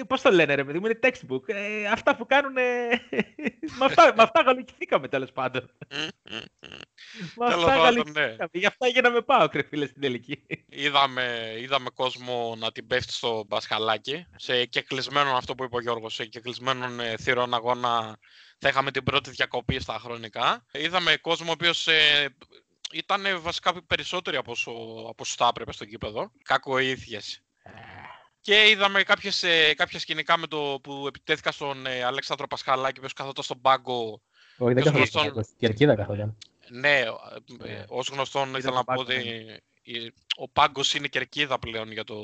Πώς 0.06 0.20
το 0.20 0.30
λένε, 0.30 0.54
ρε 0.54 0.64
παιδί 0.64 0.78
μου, 0.78 0.86
είναι 0.86 0.98
textbook. 1.02 1.48
Ε, 1.48 1.86
αυτά 1.86 2.16
που 2.16 2.26
κάνουν. 2.26 2.56
Ε, 2.56 2.88
με 3.78 3.84
αυτά, 3.84 4.12
με 4.16 4.22
αυτά 4.22 4.42
γαλικηθήκαμε 4.42 5.08
τέλος 5.08 5.32
πάντων. 5.32 5.70
με 5.88 7.48
Τέλος 7.48 7.54
αυτά 7.54 7.66
πάντων, 7.66 7.82
γαλικηθήκαμε. 7.82 8.36
ναι. 8.52 8.58
Γι' 8.60 8.66
αυτά 8.66 8.86
γίναμε 8.86 9.20
πάω, 9.20 9.48
κρε 9.48 9.62
φίλε, 9.62 9.86
στην 9.86 10.00
τελική. 10.00 10.42
Είδαμε, 10.68 11.54
είδαμε 11.58 11.90
κόσμο 11.94 12.54
να 12.58 12.72
την 12.72 12.86
πέφτει 12.86 13.12
στο 13.12 13.44
μπασχαλάκι. 13.48 14.26
Σε 14.36 14.64
κεκλεισμένον 14.64 15.36
αυτό 15.36 15.54
που 15.54 15.64
είπε 15.64 15.76
ο 15.76 15.80
Γιώργος, 15.80 16.14
σε 16.14 16.26
κεκλεισμένον 16.26 17.00
ε, 17.00 17.16
θύρον 17.16 17.54
αγώνα 17.54 18.18
θα 18.58 18.68
είχαμε 18.68 18.90
την 18.90 19.02
πρώτη 19.02 19.30
διακοπή 19.30 19.80
στα 19.80 19.98
χρονικά. 19.98 20.64
Είδαμε 20.72 21.16
κόσμο 21.16 21.48
ο 21.48 21.52
οποίος 21.52 21.86
ε, 21.86 22.34
ήταν 22.92 23.40
βασικά 23.40 23.82
περισσότεροι 23.86 24.36
από 24.36 24.50
όσο, 24.50 24.70
από 25.08 25.14
όσο 25.18 25.34
θα 25.38 25.46
έπρεπε 25.46 25.72
στο 25.72 25.84
κήπεδο. 25.84 26.32
Κακοήθειες. 26.42 27.42
Και 28.40 28.68
είδαμε 28.68 29.02
κάποιες, 29.02 29.42
ε, 29.42 29.74
κάποια 29.74 29.98
σκηνικά 29.98 30.36
με 30.36 30.46
το 30.46 30.78
που 30.82 31.04
επιτέθηκα 31.06 31.52
στον 31.52 31.86
ε, 31.86 32.02
Αλέξανδρο 32.02 32.46
Πασχαλάκη, 32.46 32.94
ο 32.94 32.98
οποίος 32.98 33.12
καθόταν 33.12 33.44
στον 33.44 33.60
πάγκο. 33.60 34.22
Όχι, 34.58 34.74
δεν 34.74 34.82
Ποιος 34.82 34.94
καθόταν. 34.94 35.22
γνωστόν- 35.22 35.44
στην 35.44 35.56
Κερκίδα 35.58 35.94
καθόταν. 35.96 36.36
Ναι, 36.68 36.98
ε, 36.98 37.10
Ναι. 37.58 37.68
ε, 37.72 37.84
ως 37.88 38.08
γνωστόν 38.08 38.48
ήθελα 38.48 38.62
τον 38.62 38.72
να 38.74 38.84
πω 38.84 38.94
πάγκο, 38.94 39.02
ότι 39.02 39.14
ναι. 39.44 39.56
η- 39.82 40.12
ο 40.36 40.48
πάγκος 40.48 40.94
είναι 40.94 41.08
κερκίδα 41.08 41.58
πλέον 41.58 41.92
για, 41.92 42.04
το, 42.04 42.16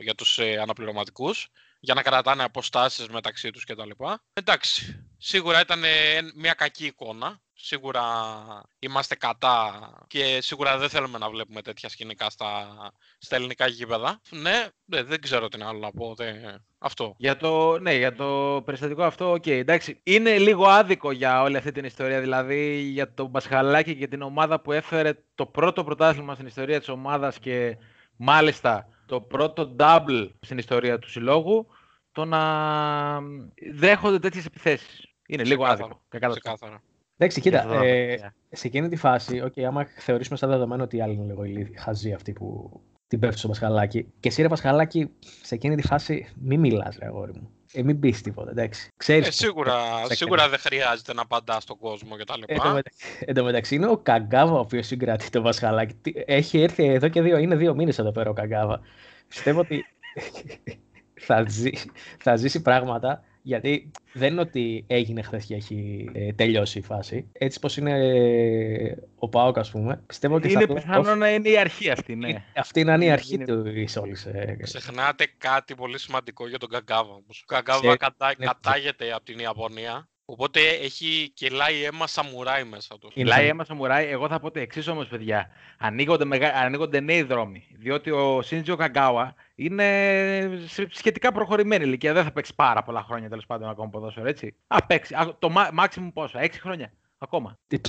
για 0.00 0.14
τους 0.14 0.38
ε, 0.38 0.56
αναπληρωματικούς 0.58 1.48
για 1.80 1.94
να 1.94 2.02
κρατάνε 2.02 2.42
αποστάσεις 2.42 3.08
μεταξύ 3.08 3.50
τους 3.50 3.64
κτλ. 3.64 3.90
Εντάξει, 4.32 5.04
σίγουρα 5.18 5.60
ήταν 5.60 5.84
ε, 5.84 6.18
μια 6.34 6.52
κακή 6.54 6.86
εικόνα. 6.86 7.40
Σίγουρα 7.60 8.02
είμαστε 8.78 9.14
κατά 9.14 9.80
και 10.06 10.38
σίγουρα 10.40 10.78
δεν 10.78 10.88
θέλουμε 10.88 11.18
να 11.18 11.30
βλέπουμε 11.30 11.62
τέτοια 11.62 11.88
σκηνικά 11.88 12.30
στα, 12.30 12.66
στα 13.18 13.36
ελληνικά 13.36 13.66
γήπεδα. 13.66 14.20
Ναι, 14.30 14.66
ναι, 14.84 15.02
δεν 15.02 15.20
ξέρω 15.20 15.48
τι 15.48 15.62
άλλο 15.62 15.78
να 15.78 15.90
πω. 15.90 16.14
δεν- 16.14 16.64
Αυτό. 16.78 17.14
Για 17.18 17.36
το, 17.36 17.78
ναι, 17.78 17.94
για 17.94 18.14
το 18.14 18.62
περιστατικό 18.64 19.02
αυτό, 19.02 19.32
οκ, 19.32 19.46
εντάξει. 19.46 20.00
Είναι 20.02 20.38
λίγο 20.38 20.66
άδικο 20.66 21.10
για 21.10 21.42
όλη 21.42 21.56
αυτή 21.56 21.72
την 21.72 21.84
ιστορία. 21.84 22.20
Δηλαδή 22.20 22.78
για 22.80 23.14
τον 23.14 23.26
Πασχαλάκη 23.26 23.96
και 23.96 24.06
την 24.08 24.22
ομάδα 24.22 24.60
που 24.60 24.72
έφερε 24.72 25.12
το 25.34 25.46
πρώτο 25.46 25.84
πρωτάθλημα 25.84 26.34
στην 26.34 26.46
ιστορία 26.46 26.78
της 26.78 26.88
ομάδας 26.88 27.38
και 27.38 27.76
μάλιστα 28.16 28.88
το 29.06 29.20
πρώτο 29.20 29.74
double 29.78 30.30
στην 30.40 30.58
ιστορία 30.58 30.98
του 30.98 31.10
συλλόγου, 31.10 31.66
το 32.12 32.24
να 32.24 32.40
δέχονται 33.72 34.18
τέτοιες 34.18 34.44
επιθέσεις. 34.46 35.06
Είναι 35.26 35.44
λίγο 35.44 35.62
Ξεκάθαρα, 35.62 35.84
άδικο. 35.84 36.02
Κακά 36.08 36.28
τα 36.28 36.34
ψέματα. 36.40 36.54
Ξεκάθαρα. 36.56 36.82
Εντάξει, 37.18 37.40
Για 37.40 37.50
κοίτα, 37.50 37.62
αυτό 37.64 37.78
θα 37.78 37.84
ε, 37.86 38.16
πω, 38.16 38.56
σε 38.56 38.66
εκείνη 38.66 38.88
τη 38.88 38.96
φάση, 38.96 39.42
okay, 39.46 39.62
άμα 39.62 39.84
θεωρήσουμε 39.98 40.36
σαν 40.38 40.50
δεδομένο 40.50 40.82
ότι 40.82 40.96
οι 40.96 41.00
άλλοι 41.00 41.12
είναι 41.14 41.24
λίγο 41.24 41.44
ηλίθιοι, 41.44 41.76
χαζοί 41.78 42.12
αυτοί 42.12 42.32
που 42.32 42.80
την 43.08 43.18
πέφτουν 43.18 43.38
στο 43.38 43.48
Πασχαλάκι. 43.48 44.12
Και 44.20 44.28
εσύ, 44.28 44.42
ρε 44.42 44.48
Πασχαλάκι, 44.48 45.10
σε 45.42 45.54
εκείνη 45.54 45.76
τη 45.76 45.82
φάση 45.86 46.28
μην 46.40 46.60
μιλάς, 46.60 46.96
ρε 46.98 47.06
αγόρι 47.06 47.32
μου. 47.34 47.50
Ε, 47.72 47.82
μην 47.82 48.00
πεις 48.00 48.22
τίποτα, 48.22 48.50
εντάξει. 48.50 48.88
Ξέρεις 48.96 49.22
Ε, 49.26 49.28
πώς- 49.28 49.34
σίγουρα, 49.38 49.74
σε 50.06 50.14
σίγουρα 50.14 50.48
δεν 50.48 50.58
χρειάζεται 50.58 51.14
να 51.14 51.22
απαντάς 51.22 51.62
στον 51.62 51.78
κόσμο 51.78 52.16
κτλ. 52.16 52.40
Εν 52.46 52.58
τω 52.60 52.68
μετα- 52.72 52.90
Εν 53.20 53.34
τω 53.34 53.44
μεταξύ 53.44 53.74
είναι 53.74 53.86
ο 53.88 53.96
Καγκάβα 53.96 54.52
ο 54.52 54.58
οποίος 54.58 54.86
συγκρατεί 54.86 55.30
το 55.30 55.42
Πασχαλάκι. 55.42 55.94
Τι- 55.94 56.12
Έχει 56.26 56.60
έρθει 56.60 56.84
εδώ 56.84 57.08
και 57.08 57.22
δύο, 57.22 57.38
είναι 57.38 57.56
δύο 57.56 57.74
μήνες 57.74 57.98
εδώ 57.98 58.10
πέρα 58.12 58.30
ο 58.30 58.32
Καγκάβα. 58.32 58.80
Πιστεύω 59.28 59.60
ότι 59.60 59.84
θα, 61.26 61.44
ζει, 61.48 61.70
θα 62.18 62.36
ζήσει 62.36 62.62
πράγματα 62.62 63.22
γιατί 63.48 63.90
δεν 64.12 64.32
είναι 64.32 64.40
ότι 64.40 64.84
έγινε 64.86 65.22
χθες 65.22 65.44
και 65.44 65.54
έχει 65.54 66.08
ε, 66.12 66.32
τελειώσει 66.32 66.78
η 66.78 66.82
φάση. 66.82 67.28
Έτσι 67.32 67.58
πως 67.60 67.76
είναι 67.76 67.92
ε, 67.92 68.94
ο 69.18 69.28
Πάοκ, 69.28 69.58
ας 69.58 69.70
πούμε. 69.70 70.02
Πιστεύω 70.06 70.34
ότι 70.34 70.52
Είναι 70.52 70.66
θα 70.66 70.74
πιθανό 70.74 71.14
να 71.14 71.30
είναι 71.30 71.48
η 71.48 71.58
αρχή 71.58 71.90
αυτή, 71.90 72.14
ναι. 72.16 72.44
Αυτή 72.56 72.84
να 72.84 72.94
είναι 72.94 73.04
η 73.04 73.10
αρχή 73.10 73.34
Είναι- 73.34 73.44
του 73.44 73.62
όλη. 74.00 74.16
Ε, 74.32 74.54
Ξεχνάτε 74.62 75.26
κάτι 75.38 75.74
πολύ 75.74 75.98
σημαντικό 75.98 76.48
για 76.48 76.58
τον 76.58 76.68
Καγκάβα 76.68 77.10
όμως. 77.12 77.40
Ο 77.42 77.44
Καγκάβα 77.46 77.80
Ξέρει- 77.80 77.96
κατα... 77.98 78.34
ναι. 78.38 78.46
κατάγεται 78.46 79.12
από 79.12 79.24
την 79.24 79.38
Ιαπωνία, 79.38 80.08
οπότε 80.30 80.60
έχει 80.60 81.30
κελάει 81.34 81.82
αίμα 81.84 82.06
σαμουράι 82.06 82.64
μέσα 82.64 82.98
του. 82.98 83.10
Είναι 83.14 83.24
Μιλάει 83.24 83.38
σαν- 83.40 83.48
αίμα 83.48 83.64
σαμουράι, 83.64 84.06
εγώ 84.06 84.28
θα 84.28 84.40
πω 84.40 84.50
το 84.50 84.58
εξής 84.60 84.86
όμως, 84.88 85.06
παιδιά. 85.08 85.50
Ανοίγονται, 85.78 86.24
μεγα... 86.24 86.48
ανοίγονται 86.54 87.00
νέοι 87.00 87.22
δρόμοι. 87.22 87.66
Διότι 87.78 88.10
ο 88.10 88.42
Σίντζο 88.42 88.76
Καγκάουα 88.76 89.34
είναι 89.54 89.84
σε 90.66 90.86
σχετικά 90.90 91.32
προχωρημένη 91.32 91.84
ηλικία. 91.84 92.12
Δεν 92.12 92.24
θα 92.24 92.30
παίξει 92.32 92.54
πάρα 92.54 92.82
πολλά 92.82 93.02
χρόνια 93.02 93.28
τέλος 93.28 93.46
πάντων 93.46 93.68
ακόμα 93.68 93.88
ποδόσφαιρο, 93.88 94.28
έτσι. 94.28 94.54
Α, 94.66 94.86
παίξει. 94.86 95.14
Α, 95.14 95.36
το 95.38 95.52
maximum 95.78 96.10
πόσο, 96.14 96.38
6 96.38 96.48
χρόνια 96.60 96.92
ακόμα. 97.18 97.58
Και 97.66 97.80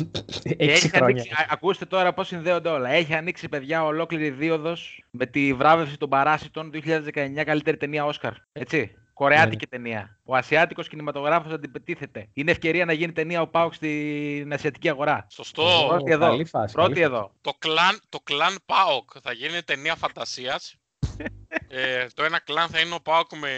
Έξι 0.57 0.69
έχει 0.69 0.89
χρόνια. 0.89 1.05
ανοίξει, 1.05 1.31
α- 1.33 1.47
ακούστε 1.49 1.85
τώρα 1.85 2.13
πώς 2.13 2.27
συνδέονται 2.27 2.69
όλα. 2.69 2.89
Έχει 2.89 3.13
ανοίξει, 3.13 3.49
παιδιά, 3.49 3.83
ολόκληρη 3.85 4.29
δίωδος 4.29 5.03
με 5.11 5.25
τη 5.25 5.53
βράβευση 5.53 5.97
των 5.97 6.09
Παράσιτων 6.09 6.71
2019 6.73 7.43
καλύτερη 7.45 7.77
ταινία 7.77 8.05
Όσκαρ. 8.05 8.33
Έτσι. 8.51 8.93
Κορεάτικη 9.19 9.67
Ναι. 9.69 9.77
ταινία. 9.77 10.19
Ο 10.23 10.35
Ασιάτικος 10.35 10.87
κινηματογράφος 10.87 11.51
αντιπετίθεται. 11.51 12.29
Είναι 12.33 12.51
ευκαιρία 12.51 12.85
να 12.85 12.93
γίνει 12.93 13.11
ταινία 13.11 13.41
ο 13.41 13.47
Πάουκ 13.47 13.73
στην 13.73 14.53
Ασιατική 14.53 14.89
αγορά. 14.89 15.27
Σωστό. 15.29 15.85
Ω, 15.85 15.87
Πρώτη 15.87 16.11
εδώ. 16.11 16.25
καλή 16.25 16.45
φάση, 16.45 16.73
Πρώτη 16.73 16.89
καλή 16.93 17.05
εδώ. 17.05 17.31
Το 17.41 17.51
κλάν, 17.59 17.99
το 18.09 18.19
κλάν 18.23 18.55
ΠΑΟΚ 18.65 19.09
θα 19.21 19.31
γίνει 19.31 19.63
ταινία 19.63 19.95
φαντασίας. 19.95 20.75
ε, 21.67 22.05
το 22.13 22.23
ένα 22.23 22.39
κλάν 22.39 22.69
θα 22.69 22.79
είναι 22.79 22.93
ο 22.95 23.01
ΠΑΟΚ 23.01 23.31
με, 23.35 23.49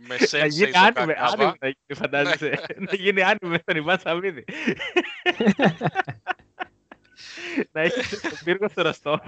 με 0.00 0.16
Να 0.18 0.26
σένσεϊ 0.26 0.48
γίνει 0.48 0.68
στο 0.70 0.78
άνιμε, 0.78 1.12
Κακάβα. 1.12 1.32
άνιμε 1.32 1.54
να 1.60 1.66
γίνει, 1.68 2.00
φαντάζεσαι. 2.00 2.60
να 2.90 2.94
γίνει 2.96 3.22
άνιμε 3.22 3.58
στον 3.62 3.76
Ιβάν 3.76 3.98
Σαββίδη. 3.98 4.44
να 7.72 7.80
έχει 7.80 8.16
τον 8.20 8.38
πύργο 8.44 8.68
στο 8.68 8.82
Ροστό. 8.82 9.20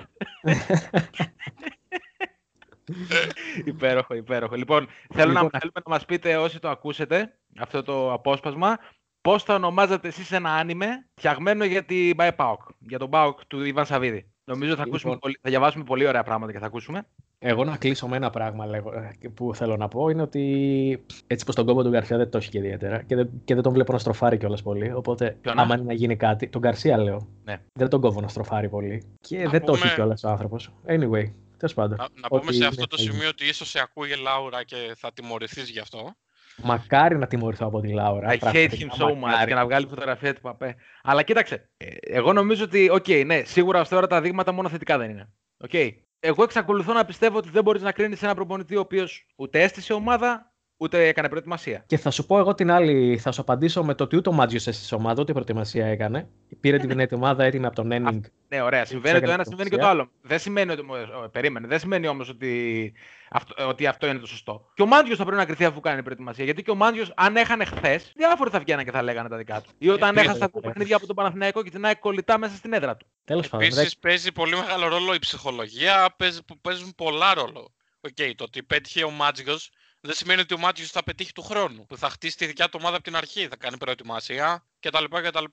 υπέροχο, 3.65 4.15
υπέροχο. 4.15 4.55
Λοιπόν, 4.55 4.87
θέλω 5.15 5.33
να, 5.33 5.43
Λοιπόν, 5.43 5.61
θέλουμε 5.61 5.81
να 5.87 5.93
μας 5.95 6.05
πείτε 6.05 6.37
όσοι 6.37 6.59
το 6.61 6.69
ακούσετε, 6.69 7.39
αυτό 7.59 7.83
το 7.83 8.13
απόσπασμα, 8.13 8.79
πώς 9.21 9.43
θα 9.43 9.55
ονομάζατε 9.55 10.09
εσείς 10.09 10.33
ένα 10.33 10.51
άνιμε 10.51 10.87
φτιαγμένο 11.15 11.65
για 11.65 11.85
την 11.85 12.15
Μπάε 12.15 12.33
Πάοκ, 12.33 12.61
για 12.79 12.99
τον 12.99 13.11
Πάοκ 13.11 13.39
του 13.47 13.65
Ιβάν 13.65 13.87
Σαββίδη. 13.87 14.27
Νομίζω 14.45 14.75
θα, 14.77 14.83
ακούσουμε 14.83 15.13
Λοιπόν. 15.13 15.19
πολύ, 15.19 15.39
θα 15.43 15.51
διαβάσουμε 15.51 15.85
πολύ 15.85 16.07
ωραία 16.07 16.23
πράγματα 16.23 16.53
και 16.53 16.59
θα 16.59 16.67
ακούσουμε. 16.67 17.07
Εγώ 17.39 17.65
να 17.65 17.77
κλείσω 17.77 18.09
με 18.09 18.17
ένα 18.17 18.31
πράγμα 18.31 18.67
λέγω, 18.67 18.93
ε, 18.93 19.29
που 19.35 19.55
θέλω 19.55 19.77
να 19.77 19.89
πω 19.89 20.09
είναι 20.09 20.23
ότι 20.23 21.05
έτσι 21.27 21.45
πως 21.45 21.55
τον 21.55 21.67
κόμπο 21.67 21.83
του 21.83 21.89
Γκαρσία 21.91 22.17
δεν 22.17 22.31
το 22.31 22.39
έχει 22.39 22.51
και 22.51 22.59
ιδιαίτερα 22.59 23.03
και 23.03 23.15
δεν, 23.15 23.31
και 23.45 23.55
δεν 23.55 23.63
τον 23.63 23.73
βλέπω 23.73 23.93
να 23.93 23.99
στροφάρει 23.99 24.39
κιόλας 24.39 24.63
πολύ. 24.63 24.93
Οπότε, 24.93 25.37
Ποιον, 25.41 25.59
άμα 25.59 25.75
α; 25.75 25.77
είναι 25.77 25.87
να 25.87 25.93
γίνει 25.93 26.17
κάτι, 26.17 26.49
τον 26.49 26.61
Γκαρσία 26.61 26.99
λέω. 26.99 27.29
Ναι. 27.45 27.57
Δεν 27.73 27.89
τον 27.89 28.01
κόβω 28.01 28.21
να 28.21 28.29
στροφάρει 28.29 28.69
πολύ. 28.69 29.03
Και 29.21 29.43
Να 29.43 29.51
δεν 29.51 29.61
το 29.65 29.73
πούμε- 29.73 29.85
έχει 29.85 29.95
κιόλας 29.95 30.25
ο 30.25 30.29
άνθρωπος. 30.29 30.71
Anyway, 30.87 30.91
τέλο 30.91 31.33
πάντων. 31.73 31.97
Να, 31.99 32.05
να 32.05 32.27
Ό,τι 32.29 32.41
πούμε 32.41 32.53
σε 32.53 32.57
είναι 32.57 32.67
αυτό 32.67 32.87
το 32.87 32.97
θα 32.97 33.03
γίνει. 33.03 33.15
σημείο 33.15 33.29
ότι 33.29 33.49
ίσως 33.49 33.69
σε 33.69 33.81
ακούει 33.81 34.11
η 34.11 34.17
Λάουρα 34.17 34.65
και 34.65 34.95
θα 34.97 35.13
τιμωρηθείς 35.13 35.69
γι' 35.69 35.79
αυτό. 35.79 36.15
Μακάρι 36.57 37.19
να 37.19 37.27
τιμωρηθώ 37.27 37.67
από 37.67 37.81
τη 37.81 37.93
Λάουρα. 37.93 38.29
I 38.29 38.33
hate 38.33 38.39
πραγματικά, 38.39 38.77
him 38.77 39.03
so 39.03 39.11
much 39.11 39.17
μακάρι. 39.17 39.49
και 39.49 39.55
να 39.55 39.65
βγάλει 39.65 39.87
φωτογραφία 39.87 40.35
του 40.35 40.41
Παπέ. 40.41 40.77
Αλλά 41.03 41.23
κοίταξε, 41.23 41.71
ε, 41.77 41.87
εγώ 42.01 42.33
νομίζω 42.33 42.65
ότι, 42.65 42.91
οκ, 42.91 43.09
ναι, 43.09 43.43
σίγουρα 43.45 43.81
ως 43.81 43.89
τώρα 43.89 44.07
τα 44.07 44.21
δείγματα 44.21 44.53
μόνο 44.53 44.69
θετικά 44.69 44.99
δεν 44.99 45.11
είναι. 45.11 45.33
Οκ. 45.57 45.73
Εγώ 46.21 46.43
εξακολουθώ 46.43 46.93
να 46.93 47.05
πιστεύω 47.05 47.39
ότι 47.39 47.49
δεν 47.49 47.63
μπορείς 47.63 47.83
να 47.83 47.93
κρίνεις 47.93 48.23
ένα 48.23 48.35
προπονητή 48.35 48.77
ο 48.77 48.81
οποίος 48.81 49.27
ούτε 49.37 49.63
έστησε 49.63 49.93
ομάδα, 49.93 50.54
ούτε 50.85 51.07
έκανε 51.07 51.29
προετοιμασία. 51.29 51.85
Και 51.87 51.97
θα 51.99 52.11
σου 52.11 52.27
πω 52.27 52.39
εγώ 52.39 52.55
την 52.55 52.71
άλλη, 52.71 53.19
θα 53.19 53.33
σου 53.33 53.41
απαντήσω 53.41 53.85
με 53.85 53.95
το 53.95 54.05
ότι 54.05 54.17
ούτε 54.17 54.29
ο 54.29 54.33
Μάντζιος 54.33 54.67
έστησε 54.67 54.95
ομάδα, 54.95 55.21
ούτε 55.23 55.33
προετοιμασία 55.33 55.87
έκανε. 55.87 56.29
Πήρε 56.61 56.79
την 56.79 56.89
δυνατή 56.95 57.15
ομάδα 57.15 57.45
έτοιμη 57.45 57.67
από 57.67 57.75
τον 57.75 57.93
Χένινγκ. 57.93 58.23
Ναι, 58.49 58.63
ωραία. 58.63 58.85
Συμβαίνει 58.85 59.11
το 59.13 59.17
έκανε 59.17 59.33
ένα, 59.33 59.45
συμβαίνει 59.45 59.71
και 59.71 59.77
το 59.77 59.83
προετοιμασία. 59.83 60.11
άλλο. 60.21 60.29
Δεν 60.29 60.39
σημαίνει 60.39 60.73
ότι. 60.73 60.83
ε, 61.25 61.29
Περίμενε. 61.29 61.67
Δεν 61.67 61.79
σημαίνει 61.79 62.07
όμως 62.09 62.29
ότι, 62.29 62.93
αυτό, 63.31 63.69
ότι 63.69 63.87
αυτό 63.87 64.07
είναι 64.07 64.19
το 64.19 64.27
σωστό. 64.27 64.71
Και 64.75 64.83
ο 64.83 64.87
Μάντζιο 64.87 65.17
θα 65.17 65.23
πρέπει 65.25 65.39
να 65.39 65.45
κριθεί 65.47 65.65
αφού 65.65 65.81
κάνει 65.81 66.03
προετοιμασία. 66.03 66.45
Γιατί 66.45 66.63
και 66.63 66.71
ο 66.71 66.75
Μάντζιο, 66.75 67.05
αν 67.15 67.37
έχανε 67.37 67.65
χθες, 67.65 68.13
διάφοροι 68.17 68.51
θα 68.51 68.59
βγαίνανε 68.61 68.85
και 68.85 68.91
θα 68.91 69.03
λέγανε 69.03 69.29
τα 69.29 69.37
δικά 69.37 69.61
του. 69.61 69.71
Ή 69.79 69.89
όταν 69.89 70.09
Επίσης, 70.09 70.25
έχασε 70.25 70.39
τα 70.41 70.49
δύο 70.53 70.61
ε. 70.65 70.67
παιχνίδια 70.69 70.97
από 70.97 71.07
τον 71.07 71.17
Παναθηναϊκό 71.17 71.63
και 71.63 71.71
την 71.71 71.85
ΑΕΚ 71.85 71.99
κολλητά 71.99 72.39
μέσα 72.39 72.57
στην 72.57 72.73
έδρα 72.73 72.97
του. 72.97 73.07
Τέλος 73.25 73.49
πάντων. 73.49 73.69
δεν- 73.69 73.79
Επίσης 73.79 73.99
παίζει 73.99 74.33
πολύ 74.33 74.57
μεγάλο 74.57 74.89
ρόλο 74.89 75.15
η 75.15 75.19
ψυχολογία, 75.19 76.15
παίζει, 76.17 76.45
που 76.45 76.59
παίζουν 76.61 76.95
πολλά 76.95 77.35
ρόλο. 77.35 77.73
Οκ, 78.01 78.35
το 78.37 78.45
ότι 78.45 78.63
πέτυχε 78.63 79.05
ο 79.05 79.11
Μάντζιος 79.11 79.71
δεν 80.07 80.15
σημαίνει 80.15 80.41
ότι 80.41 80.55
ο 80.55 80.59
Μάντζιος 80.59 80.91
θα 80.91 81.03
πετύχει 81.05 81.33
του 81.33 81.43
χρόνου. 81.43 81.87
Που 81.87 81.97
θα 81.97 82.09
χτίσει 82.09 82.37
τη 82.37 82.47
δικιά 82.47 82.65
του 82.69 82.79
ομάδα 82.81 82.95
από 82.97 83.05
την 83.05 83.17
αρχή, 83.17 83.47
θα 83.49 83.57
κάνει 83.57 83.77
προετοιμασία 83.77 84.65
κτλ. 84.81 85.05
κτλ. 85.23 85.45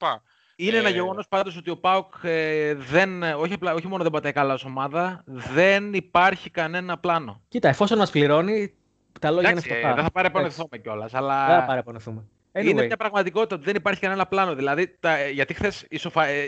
Είναι 0.55 0.77
ένα 0.77 0.89
Ε, 0.89 0.91
γεγονός 0.91 1.27
πάντως 1.27 1.57
ότι 1.57 1.69
ο 1.69 1.77
ΠΑΟΚ 1.77 2.13
ε, 2.21 2.73
δεν, 2.73 3.23
όχι, 3.23 3.53
απλά, 3.53 3.73
όχι 3.73 3.87
μόνο 3.87 4.03
δεν 4.03 4.11
πατάει 4.11 4.31
καλά 4.31 4.53
ως 4.53 4.65
ομάδα, 4.65 5.23
δεν 5.25 5.93
υπάρχει 5.93 6.49
κανένα 6.49 6.97
πλάνο. 6.97 7.41
Κοίτα, 7.47 7.69
εφόσον 7.69 7.97
μας 7.97 8.09
πληρώνει, 8.11 8.73
τα 9.19 9.31
λόγια 9.31 9.49
Εντάξει, 9.49 9.67
είναι 9.69 9.77
ε, 9.77 9.79
φτωχά. 9.79 9.95
δεν 9.95 10.03
θα 10.03 10.09
Εντάξει, 10.09 10.31
παρεπονεθούμε 10.31 10.77
κιόλας, 10.77 11.13
αλλά. 11.13 11.45
Δεν 11.47 11.59
θα 11.59 11.65
παραπονεθούμε. 11.65 12.25
Είναι 12.53 12.81
Anyway, 12.81 12.85
μια 12.85 12.97
πραγματικότητα 12.97 13.55
ότι 13.55 13.63
δεν 13.65 13.75
υπάρχει 13.75 13.99
κανένα 13.99 14.25
πλάνο. 14.25 14.55
Δηλαδή, 14.55 14.97
τα, 14.99 15.29
γιατί 15.29 15.53
χθες 15.53 15.85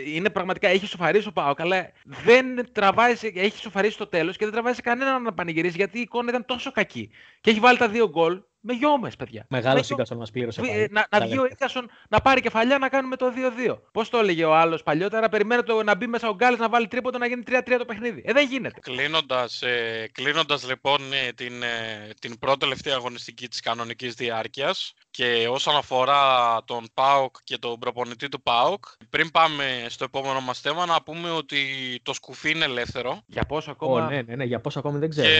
είναι 0.06 0.30
πραγματικά 0.30 0.68
έχει 0.68 0.86
σοφαρίσει 0.86 1.28
ο 1.28 1.32
Πάοκ, 1.32 1.60
αλλά 1.60 1.90
δεν 2.04 2.72
τραβάει, 2.72 3.14
σε- 3.16 3.32
έχει 3.34 3.58
σοφαρίσει 3.58 3.94
στο 3.94 4.06
τέλος 4.06 4.36
και 4.36 4.44
δεν 4.44 4.52
τραβάει 4.54 4.74
σε 4.74 4.80
κανέναν 4.80 5.22
να 5.22 5.32
πανηγυρίσει 5.34 5.76
γιατί 5.76 5.98
η 5.98 6.00
εικόνα 6.00 6.28
ήταν 6.30 6.44
τόσο 6.44 6.70
κακή. 6.72 7.10
Και 7.40 7.50
έχει 7.50 7.60
βάλει 7.60 7.78
τα 7.78 7.88
δύο 7.88 8.08
γκολ 8.08 8.42
Με 8.66 8.72
γιόμες, 8.72 9.16
παιδιά. 9.16 9.46
Μεγάλο 9.48 9.74
Με 9.78 9.86
Ίκασον 9.90 10.16
μας 10.18 10.30
πλήρωσε. 10.30 10.60
Βι- 10.60 10.70
πάλι. 10.70 10.82
ε, 10.82 10.86
Να, 10.90 11.06
να 11.10 11.18
Τα 11.18 11.26
βγει 11.26 11.38
ο 11.38 11.42
λεφτά. 11.42 11.56
Ίκασον 11.58 11.90
να 12.08 12.20
πάρει 12.20 12.40
κεφαλιά 12.40 12.78
να 12.78 12.88
κάνουμε 12.88 13.16
το 13.16 13.32
2-2. 13.68 13.78
Πώς 13.92 14.08
το 14.08 14.18
έλεγε 14.18 14.44
ο 14.44 14.54
άλλος 14.54 14.82
παλιότερα, 14.82 15.28
περιμένω 15.28 15.62
το, 15.62 15.82
να 15.82 15.94
μπει 15.96 16.06
μέσα 16.06 16.28
ο 16.28 16.34
Γκάλε 16.34 16.56
να 16.56 16.68
βάλει 16.68 16.88
τρίποντο 16.88 17.18
να 17.18 17.26
γίνει 17.26 17.42
3-3 17.46 17.74
το 17.78 17.84
παιχνίδι. 17.84 18.22
Ε, 18.26 18.32
δεν 18.32 18.46
γίνεται. 18.48 18.80
Κλείνοντας, 18.80 19.62
ε, 19.62 20.08
κλείνοντας 20.12 20.68
λοιπόν 20.68 21.00
ε, 21.12 21.32
την, 21.32 21.62
ε, 21.62 22.08
την 22.20 22.38
πρώτη 22.38 22.58
τελευταία 22.58 22.94
αγωνιστική 22.94 23.48
της 23.48 23.60
κανονικής 23.60 24.14
διάρκειας 24.14 24.94
και 25.16 25.46
όσον 25.50 25.76
αφορά 25.76 26.24
τον 26.64 26.84
ΠΑΟΚ 26.94 27.36
και 27.44 27.58
τον 27.58 27.78
προπονητή 27.78 28.28
του 28.28 28.42
ΠΑΟΚ, 28.42 28.84
πριν 29.10 29.30
πάμε 29.30 29.64
στο 29.88 30.04
επόμενο 30.04 30.40
μας 30.40 30.60
θέμα 30.60 30.86
να 30.86 31.02
πούμε 31.02 31.30
ότι 31.30 31.58
το 32.02 32.12
σκουφί 32.12 32.50
είναι 32.50 32.64
ελεύθερο 32.64 33.20
Για 33.26 33.42
πόσο 33.44 33.70
Ω, 33.70 33.72
ακόμα. 33.72 34.08
ναι, 34.08 34.22
ναι, 34.22 34.34
ναι, 34.36 34.44
για 34.44 34.60
πόσο 34.60 34.78
ακόμη 34.78 34.98
δεν 34.98 35.10
ξέρω. 35.10 35.26
και 35.28 35.36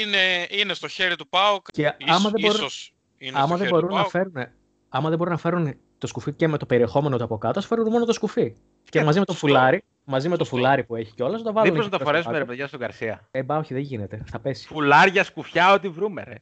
είναι, 0.00 0.46
είναι 0.50 0.74
στο 0.74 0.88
χέρι 0.88 1.16
του 1.16 1.28
ΠΑΟΚ. 1.28 1.66
Και 1.72 1.86
άμα 1.86 1.96
Ίσως- 2.06 2.22
δεν 2.22 2.40
μπορούν, 2.40 2.56
ίσως 2.56 2.92
είναι 3.18 3.38
άμα 3.38 3.46
στο 3.46 3.56
δεν 3.56 3.66
χέρι 3.66 3.70
του 3.70 3.74
μπορούν 3.86 3.90
να 3.96 4.00
ΠΑΟΚ. 4.00 4.10
φέρουν, 4.10 4.48
άμα 4.88 5.08
δεν 5.08 5.18
μπορούν 5.18 5.32
να 5.32 5.38
φέρουν 5.38 5.74
το 5.98 6.06
σκουφί 6.06 6.32
και 6.32 6.48
με 6.48 6.58
το 6.58 6.66
περιεχόμενο 6.66 7.16
του 7.18 7.24
από 7.24 7.38
κάτω, 7.38 7.58
ας 7.58 7.66
φέρουν 7.66 7.90
μόνο 7.90 8.04
το 8.04 8.12
σκουφί. 8.12 8.54
Και 8.88 8.98
Ε, 8.98 9.04
μαζί 9.04 9.18
με 9.18 9.24
το 9.24 9.32
σωστό. 9.32 9.46
φουλάρι, 9.46 9.84
μαζί 10.04 10.28
με 10.28 10.36
το 10.36 10.44
Σωστό. 10.44 10.56
φουλάρι 10.56 10.84
που 10.84 10.96
έχει 10.96 11.12
κιόλας, 11.14 11.42
το 11.42 11.52
βάλουν. 11.52 11.70
Μήπως 11.72 11.78
να 11.78 11.82
εκεί 11.86 11.90
το 11.90 11.96
προς 11.96 12.08
φορέσουμε 12.08 12.32
ρε 12.32 12.38
κάτω. 12.38 12.50
παιδιά 12.50 12.66
στον 12.66 12.80
Καρσία. 12.80 13.28
Ε, 13.30 13.42
μπα, 13.42 13.56
όχι, 13.58 13.74
δεν 13.74 13.82
γίνεται. 13.82 14.22
Θα 14.30 14.38
πέσει. 14.38 14.66
Φουλάρια, 14.66 15.24
σκουφιά, 15.24 15.72
ό,τι 15.72 15.88
βρούμε. 15.88 16.22
Ρε. 16.26 16.34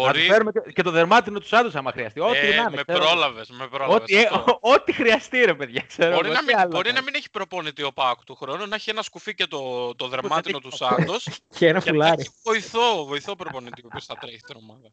Να 0.00 0.12
του 0.12 0.16
Μπορεί, 0.18 0.28
φέρουμε 0.28 0.52
και, 0.52 0.72
και 0.72 0.82
το 0.82 0.90
δερμάτινο 0.90 1.38
τους 1.38 1.48
Σάντου 1.48 1.70
άμα 1.78 1.92
χρειαστεί. 1.92 2.20
Ό,τι 2.20 2.36
ε, 2.38 2.48
να 2.48 2.54
είναι. 2.54 2.70
με 2.76 2.82
ξέρω. 2.86 3.04
πρόλαβες, 3.04 3.48
με 3.50 3.66
πρόλαβες. 3.68 3.96
Ό,τι, 4.02 4.16
ε, 4.16 4.28
αυτό. 4.32 4.58
ό, 4.62 4.72
ό,τι 4.72 4.92
χρειαστεί, 4.92 5.44
ρε 5.44 5.54
παιδιά. 5.54 5.84
Ξέρω, 5.88 6.14
Μπορεί, 6.14 6.24
εγώ, 6.26 6.34
να 6.34 6.40
τι 6.40 6.46
μην, 6.46 6.56
άλλο 6.58 6.70
μπορεί 6.70 6.88
να 6.88 6.92
κάνει. 6.94 7.04
μην 7.04 7.14
έχει 7.14 7.30
προπονητή 7.30 7.82
ο 7.82 7.92
Πάοκ 7.92 8.24
του 8.24 8.34
χρόνου, 8.34 8.66
να 8.66 8.74
έχει 8.74 8.90
ένα 8.90 9.02
σκουφί 9.02 9.34
και 9.34 9.46
το, 9.46 9.94
το 9.94 10.08
δεν 10.08 10.20
δερμάτινο 10.20 10.58
έχει 10.62 10.70
του 10.70 10.76
Σάντος 10.76 11.28
Και 11.58 11.66
ένα 11.68 11.80
και 11.80 11.90
να 11.90 11.96
φουλάρι. 11.96 12.20
έχει 12.20 12.30
βοηθό, 12.44 13.04
βοηθό 13.04 13.36
προπονητή 13.36 13.80
ο 13.84 13.86
οποίος 13.86 14.04
θα 14.04 14.14
τρέχει 14.20 14.38
την 14.40 14.56
ομάδα. 14.56 14.88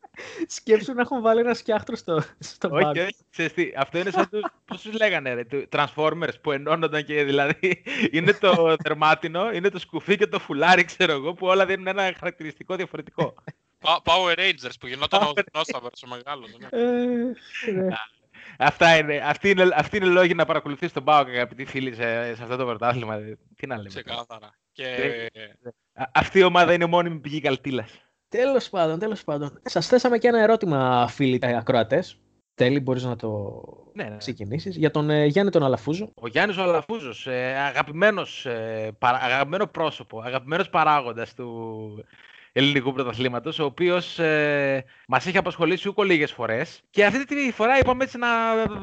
Σκέψου 0.47 0.93
να 0.93 1.01
έχουν 1.01 1.21
βάλει 1.21 1.39
ένα 1.39 1.53
σκιάχτρο 1.53 1.95
στο, 1.95 2.23
στο 2.39 2.69
Όχι, 2.71 2.83
μπάγκο. 2.83 3.01
όχι. 3.01 3.15
Ξέρεις 3.31 3.53
τι, 3.53 3.71
αυτό 3.77 3.97
είναι 3.97 4.11
σαν 4.11 4.29
τους, 4.29 4.41
πώς 4.65 4.81
τους 4.81 4.93
λέγανε 4.93 5.33
ρε, 5.33 5.43
του- 5.45 5.67
Transformers 5.71 6.33
που 6.41 6.51
ενώνονταν 6.51 7.03
και 7.05 7.23
δηλαδή 7.23 7.83
είναι 8.11 8.33
το 8.33 8.75
δερμάτινο, 8.83 9.51
είναι 9.51 9.69
το 9.69 9.79
σκουφί 9.79 10.17
και 10.17 10.27
το 10.27 10.39
φουλάρι 10.39 10.83
ξέρω 10.83 11.11
εγώ 11.11 11.33
που 11.33 11.47
όλα 11.47 11.65
δίνουν 11.65 11.87
ένα 11.87 12.13
χαρακτηριστικό 12.19 12.75
διαφορετικό. 12.75 13.33
Πα- 13.83 14.01
Power 14.05 14.37
Rangers 14.39 14.73
που 14.79 14.87
γινόταν 14.87 15.21
ο 15.23 15.29
Power 15.29 15.43
δεινόσαυρος 15.51 16.03
ο 16.03 16.07
μεγάλος. 16.07 16.49
ναι. 16.59 16.67
Ε, 16.71 17.71
ναι. 17.71 17.87
Αυτά 18.57 18.97
είναι, 18.97 19.21
αυτή 19.25 19.49
είναι, 19.49 19.67
αυτή 19.75 19.97
είναι 19.97 20.05
λόγοι 20.05 20.33
να 20.33 20.45
παρακολουθείς 20.45 20.91
τον 20.93 21.03
ΠΑΟΚ 21.03 21.27
αγαπητοί 21.27 21.65
φίλοι 21.65 21.93
σε, 21.95 22.35
σε 22.35 22.43
αυτό 22.43 22.55
το 22.55 22.65
πρωτάθλημα. 22.65 23.17
Τι 23.55 23.67
να 23.67 23.75
λέμε. 23.75 23.89
Ξεκάθαρα. 23.89 24.55
Και 24.71 24.85
Α- 25.93 26.09
Αυτή 26.13 26.39
η 26.39 26.43
ομάδα 26.43 26.73
είναι 26.73 26.85
μόνιμη 26.85 27.19
πηγή 27.19 27.41
καλτήλας. 27.41 27.89
Τέλος 28.29 28.69
πάντων, 28.69 28.99
τέλος 28.99 29.23
πάντων. 29.23 29.59
Σας 29.63 29.87
θέσαμε 29.87 30.17
και 30.17 30.27
ένα 30.27 30.41
ερώτημα, 30.41 31.07
φίλοι 31.07 31.39
ακροατές. 31.43 32.17
Τέλει, 32.55 32.79
μπορείς 32.79 33.03
να 33.03 33.15
το 33.15 33.61
Ναι, 33.93 34.03
ναι. 34.03 34.17
ξεκινήσεις. 34.17 34.75
Για 34.75 34.91
τον 34.91 35.09
ε, 35.09 35.25
Γιάννη 35.25 35.51
τον 35.51 35.63
Αλαφούζο. 35.63 36.11
Ο 36.21 36.27
Γιάννης 36.27 36.57
ο 36.57 36.61
Αλαφούζος, 36.63 37.27
ε, 37.27 37.55
αγαπημένος, 37.57 38.45
ε, 38.45 38.91
παρα- 38.99 39.17
αγαπημένο 39.17 39.67
πρόσωπο, 39.67 40.21
αγαπημένος 40.21 40.69
παράγοντας 40.69 41.33
του 41.33 42.05
ελληνικού 42.53 42.93
πρωταθλήματος, 42.93 43.59
ο 43.59 43.65
οποίος 43.65 44.19
ε, 44.19 44.85
μας 45.07 45.25
έχει 45.25 45.37
απασχολήσει 45.37 45.87
ούκο 45.87 46.03
λίγες 46.03 46.31
φορές. 46.31 46.81
Και 46.89 47.05
αυτή 47.05 47.25
τη 47.25 47.51
φορά 47.51 47.77
είπαμε 47.77 48.03
έτσι 48.03 48.17
να 48.17 48.27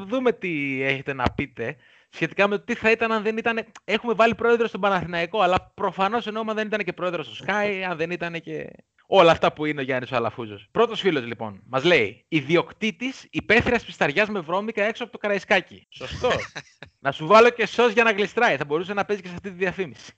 δούμε 0.05 0.31
τι 0.31 0.83
έχετε 0.83 1.13
να 1.13 1.23
πείτε 1.35 1.75
σχετικά 2.09 2.47
με 2.47 2.57
το 2.57 2.63
τι 2.63 2.75
θα 2.75 2.91
ήταν 2.91 3.11
αν 3.11 3.23
δεν 3.23 3.37
ήταν... 3.37 3.65
Έχουμε 3.83 4.13
βάλει 4.13 4.35
πρόεδρο 4.35 4.67
στον 4.67 4.81
Παναθηναϊκό, 4.81 5.41
αλλά 5.41 5.71
προφανώς 5.73 6.27
εννοούμε 6.27 6.49
αν 6.51 6.57
δεν 6.57 6.67
ήταν 6.67 6.79
και 6.83 6.93
πρόεδρος 6.93 7.25
στο 7.25 7.45
Sky, 7.47 7.81
αν 7.89 7.97
δεν 7.97 8.11
ήταν 8.11 8.41
και 8.41 8.69
όλα 9.07 9.31
αυτά 9.31 9.53
που 9.53 9.65
είναι 9.65 9.81
ο 9.81 9.83
Γιάννης 9.83 10.11
ο 10.11 10.15
Αλαφούζος. 10.15 10.67
Πρώτος 10.71 10.99
φίλος 10.99 11.25
λοιπόν, 11.25 11.61
μας 11.67 11.83
λέει 11.83 12.25
«Ιδιοκτήτης 12.27 13.27
υπαίθριας 13.29 13.85
πισταριάς 13.85 14.29
με 14.29 14.39
βρώμικα 14.39 14.83
έξω 14.83 15.03
από 15.03 15.11
το 15.11 15.17
Καραϊσκάκι». 15.17 15.87
Σωστό. 15.89 16.29
να 16.99 17.11
σου 17.11 17.27
βάλω 17.27 17.49
και 17.49 17.65
σως 17.65 17.91
για 17.91 18.03
να 18.03 18.11
γλιστράει. 18.11 18.57
Θα 18.57 18.65
μπορούσε 18.65 18.93
να 18.93 19.05
παίζει 19.05 19.21
και 19.21 19.27
σε 19.27 19.33
αυτή 19.33 19.49
τη 19.49 19.55
διαφήμιση. 19.55 20.13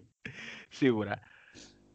Σίγουρα. 0.70 1.20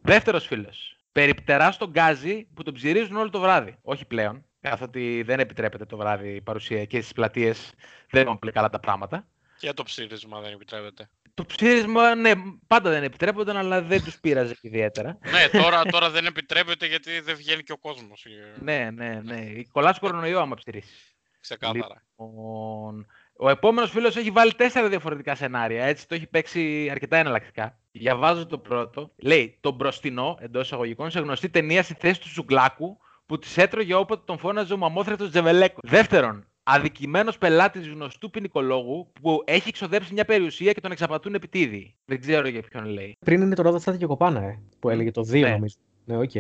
Δεύτερος 0.03 0.47
φίλος. 0.47 0.98
Περιπτερά 1.19 1.73
στον 1.73 1.91
Γκάζι 1.91 2.49
που 2.55 2.63
τον 2.63 2.75
ψυρίζουν 2.75 3.17
όλο 3.17 3.31
το 3.31 3.41
βράδυ. 3.41 3.77
Όχι 3.83 4.05
πλέον, 4.05 4.45
καθότι 4.61 5.23
δεν 5.27 5.41
επιτρέπεται 5.41 5.85
το 5.85 5.97
βράδυ 5.97 6.35
η 6.35 6.41
παρουσία 6.41 6.85
και 6.85 7.01
στις 7.01 7.13
πλατείες 7.13 7.73
δεν 8.11 8.27
είναι 8.27 8.37
πολύ 8.37 8.53
καλά 8.53 8.69
τα 8.69 8.81
πράγματα. 8.81 9.27
και 9.59 9.73
το 9.73 9.83
ψήρισμα 9.83 10.41
δεν 10.41 10.53
επιτρέπεται. 10.53 11.11
Το 11.35 11.45
ψήρισμα, 11.45 12.15
ναι, 12.15 12.33
πάντα 12.67 12.91
δεν 12.91 13.03
επιτρέπονταν, 13.03 13.57
αλλά 13.57 13.83
δεν 13.83 14.03
τους 14.05 14.21
πείραζε 14.21 14.55
και 14.55 14.69
ιδιαίτερα. 14.69 15.19
ναι, 15.31 15.61
τώρα, 15.61 15.85
τώρα 15.85 16.11
δεν 16.11 16.27
επιτρέπεται 16.27 16.87
γιατί 16.87 17.21
δεν 17.21 17.37
βγαίνει 17.37 17.63
και 17.63 17.73
ο 17.73 17.79
κόσμος. 17.79 18.25
ε, 18.25 18.55
ναι, 18.61 18.91
ναι, 18.91 19.21
ναι. 19.25 19.63
Κολλάς 19.73 19.99
κορονοϊό 19.99 20.41
άμα 20.41 20.57
ψηρίσεις. 20.57 21.17
Ξεκάθαρα. 21.41 22.03
Λοιπόν, 22.11 23.07
ο 23.41 23.49
επόμενος 23.49 23.91
φίλος 23.91 24.17
έχει 24.17 24.31
βάλει 24.31 24.53
τέσσερα 24.55 24.89
διαφορετικά 24.89 25.35
σενάρια, 25.35 25.85
έτσι 25.85 26.09
το 26.09 26.15
έχει 26.15 26.27
παίξει 26.27 26.89
αρκετά 26.91 27.17
εναλλακτικά. 27.17 27.79
Διαβάζω 27.93 28.47
το 28.47 28.59
πρώτο. 28.59 29.11
Λέει, 29.17 29.57
τον 29.61 29.75
μπροστινό, 29.75 30.37
εντός 30.41 30.65
εισαγωγικών, 30.67 31.11
σε 31.11 31.21
γνωστή 31.21 31.49
ταινία 31.49 31.83
στη 31.83 31.95
θέση 31.99 32.21
του 32.21 32.29
Σουγκλάκου, 32.29 32.99
που 33.27 33.39
της 33.39 33.57
έτρωγε 33.57 33.95
όποτε 33.95 34.23
τον 34.25 34.39
φώναζε 34.39 34.73
ο 34.73 34.77
μαμόθρευτος 34.77 35.31
Τζεβελέκος. 35.31 35.91
Δεύτερον, 35.91 36.47
αδικημένος 36.63 37.39
πελάτης 37.39 37.89
γνωστού 37.89 38.31
ποινικολόγου 38.31 39.13
που 39.21 39.43
έχει 39.47 39.69
εξοδέψει 39.69 40.13
μια 40.13 40.25
περιουσία 40.25 40.73
και 40.73 40.81
τον 40.81 40.93
εξαπατούν 40.93 41.35
επιτίδη. 41.35 41.97
Δεν 42.05 42.21
ξέρω 42.21 42.49
για 42.49 42.63
ποιον 42.63 42.85
λέει. 42.85 43.17
Πριν 43.25 43.43
είναι 43.43 43.55
το 43.55 43.63
Ρόδα, 43.63 43.79
Τσάντα 43.79 43.99
και 43.99 44.07
Κοπάνα, 44.07 44.43
ε, 44.43 44.63
που 44.79 44.89
έλεγε 44.89 45.11
το 45.11 45.21
2 45.23 45.41
Ναι. 45.41 45.51
νομίζω. 45.51 45.77
Ναι, 46.05 46.17
οκ. 46.17 46.31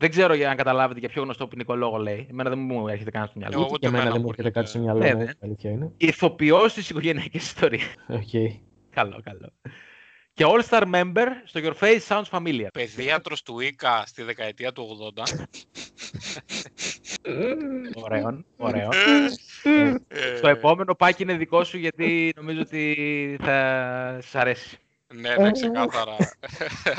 Δεν 0.00 0.10
ξέρω 0.10 0.34
για 0.34 0.48
να 0.48 0.54
καταλάβετε 0.54 1.00
για 1.00 1.08
ποιο 1.08 1.22
γνωστό 1.22 1.46
ποινικολόγο 1.46 1.96
λέει. 1.96 2.26
Εμένα 2.30 2.48
δεν 2.50 2.58
μου 2.58 2.88
έρχεται 2.88 3.10
καν 3.10 3.26
στο 3.26 3.38
μυαλό. 3.38 3.52
Εγώ 3.54 3.62
Ούτε 3.64 3.72
ούτε 3.72 3.80
και 3.80 3.86
εμένα 3.86 4.02
εμένα 4.02 4.14
δεν 4.16 4.20
μου 4.20 4.26
μου 4.26 4.34
έρχεται 4.38 4.50
κάτι 4.60 4.68
στο 4.68 4.78
έρχεται. 4.78 4.98
μυαλό 4.98 5.14
Ναι, 5.14 5.18
μου. 5.20 5.24
ναι. 5.26 5.30
η 5.32 5.38
Αλήθεια 5.42 5.70
είναι. 5.70 5.92
Ηθοποιός 5.96 6.72
της 6.74 6.90
οικογενειακής 6.90 7.46
ιστορίας. 7.46 7.94
Οκ. 8.08 8.52
καλό, 8.90 9.20
καλό. 9.24 9.52
Και 10.34 10.44
All-Star 10.48 10.82
Member 10.94 11.26
στο 11.44 11.60
Your 11.64 11.74
Face 11.84 12.00
Sounds 12.08 12.38
Familiar. 12.38 12.66
Παιδίατρος 12.72 13.42
του 13.42 13.60
ΙΚΑ 13.60 14.02
στη 14.06 14.22
δεκαετία 14.22 14.72
του 14.72 14.86
80. 15.16 15.22
Ωραίο, 17.94 18.44
ωραίο. 18.56 18.88
Ε, 20.08 20.36
Στο 20.36 20.48
επόμενο 20.48 20.94
πάκι 20.94 21.22
είναι 21.22 21.34
δικό 21.36 21.64
σου 21.64 21.76
γιατί 21.78 22.32
νομίζω 22.36 22.60
ότι 22.60 22.96
θα 23.42 24.18
σας 24.20 24.34
αρέσει. 24.34 24.78
Ναι, 25.14 25.34
ναι, 25.36 25.50
ξεκάθαρα. 25.50 26.16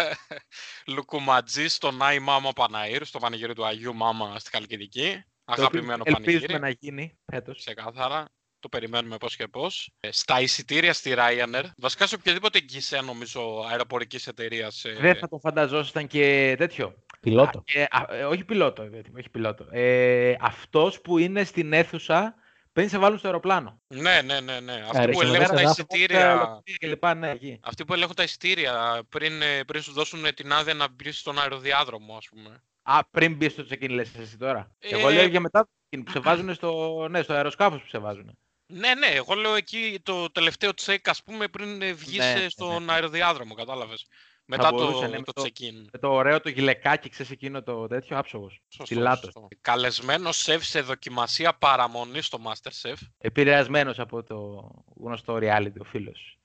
Λουκουματζή 0.87 1.67
στον 1.67 2.01
Άι 2.01 2.19
Μάμα 2.19 2.51
Παναήρ, 2.51 3.05
στο 3.05 3.19
πανηγύρι 3.19 3.53
του 3.53 3.65
Αγίου 3.65 3.95
Μάμα 3.95 4.39
στη 4.39 4.49
Χαλκιδική. 4.53 5.09
Το 5.45 5.53
οποίο 5.53 5.63
Αγαπημένο 5.63 6.03
Ελπίζουμε 6.05 6.45
πανηγύρι. 6.47 6.59
να 6.59 6.69
γίνει 6.69 7.17
φέτος. 7.31 7.57
Ξεκάθαρα. 7.57 8.25
Το 8.59 8.69
περιμένουμε 8.69 9.17
πώς 9.17 9.35
και 9.35 9.47
πώς. 9.47 9.91
Ε, 9.99 10.11
Στα 10.11 10.41
εισιτήρια 10.41 10.93
στη 10.93 11.13
Ryanair, 11.17 11.63
βασικά 11.77 12.07
σε 12.07 12.15
οποιαδήποτε 12.15 12.57
εγγύσια 12.57 13.01
νομίζω 13.01 13.65
αεροπορικής 13.69 14.27
εταιρείας. 14.27 14.85
ε, 14.85 14.97
Δεν 14.99 15.15
θα 15.15 15.27
το 15.27 15.39
φανταζόσασταν 15.39 16.07
και 16.07 16.55
τέτοιο. 16.57 16.95
Πιλότο. 17.21 17.63
Ε, 17.73 17.83
α, 17.89 18.15
ε, 18.15 18.23
όχι 18.23 18.43
πιλότο, 18.43 18.81
ε, 18.83 19.01
όχι 19.17 19.29
πιλότο. 19.29 19.67
Ε, 19.71 20.35
αυτός 20.39 21.01
που 21.01 21.17
είναι 21.17 21.43
στην 21.43 21.73
αίθουσα 21.73 22.35
πριν 22.73 22.89
σε 22.89 22.97
βάλουν 22.97 23.17
στο 23.17 23.27
αεροπλάνο. 23.27 23.81
Ναι, 23.87 24.21
ναι, 24.21 24.39
ναι, 24.39 24.59
ναι. 24.59 24.73
Αυτοί 24.73 24.97
Άρα, 24.97 25.11
που 25.11 25.19
και 25.19 25.25
ελέγχουν 25.25 25.39
μέσα 25.39 25.53
τα 25.53 25.61
εδάφη, 25.61 25.81
εισιτήρια. 25.81 26.61
Και 26.77 26.87
λοιπά, 26.87 27.13
ναι, 27.13 27.29
εκεί. 27.29 27.59
Αυτοί 27.63 27.85
που 27.85 27.93
ελέγχουν 27.93 28.15
τα 28.15 28.23
εισιτήρια 28.23 29.03
πριν, 29.09 29.41
ε, 29.41 29.63
πριν 29.63 29.81
σου 29.81 29.91
δώσουν 29.91 30.25
ε, 30.25 30.31
την 30.31 30.53
άδεια 30.53 30.73
να 30.73 30.87
μπεις 30.87 31.19
στον 31.19 31.39
αεροδιάδρομο, 31.39 32.15
ας 32.15 32.29
πούμε. 32.29 32.63
Α, 32.81 32.99
πριν 33.11 33.35
μπεις 33.35 33.51
στο 33.51 33.65
check-in 33.69 33.89
λες 33.89 34.15
εσύ 34.15 34.37
τώρα. 34.37 34.75
Ε, 34.79 34.95
Εγώ 34.97 35.09
λέω 35.09 35.25
για 35.25 35.39
μετά 35.39 35.63
το 35.63 35.69
check-in 35.69 36.01
που 36.05 36.11
σε 36.11 36.19
βάζουν 36.19 36.53
στο, 36.53 37.07
ναι, 37.09 37.21
στο 37.21 37.33
αεροσκάφος 37.33 37.81
που 37.81 37.87
σε 37.87 37.97
βάζουν. 37.97 38.37
Ναι, 38.65 38.93
ναι, 38.93 39.07
εγώ 39.07 39.33
λέω 39.33 39.55
εκεί 39.55 39.99
το 40.03 40.31
τελευταίο 40.31 40.73
τσεκ, 40.73 41.09
ας 41.09 41.23
πούμε, 41.23 41.47
πριν 41.47 41.81
ε, 41.81 41.93
βγεις 41.93 42.17
Ναι, 42.17 42.31
ε, 42.31 42.39
ναι, 42.39 42.49
στον 42.49 42.89
αεροδιάδρομο, 42.89 43.53
κατάλαβες. 43.53 44.05
Μετά 44.45 44.71
μπορούσε, 44.71 45.05
το, 45.05 45.11
ναι, 45.11 45.17
με 45.17 45.23
το 45.23 45.31
το- 45.31 45.41
check-in. 45.45 45.85
Με 45.91 45.99
το 45.99 46.11
ωραίο 46.13 46.39
το 46.41 46.49
γυλαικάκι, 46.49 47.09
ξέρεις 47.09 47.31
εκείνο 47.31 47.63
το 47.63 47.87
τέτοιο, 47.87 48.17
άψογος. 48.17 48.61
Σωστό, 48.67 48.95
Πιλάτος. 48.95 49.19
σωστό. 49.23 49.47
Καλεσμένος 49.61 50.37
σεφ 50.37 50.63
σε 50.65 50.81
δοκιμασία 50.81 51.53
παραμονή 51.53 52.21
στο 52.21 52.39
Masterchef. 52.45 52.95
Επηρεασμένος 53.17 53.99
από 53.99 54.23
το 54.23 54.69
γνωστό 55.03 55.35
reality 55.41 55.79
ο 55.79 55.83
φίλος. 55.83 56.35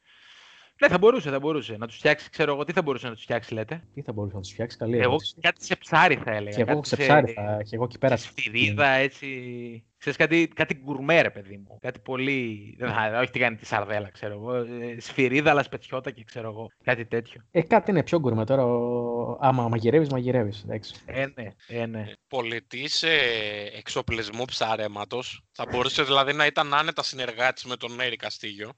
Ναι, 0.80 0.88
θα 0.88 0.98
μπορούσε, 0.98 1.30
θα 1.30 1.38
μπορούσε. 1.38 1.76
Να 1.76 1.86
τους 1.86 1.96
φτιάξει, 1.96 2.30
ξέρω 2.30 2.52
εγώ, 2.52 2.64
τι 2.64 2.72
θα 2.72 2.82
μπορούσε 2.82 3.06
να 3.08 3.12
τους 3.14 3.22
φτιάξει, 3.22 3.54
λέτε; 3.54 3.82
Τι 3.94 4.02
θα 4.02 4.12
μπορούσε 4.12 4.34
να 4.34 4.40
τους 4.40 4.50
φτιάξει, 4.52 4.76
καλή 4.76 4.94
Εγώ 4.96 5.02
ερώτηση. 5.02 5.34
κάτι 5.40 5.64
σε 5.64 5.76
ψάρι 5.76 6.16
θα 6.16 6.30
έλεγα. 6.30 6.56
Και 6.56 6.62
εγώ 6.62 6.74
κάτι 6.74 6.88
σε 6.88 6.96
ψάρι 6.96 7.32
θα. 7.32 7.62
Και 7.62 7.74
εγώ 7.74 7.84
εκεί 7.84 7.98
πέρα. 7.98 8.16
σε 8.16 8.26
σφυρίδα, 8.28 8.86
έτσι. 8.88 9.26
Ξέρεις, 9.98 10.18
κάτι, 10.18 10.48
κάτι 10.54 10.74
γκουρμέ, 10.74 11.20
ρε 11.22 11.30
παιδί 11.30 11.56
μου. 11.56 11.78
Κάτι 11.80 12.00
πολύ. 12.00 12.74
Δεν 12.78 12.88
θα, 12.92 13.18
όχι 13.20 13.30
τι 13.30 13.38
κάνει 13.38 13.56
τη 13.56 13.66
σαρδέλα, 13.66 14.10
ξέρω 14.10 14.32
εγώ. 14.34 14.54
Ε, 14.54 14.96
Σφυρίδα, 15.00 15.50
αλλά 15.50 15.62
σπετιώτα 15.62 16.10
και 16.10 16.24
ξέρω 16.24 16.48
εγώ. 16.48 16.70
Κάτι 16.84 17.06
τέτοιο. 17.06 17.40
Ε, 17.50 17.62
κάτι 17.62 17.90
είναι 17.90 18.02
πιο 18.02 18.18
γκουρμέ 18.20 18.44
τώρα. 18.44 18.64
ο- 18.64 19.38
Άμα 19.40 19.68
μαγειρεύεις, 19.68 20.08
μαγειρεύεις. 20.08 20.64
Ε, 21.06 21.26
ναι, 21.34 21.52
ε, 21.66 21.86
ναι. 21.86 22.04
Πωλητής 22.28 23.02
ε, 23.02 23.16
εξοπλισμού 23.76 24.44
ψαρέματος. 24.44 25.42
Θα 25.52 25.66
μπορούσε 25.70 26.02
δηλαδή 26.02 26.32
να 26.32 26.46
ήταν 26.46 26.74
άνετα 26.74 27.02
συνεργάτης 27.02 27.64
με 27.64 27.76
τον 27.76 27.94
Νέρη 27.94 28.16
Καστίγιο. 28.16 28.72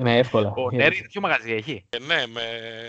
Ναι, 0.00 0.18
εύκολα. 0.18 0.50
Ο 0.56 0.70
Νέρη 0.70 0.96
τέτοιο 1.00 1.20
μαγαζί 1.20 1.52
έχει; 1.52 1.86
Ε, 1.88 1.98
ναι, 1.98 2.26
με... 2.26 2.40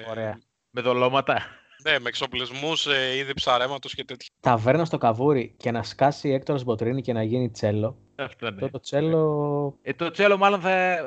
Ωραία. 0.09 0.39
Με 0.69 0.81
δολώματα. 0.81 1.45
Ναι, 1.83 1.99
με 1.99 2.07
εξοπλισμούς 2.07 2.87
ε, 2.87 3.17
είδη 3.17 3.33
ψαρέματος 3.33 3.95
και 3.95 4.05
τέτοια. 4.05 4.29
Ταβέρνα 4.39 4.85
στο 4.85 4.97
καβούρι 4.97 5.53
και 5.57 5.71
να 5.71 5.83
σκάσει 5.83 6.29
Έκτορα 6.29 6.59
Μποτρίνη 6.63 7.01
και 7.01 7.13
να 7.13 7.23
γίνει 7.23 7.49
τσέλο. 7.49 7.97
Αυτό 8.15 8.45
ναι. 8.45 8.51
Αυτό 8.55 8.69
το 8.69 8.79
τσέλο. 8.79 9.77
Ε, 9.81 9.93
το 9.93 10.11
τσέλο 10.11 10.37
μάλλον, 10.37 10.59
θα, 10.59 10.97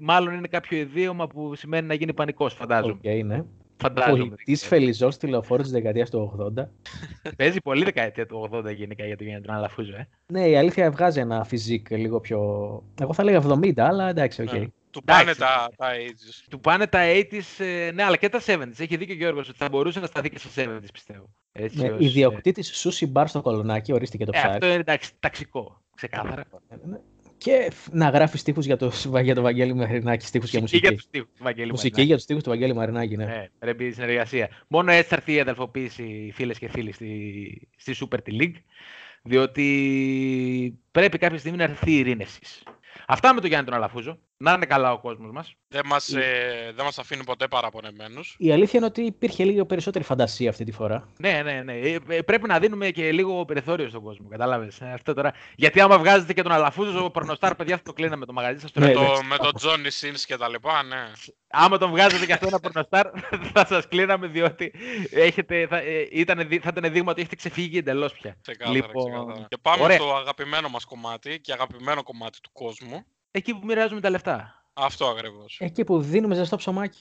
μάλλον 0.00 0.34
είναι 0.34 0.48
κάποιο 0.48 0.78
ιδίωμα 0.78 1.26
που 1.26 1.54
σημαίνει 1.54 1.86
να 1.86 1.94
γίνει 1.94 2.14
πανικός, 2.14 2.54
φαντάζομαι. 2.54 2.98
Οκ, 3.04 3.24
ναι. 3.24 3.44
Φαντάζομαι. 3.76 4.24
Πωλητής 4.24 4.66
φελιζόλ 4.66 5.14
στη 5.14 5.26
λεωφόρο 5.26 5.62
της 5.62 5.70
δεκαετίας 5.70 6.10
του 6.10 6.52
80. 6.56 6.64
Παίζει 7.36 7.60
πολύ 7.60 7.84
δεκαετία 7.84 8.26
του 8.26 8.48
80 8.52 8.74
γενικά 8.74 9.06
για 9.06 9.16
το 9.16 9.24
Γιάννη 9.24 9.46
τον 9.46 9.54
Αλαφούζο, 9.54 9.96
ε. 9.96 10.08
Ναι, 10.26 10.48
η 10.48 10.56
αλήθεια 10.56 10.90
βγάζει 10.90 11.20
ένα 11.20 11.44
φιζίκ 11.44 11.90
λίγο 11.90 12.20
πιο. 12.20 12.38
Εγώ 13.00 13.12
θα 13.12 13.24
λέγα 13.24 13.42
70, 13.42 13.72
αλλά 13.76 14.08
εντάξει, 14.08 14.42
οκ. 14.42 14.52
Ναι. 14.52 14.66
Του 14.94 15.04
πάνε 15.04 15.20
Εντάξει. 15.22 15.40
τα, 15.40 15.68
τα 15.76 15.88
ages. 15.94 16.44
Του 16.50 16.60
πάνε 16.60 16.86
τα 16.86 17.00
80s, 17.04 17.64
ε, 17.64 17.90
ναι, 17.94 18.02
αλλά 18.02 18.16
και 18.16 18.28
τα 18.28 18.40
70s. 18.46 18.78
Έχει 18.78 18.96
δίκιο 18.96 19.14
ο 19.14 19.18
Γιώργος 19.18 19.48
ότι 19.48 19.58
θα 19.58 19.68
μπορούσε 19.68 20.00
να 20.00 20.06
σταθεί 20.06 20.30
και 20.30 20.38
στα 20.38 20.48
70s, 20.64 20.86
πιστεύω. 20.92 21.30
Έτσι, 21.52 21.78
Ναι, 21.78 21.90
ως, 21.90 22.00
ε, 22.00 22.04
ιδιοκτήτης 22.04 22.76
Σούσι 22.76 23.06
Μπαρ 23.06 23.28
στο 23.28 23.42
Κολονάκι, 23.42 23.92
ορίστηκε 23.92 24.24
το 24.24 24.30
ε, 24.34 24.38
ψάρι. 24.38 24.52
αυτό 24.54 24.66
είναι 24.66 24.74
εντάξει, 24.74 25.10
ταξικό, 25.20 25.82
ξεκάθαρα. 25.96 26.44
Ναι. 26.84 26.96
Και 27.38 27.68
φ- 27.72 27.92
να 27.94 28.08
γράφεις 28.08 28.40
στίχους 28.40 28.64
για 28.66 28.76
το, 28.76 28.92
για 29.22 29.34
το 29.34 29.42
Βαγγέλη 29.42 29.74
Μαρινάκη, 29.74 30.26
στίχους 30.26 30.50
και 30.50 30.60
Μουσική 30.60 30.78
για 30.78 30.90
μουσική. 30.90 31.08
τους 31.10 31.20
στίχους 31.20 31.36
του 31.38 31.44
Βαγγέλη 31.44 31.70
Μουσική 31.70 31.86
Μαρινάκη. 31.90 32.06
για 32.06 32.14
τους 32.14 32.24
στίχους 32.24 32.42
του 32.42 32.48
Βαγγέλη 32.50 32.74
Μαρινάκη, 32.74 33.16
ναι. 33.16 33.24
Ναι, 33.24 33.48
πρέπει 33.58 33.84
η 33.86 33.90
συνεργασία. 33.92 34.48
Μόνο 34.68 34.90
έτσι 34.92 35.08
θα 35.08 35.14
έρθει 35.16 35.32
η 35.32 35.40
αδελφοποίηση, 35.40 36.30
φίλες 36.34 36.58
και 36.58 36.68
φίλοι, 36.68 36.92
στη, 36.92 37.68
στη 37.76 37.94
Super 38.00 38.18
League. 38.40 38.54
Διότι 39.22 40.78
πρέπει 40.90 41.18
κάποια 41.18 41.38
στιγμή 41.38 41.58
να 41.58 41.64
έρθει 41.64 41.90
η 41.92 41.98
ειρήνευση. 41.98 42.40
Αυτά 43.06 43.34
με 43.34 43.40
τον 43.40 43.48
Γιάννη 43.48 43.66
τον 43.66 43.76
Αλαφούζο. 43.76 44.18
Να 44.36 44.52
είναι 44.52 44.66
καλά 44.66 44.92
ο 44.92 44.98
κόσμος 44.98 45.30
μας. 45.30 45.54
Δεν 45.74 45.86
μας, 45.86 46.12
ε, 46.12 46.72
δεν 46.74 46.84
μας 46.84 46.98
αφήνει 46.98 47.24
ποτέ 47.24 47.48
παραπονεμένους. 47.48 48.34
Η 48.38 48.52
αλήθεια 48.52 48.72
είναι 48.78 48.86
ότι 48.86 49.02
υπήρχε 49.02 49.44
λίγο 49.44 49.66
περισσότερη 49.66 50.04
φαντασία 50.04 50.50
αυτή 50.50 50.64
τη 50.64 50.72
φορά. 50.72 51.08
Ναι, 51.18 51.42
ναι, 51.44 51.62
ναι. 51.62 51.72
Ε, 51.72 51.98
ε, 52.08 52.22
Πρέπει 52.22 52.46
να 52.48 52.58
δίνουμε 52.58 52.90
και 52.90 53.12
λίγο 53.12 53.44
περιθώριο 53.44 53.88
στον 53.88 54.02
κόσμο. 54.02 54.28
Κατάλαβες. 54.28 54.82
Αυτό 54.82 55.14
τώρα. 55.14 55.32
Γιατί 55.56 55.80
άμα 55.80 55.98
βγάζετε 55.98 56.32
και 56.32 56.42
τον 56.42 56.52
Αλαφούζο, 56.52 57.04
ο 57.04 57.10
Πορνοστάρ, 57.10 57.54
παιδιά, 57.54 57.76
θα 57.76 57.82
το 57.82 57.92
κλείναμε 57.92 58.26
το 58.26 58.32
μαγαζί 58.32 58.58
σας. 58.60 58.70
Ναι, 58.74 58.86
με, 58.86 58.92
ναι. 58.92 58.94
το, 58.94 59.22
με 59.28 59.36
τον 59.36 59.52
Johnny 59.60 59.86
Sins 60.00 60.20
και 60.26 60.36
τα 60.36 60.48
λοιπά, 60.48 60.82
ναι. 60.82 61.12
Άμα 61.46 61.78
τον 61.78 61.90
βγάζετε 61.90 62.26
και 62.26 62.32
αυτό 62.32 62.46
ένα 62.46 62.60
Πορνοστάρ, 62.60 63.06
θα 63.54 63.66
σας 63.66 63.88
κλείναμε 63.88 64.26
διότι 64.26 64.72
έχετε, 65.10 65.66
θα, 65.66 65.76
ε, 65.76 66.08
ήταν, 66.10 66.48
δει- 66.48 66.62
θα 66.62 66.70
ήταν 66.76 66.92
δείγμα 66.92 67.10
ότι 67.10 67.20
έχετε 67.20 67.36
ξεφύγει 67.36 67.78
εντελώς 67.78 68.12
πια. 68.12 68.36
Ξεκάθαρα, 68.40 68.76
Λοιπόν, 68.76 69.10
ξεκάθαρα. 69.10 69.46
Και 69.48 69.56
πάμε 69.62 69.82
ωραία. 69.82 69.96
στο 69.96 70.14
αγαπημένο 70.14 70.68
μας 70.68 70.84
κομμάτι 70.84 71.40
και 71.40 71.52
αγαπημένο 71.52 72.02
κομμάτι 72.02 72.40
του 72.40 72.50
κόσμου. 72.52 73.04
Εκεί 73.30 73.52
που 73.54 73.66
μοιράζουμε 73.66 74.00
τα 74.00 74.10
λεφτά. 74.10 74.63
Αυτό 74.74 75.06
ακριβώς. 75.06 75.56
Εκεί 75.60 75.84
που 75.84 76.00
δίνουμε 76.00 76.34
ζεστό 76.34 76.56
ψωμάκι. 76.56 76.98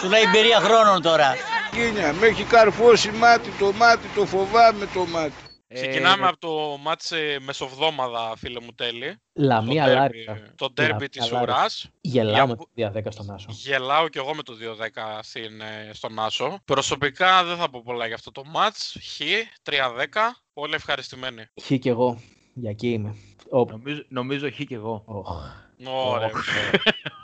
Σου 0.00 0.08
λέει 0.08 0.22
εμπειρία 0.22 0.60
χρόνων 0.60 1.02
τώρα. 1.02 1.34
Κίνια, 1.70 2.12
με 2.12 2.26
έχει 2.26 2.44
καρφώσει 2.44 3.10
μάτι 3.10 3.50
το 3.58 3.72
μάτι, 3.72 4.06
το 4.14 4.26
φοβάμαι 4.26 4.86
το 4.94 5.06
μάτι. 5.06 5.32
Ξεκινάμε 5.74 6.24
Ε, 6.24 6.28
από 6.28 6.38
το 6.38 6.76
μάτς 6.82 7.12
ε, 7.12 7.38
μεσοβδόμαδα, 7.40 8.32
φίλε 8.36 8.60
μου 8.60 8.72
τέλει. 8.74 9.16
Λαμία 9.32 9.84
το 9.86 9.92
Λάρισα. 9.92 10.36
derby- 10.36 10.52
Το 10.56 10.70
ντέρμπι 10.72 10.90
Λαμία 10.92 11.08
της 11.08 11.30
Λάρισα. 11.30 11.42
ουράς. 11.42 11.88
Γελάω 12.00 12.46
με 12.46 12.46
Για- 12.46 12.56
το 12.56 12.64
δια 12.74 12.90
10 12.90 13.10
στον 13.10 13.30
Άσο. 13.30 13.46
Γελάω 13.50 14.08
κι 14.08 14.18
εγώ 14.18 14.34
με 14.34 14.42
το 14.42 14.54
2-10 14.54 15.18
στην, 15.22 15.60
ε, 15.60 15.90
στον 15.92 16.18
Άσο. 16.18 16.58
Προσωπικά 16.64 17.44
δεν 17.44 17.56
θα 17.56 17.70
πω 17.70 17.82
πολλά 17.84 18.06
για 18.06 18.14
αυτό 18.14 18.30
το 18.32 18.42
μάτς. 18.44 18.96
Χ, 19.00 19.20
3-10. 19.62 20.36
Όλοι 20.52 20.74
ευχαριστημένοι. 20.74 21.44
Χ 21.62 21.72
και 21.78 21.88
εγώ. 21.88 22.20
Για 22.54 22.70
εκεί 22.70 22.88
είμαι. 22.88 23.16
Ο... 23.50 23.64
Νομίζω, 23.64 24.02
νομίζω 24.08 24.50
χ 24.50 24.54
και 24.64 24.74
εγώ. 24.74 25.02
Οχ. 25.06 25.60
Ωραία. 25.86 26.30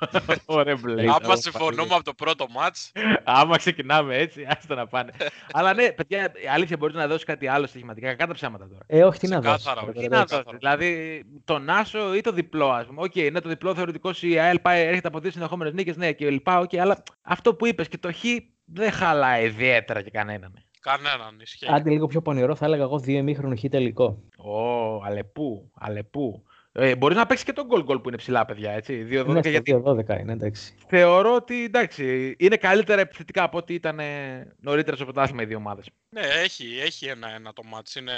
Ωραία, 0.47 0.77
μπλε. 0.77 1.03
Άμα 1.23 1.37
συμφωνούμε 1.37 1.95
από 1.95 2.05
το 2.05 2.15
πρώτο 2.15 2.47
μάτς, 2.51 2.93
Άμα 3.25 3.57
ξεκινάμε 3.57 4.17
έτσι, 4.17 4.47
άστο 4.49 4.75
να 4.75 4.87
πάνε. 4.87 5.13
Αλλά 5.53 5.75
ναι, 5.75 5.93
παιδιά, 5.93 6.33
η 6.45 6.49
αλήθεια 6.49 6.77
μπορεί 6.77 6.95
να 6.95 7.07
δώσει 7.07 7.25
κάτι 7.25 7.47
άλλο 7.47 7.67
στοιχηματικά. 7.67 8.15
Κατά 8.15 8.35
ψέματα 8.35 8.69
τώρα. 8.69 8.85
Ε, 8.87 9.03
όχι, 9.05 9.19
τι 9.19 9.29
να 9.29 9.41
δώσει. 9.41 9.55
Ξεκάθαρα, 9.57 9.81
τώρα, 9.81 9.93
όχι. 9.93 10.03
Τι 10.03 10.09
τώρα, 10.09 10.17
να 10.17 10.23
εντάξει. 10.23 10.43
δώσει. 10.45 10.57
Δηλαδή, 10.57 11.23
τον 11.45 11.71
Άσο 11.71 12.15
ή 12.15 12.21
το 12.21 12.33
διπλό, 12.33 12.71
ας 12.71 12.87
πούμε. 12.87 13.03
Οκ, 13.03 13.17
ναι, 13.33 13.41
το 13.41 13.49
διπλό 13.49 13.75
θεωρητικός 13.75 14.23
η 14.23 14.39
ΑΕΛ 14.39 14.59
πάει, 14.59 14.87
έρχεται 14.87 15.09
από 15.09 15.19
δύο 15.19 15.31
συνεχόμενες 15.31 15.73
νίκες, 15.73 15.97
ναι, 15.97 16.13
και 16.13 16.31
λοιπά. 16.31 16.59
Οκ, 16.59 16.75
αλλά 16.77 17.03
αυτό 17.23 17.55
που 17.55 17.67
είπες 17.67 17.89
και 17.89 17.99
το 17.99 18.13
Χ 18.13 18.25
δεν 18.65 18.91
χαλάει 18.91 19.45
ιδιαίτερα 19.45 20.03
και 20.03 20.11
κανέναν. 20.11 20.53
κανέναν 20.81 21.39
ισχύει. 21.41 21.67
Άντε 21.71 21.91
λίγο 21.91 22.07
πιο 22.07 22.23
πονηρό, 22.23 22.55
θα 22.55 22.65
έλεγα 22.67 22.83
εγώ 22.83 22.99
δύο 22.99 23.19
ημίχρονο 23.19 23.57
Χ 23.57 23.65
τελικό. 23.71 24.23
Ω, 24.37 25.05
αλεπού, 25.05 25.71
αλεπού. 25.75 26.43
Ε, 26.81 26.97
μπορεί 26.97 27.15
να 27.15 27.27
παίξει 27.27 27.45
και 27.45 27.53
τον 27.53 27.67
γκολ 27.67 27.83
γκολ 27.83 27.99
που 27.99 28.09
είναι 28.09 28.17
ψηλά, 28.17 28.45
παιδιά. 28.45 28.73
Έτσι. 28.73 29.07
2-12, 29.11 29.27
Ναι, 29.27 29.41
στο 29.41 29.49
γιατί 29.49 29.83
2-12 29.85 30.19
είναι, 30.21 30.33
εντάξει. 30.33 30.75
θεωρώ 30.87 31.35
ότι 31.35 31.65
εντάξει, 31.65 32.37
είναι 32.39 32.57
καλύτερα 32.57 33.01
επιθετικά 33.01 33.43
από 33.43 33.59
ό,τι 33.59 33.75
ήταν 33.75 33.99
ε, 33.99 34.55
νωρίτερα 34.61 34.97
στο 34.97 35.05
πρωτάθλημα 35.05 35.43
οι 35.43 35.47
δύο 35.47 35.57
ομάδες. 35.57 35.87
Ναι, 36.09 36.21
έχει, 36.21 36.67
έχει 36.85 37.07
ένα-ένα 37.07 37.53
το 37.53 37.63
ματς. 37.65 37.95
Είναι, 37.95 38.13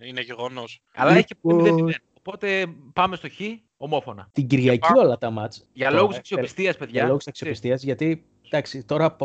είναι 0.00 0.20
γεγονός. 0.20 0.80
Αλλά 0.94 1.10
έχει 1.12 1.24
και 1.24 1.36
Λοιπόν. 1.42 1.88
0-0. 1.88 1.94
Οπότε 2.18 2.66
πάμε 2.92 3.16
στο 3.16 3.28
Χ, 3.28 3.40
ομόφωνα. 3.76 4.28
Την 4.32 4.46
Κυριακή 4.46 4.78
πάμε. 4.78 5.00
όλα 5.00 5.18
τα 5.18 5.30
μάτς. 5.30 5.66
Για 5.72 5.88
Τώρα, 5.88 6.00
λόγου 6.00 6.12
ε, 6.12 6.16
αξιοπιστίας, 6.16 6.76
παιδιά. 6.76 6.92
Για 6.98 7.06
λόγους 7.06 7.24
ξέρεις, 7.24 7.40
αξιοπιστίας, 7.40 7.82
γιατί 7.82 8.24
εντάξει, 8.46 8.84
τώρα 8.84 9.16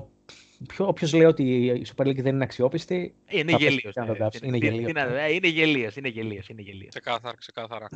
από- 0.59 0.73
ποιο- 0.73 0.87
όποιος 0.87 1.13
λέει 1.13 1.25
ότι 1.25 1.43
η 1.65 1.85
Super 1.95 2.01
League 2.07 2.21
δεν 2.21 2.33
είναι 2.35 2.43
αξιόπιστη, 2.43 3.15
Είναι 3.29 3.51
θα 3.51 3.57
πέσει 3.57 3.69
γελίος. 3.69 3.93
και 3.93 3.99
να 3.99 4.05
το 4.05 4.15
κάψει. 4.15 4.39
Είναι 4.43 4.57
γελίος. 4.57 4.89
Είναι 5.31 5.47
γελίος, 5.47 5.95
είναι 5.95 6.07
γελίος. 6.07 6.47
Είναι 6.49 6.61
γελίος. 6.61 6.89
Ξεκάθαρα, 6.89 7.35
ξεκάθαρα. 7.37 7.87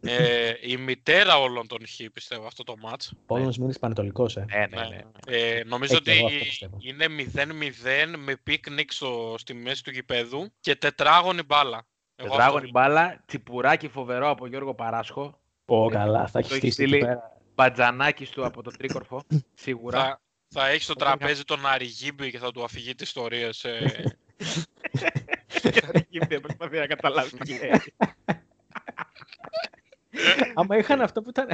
ε, 0.00 0.52
η 0.62 0.76
μητέρα 0.76 1.38
όλων 1.40 1.66
των 1.66 1.78
Χ, 1.86 2.00
πιστεύω, 2.12 2.46
αυτό 2.46 2.64
το 2.64 2.74
μάτς. 2.82 3.12
Πόλωνος 3.26 3.58
μείνεις 3.58 3.78
πανετολικός, 3.78 4.36
ε. 4.36 4.44
Ναι, 4.50 4.66
ναι, 4.80 4.88
ναι. 4.88 5.00
Ε, 5.38 5.64
νομίζω 5.64 5.96
Ε, 5.96 6.00
και 6.00 6.10
εγώ 6.10 6.24
ότι 6.26 6.34
αυτό 6.34 6.44
πιστεύω. 6.44 6.76
είναι 6.80 7.08
0-0 7.08 8.16
με 8.16 8.36
πίκνικ 8.42 8.92
στο, 8.92 9.34
στη 9.38 9.54
μέση 9.54 9.84
του 9.84 9.90
γηπέδου 9.90 10.52
και 10.60 10.74
τετράγωνη 10.76 11.42
μπάλα. 11.42 11.86
Εγώ 12.16 12.28
αυτό 12.28 12.36
Τετράγωνη 12.36 12.60
βλέπω. 12.62 12.78
μπάλα, 12.78 13.22
τσιπουράκι 13.26 13.88
φοβερό 13.88 14.30
από 14.30 14.46
Γιώργο 14.46 14.74
Παράσχο. 14.74 15.40
Πω 15.64 15.86
Ε, 15.90 15.94
καλά, 15.94 16.26
θα 16.26 16.32
το 16.32 16.38
έχει 16.38 16.48
έχει 16.52 16.56
στήσει 16.58 16.82
εκεί 16.82 16.90
στείλει. 16.90 16.98
πέρα. 17.04 17.36
Μπατζανάκι 17.54 18.26
του 18.26 18.44
από 18.46 18.62
το 18.62 18.70
τρίκορφο. 18.70 19.22
Σίγουρα. 19.54 20.20
Θα, 20.48 20.60
θα 20.60 20.68
έχει 20.68 20.82
στο 20.82 20.94
Ωραία. 21.00 21.16
τραπέζι 21.16 21.44
τον 21.44 21.66
Αριγίμπη 21.66 22.30
και 22.30 22.38
θα 22.38 22.52
του 22.52 22.64
αφηγεί 22.64 22.94
τις 22.94 23.06
ιστορίες. 23.06 23.64
Ε, 23.64 24.04
Δεν 26.28 26.40
προσπαθεί 26.40 26.78
να 26.78 26.86
καταλάβει 26.86 27.36
τι 27.36 27.58
λέει. 27.58 27.70
Άμα 30.54 30.76
είχαν 30.78 31.00
αυτό 31.00 31.22
που 31.22 31.30
ήταν. 31.30 31.46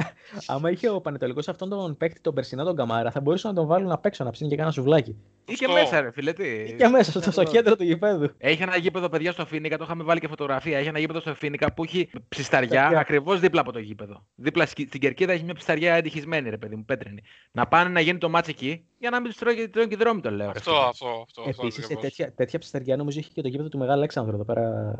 Άμα 0.47 0.69
είχε 0.71 0.89
ο 0.89 1.01
Πανετολικός 1.01 1.47
αυτόν 1.47 1.69
τον 1.69 1.97
παίκτη, 1.97 2.21
τον 2.21 2.33
Περσινά, 2.33 2.63
τον 2.63 2.75
Καμάρα, 2.75 3.11
θα 3.11 3.21
μπορούσαν 3.21 3.53
να 3.53 3.57
τον 3.59 3.67
βάλουν 3.67 3.91
απ' 3.91 4.05
έξω 4.05 4.23
να 4.23 4.29
ψήνει 4.29 4.49
και 4.49 4.55
κάνα 4.55 4.71
σουβλάκι. 4.71 5.15
Ή 5.47 5.53
και 5.53 5.65
Αυτό. 5.65 5.77
μέσα, 5.79 6.01
ρε 6.01 6.11
φίλε. 6.11 6.33
Τι. 6.33 6.75
Και 6.77 6.87
μέσα 6.87 7.19
στο, 7.19 7.31
στο 7.31 7.43
κέντρο 7.43 7.75
του 7.75 7.83
γηπέδου. 7.83 8.29
Έχει 8.37 8.61
ένα 8.61 8.77
γήπεδο, 8.77 9.09
παιδιά, 9.09 9.31
στο 9.31 9.45
Φίνικα, 9.45 9.77
το 9.77 9.83
είχαμε 9.83 10.03
βάλει 10.03 10.19
και 10.19 10.27
φωτογραφία. 10.27 10.77
Έχει 10.77 10.87
ένα 10.87 10.99
γήπεδο 10.99 11.19
στο 11.19 11.35
Φίνικα 11.35 11.73
που 11.73 11.83
έχει 11.83 12.09
ψισταριά 12.29 12.69
Ψισταριά. 12.69 12.99
ακριβώς 12.99 13.39
δίπλα 13.39 13.61
από 13.61 13.71
το 13.71 13.79
γήπεδο. 13.79 14.25
Δίπλα 14.35 14.65
σκι- 14.65 14.87
στην 14.87 14.99
κερκίδα 14.99 15.33
έχει 15.33 15.43
μια 15.43 15.53
ψισταριά 15.53 15.93
εντυχισμένη, 15.95 16.49
ρε 16.49 16.57
παιδί 16.57 16.75
μου, 16.75 16.85
πέτρινη. 16.85 17.21
Να 17.51 17.67
πάνε 17.67 17.89
να 17.89 17.99
γίνει 17.99 18.17
το 18.17 18.29
μάτσο 18.29 18.51
εκεί 18.51 18.85
για 18.97 19.09
να 19.09 19.19
μην 19.19 19.29
τους 19.29 19.39
τρώει 19.39 19.69
τρώνε 19.69 19.87
και 19.87 19.95
δρόμοι, 19.95 20.21
το 20.21 20.29
λέω. 20.31 20.45
ρε 20.51 20.57
αυτό, 20.57 20.71
φίλε. 20.71 20.83
αυτό, 20.83 21.05
αυτό. 21.07 21.41
αυτό 21.41 21.61
Επίσης, 21.61 21.83
ακριβώς. 21.83 22.03
τέτοια, 22.03 22.33
τέτοια 22.33 22.59
ψιστεριά 22.59 22.95
νομίζω 22.95 23.19
είχε 23.19 23.29
και 23.33 23.41
το 23.41 23.47
γήπεδο 23.47 23.69
του 23.69 23.77
Μεγάλου 23.77 23.97
Αλέξανδρου 23.97 24.33
εδώ 24.35 24.45
πέρα. 24.45 24.95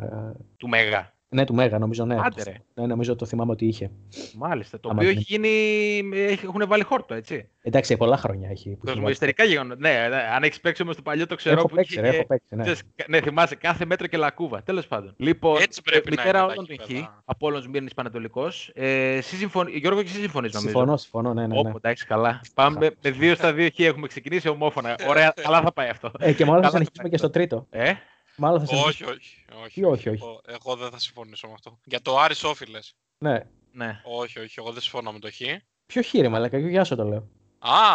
Του 0.57 0.67
Μέγα. 0.67 1.13
Ναι, 1.35 1.45
του 1.45 1.53
Μέγα, 1.53 1.77
νομίζω, 1.79 2.05
ναι. 2.05 2.15
Άντε, 2.23 2.43
ρε. 2.43 2.53
Ναι, 2.73 2.85
νομίζω 2.85 3.15
το 3.15 3.25
θυμάμαι 3.25 3.51
ότι 3.51 3.65
είχε. 3.65 3.91
Μάλιστα. 4.35 4.79
Το 4.79 4.89
Άμα 4.89 4.97
οποίο 4.97 5.11
είναι. 5.11 5.19
έχει 5.19 5.33
γίνει. 5.33 6.27
Έχουν 6.43 6.63
βάλει 6.67 6.83
χόρτο, 6.83 7.13
έτσι. 7.13 7.49
Εντάξει, 7.61 7.97
πολλά 7.97 8.17
χρόνια 8.17 8.49
έχει. 8.49 8.63
που 8.63 8.69
έχει 8.71 8.79
βάλει. 8.83 8.95
Κοσμοϊστερικά 8.97 9.43
γεγονότα. 9.43 9.79
Ναι, 9.79 10.07
ναι, 10.09 10.15
αν 10.35 10.43
έχεις 10.43 10.59
παίξει 10.59 10.81
όμως 10.81 10.95
το 10.95 11.01
παλιό, 11.01 11.27
το 11.27 11.35
ξέρω 11.35 11.57
Έχω 11.57 11.67
που 11.67 11.75
παίξει, 11.75 11.93
είχε. 11.93 12.01
ρε, 12.09 12.15
έχω 12.15 12.25
παίξει, 12.25 12.55
ναι. 12.55 12.61
ξέρεις, 12.61 12.81
κα- 12.95 13.05
ναι, 13.07 13.21
θυμάσαι 13.21 13.55
κάθε 13.55 13.85
μέτρο 13.85 14.07
και 14.07 14.17
λακκούβα. 14.17 14.63
Τέλος 14.63 14.87
πάντων. 14.87 15.13
Λοιπόν, 15.17 15.61
Έτσι 15.61 15.81
πρέπει 15.81 16.07
ε, 16.11 16.15
να 16.15 16.21
μητέρα 16.21 16.37
είναι 16.39 16.47
τα 16.47 16.53
όλων 16.53 16.67
των 16.67 16.77
Χ, 16.85 16.87
γήπεδα. 16.89 17.21
από 17.25 17.47
όλων 17.47 17.69
Μύρνη 17.69 17.89
Πανατολικός. 17.95 18.71
Ε, 18.73 19.15
εσύ 19.15 19.35
συμφωνεί- 19.35 19.75
Γιώργο, 19.75 20.01
και 20.03 20.09
εσύ 20.09 20.19
συμφωνείς 20.19 20.53
νομίζω; 20.53 20.71
Συμφωνώ, 20.71 20.97
συμφωνώ, 20.97 21.33
ναι, 21.33 21.41
ναι. 21.41 21.47
ναι. 21.53 21.59
Όπω, 21.59 21.73
εντάξει, 21.77 22.05
καλά. 22.05 22.41
Πάμε 22.53 22.77
με, 22.79 22.91
με 23.03 23.09
δύο 23.09 23.35
στα 23.35 23.53
δύο 23.53 23.69
Χ 23.75 23.79
έχουμε 23.79 24.07
ξεκινήσει 24.07 24.47
ομόφωνα. 24.49 24.95
Ωραία, 25.07 25.33
καλά 25.43 25.61
θα 25.61 25.71
πάει 25.73 25.87
αυτό. 25.89 26.11
Ε, 26.19 26.33
και 26.33 26.45
μάλλον 26.45 26.63
θα 26.63 26.69
Καλά 26.69 26.71
συνεχίσουμε 26.71 27.01
πάει 27.01 27.11
και 27.11 27.17
στο 27.17 27.29
τρίτο. 27.29 27.67
Ε, 27.69 27.91
Μάλλον 28.37 28.59
θα 28.59 28.65
συνεχίσουμε. 28.65 29.09
Όχι, 29.11 29.17
όχι. 29.19 29.45
όχι, 29.63 29.73
Τι 29.73 29.83
όχι, 29.83 30.09
όχι. 30.09 30.23
Εγώ, 30.23 30.41
εγώ 30.45 30.75
δεν 30.75 30.89
θα 30.89 30.99
συμφωνήσω 30.99 31.47
με 31.47 31.53
αυτό. 31.53 31.79
Για 31.85 32.01
το 32.01 32.19
Άρης 32.19 32.43
Όφιλες. 32.43 32.95
Ναι. 33.17 33.39
ναι. 33.71 34.01
Όχι, 34.03 34.39
όχι, 34.39 34.53
εγώ 34.57 34.71
δεν 34.71 34.81
συμφωνώ 34.81 35.11
με 35.11 35.19
το 35.19 35.31
Χ. 35.31 35.39
Ποιο 35.85 36.01
χείρε, 36.01 36.27
μαλάκα, 36.29 36.57
γεια 36.57 36.83
σου 36.83 36.95
το 36.95 37.03
λέω. 37.03 37.27
Α, 37.59 37.93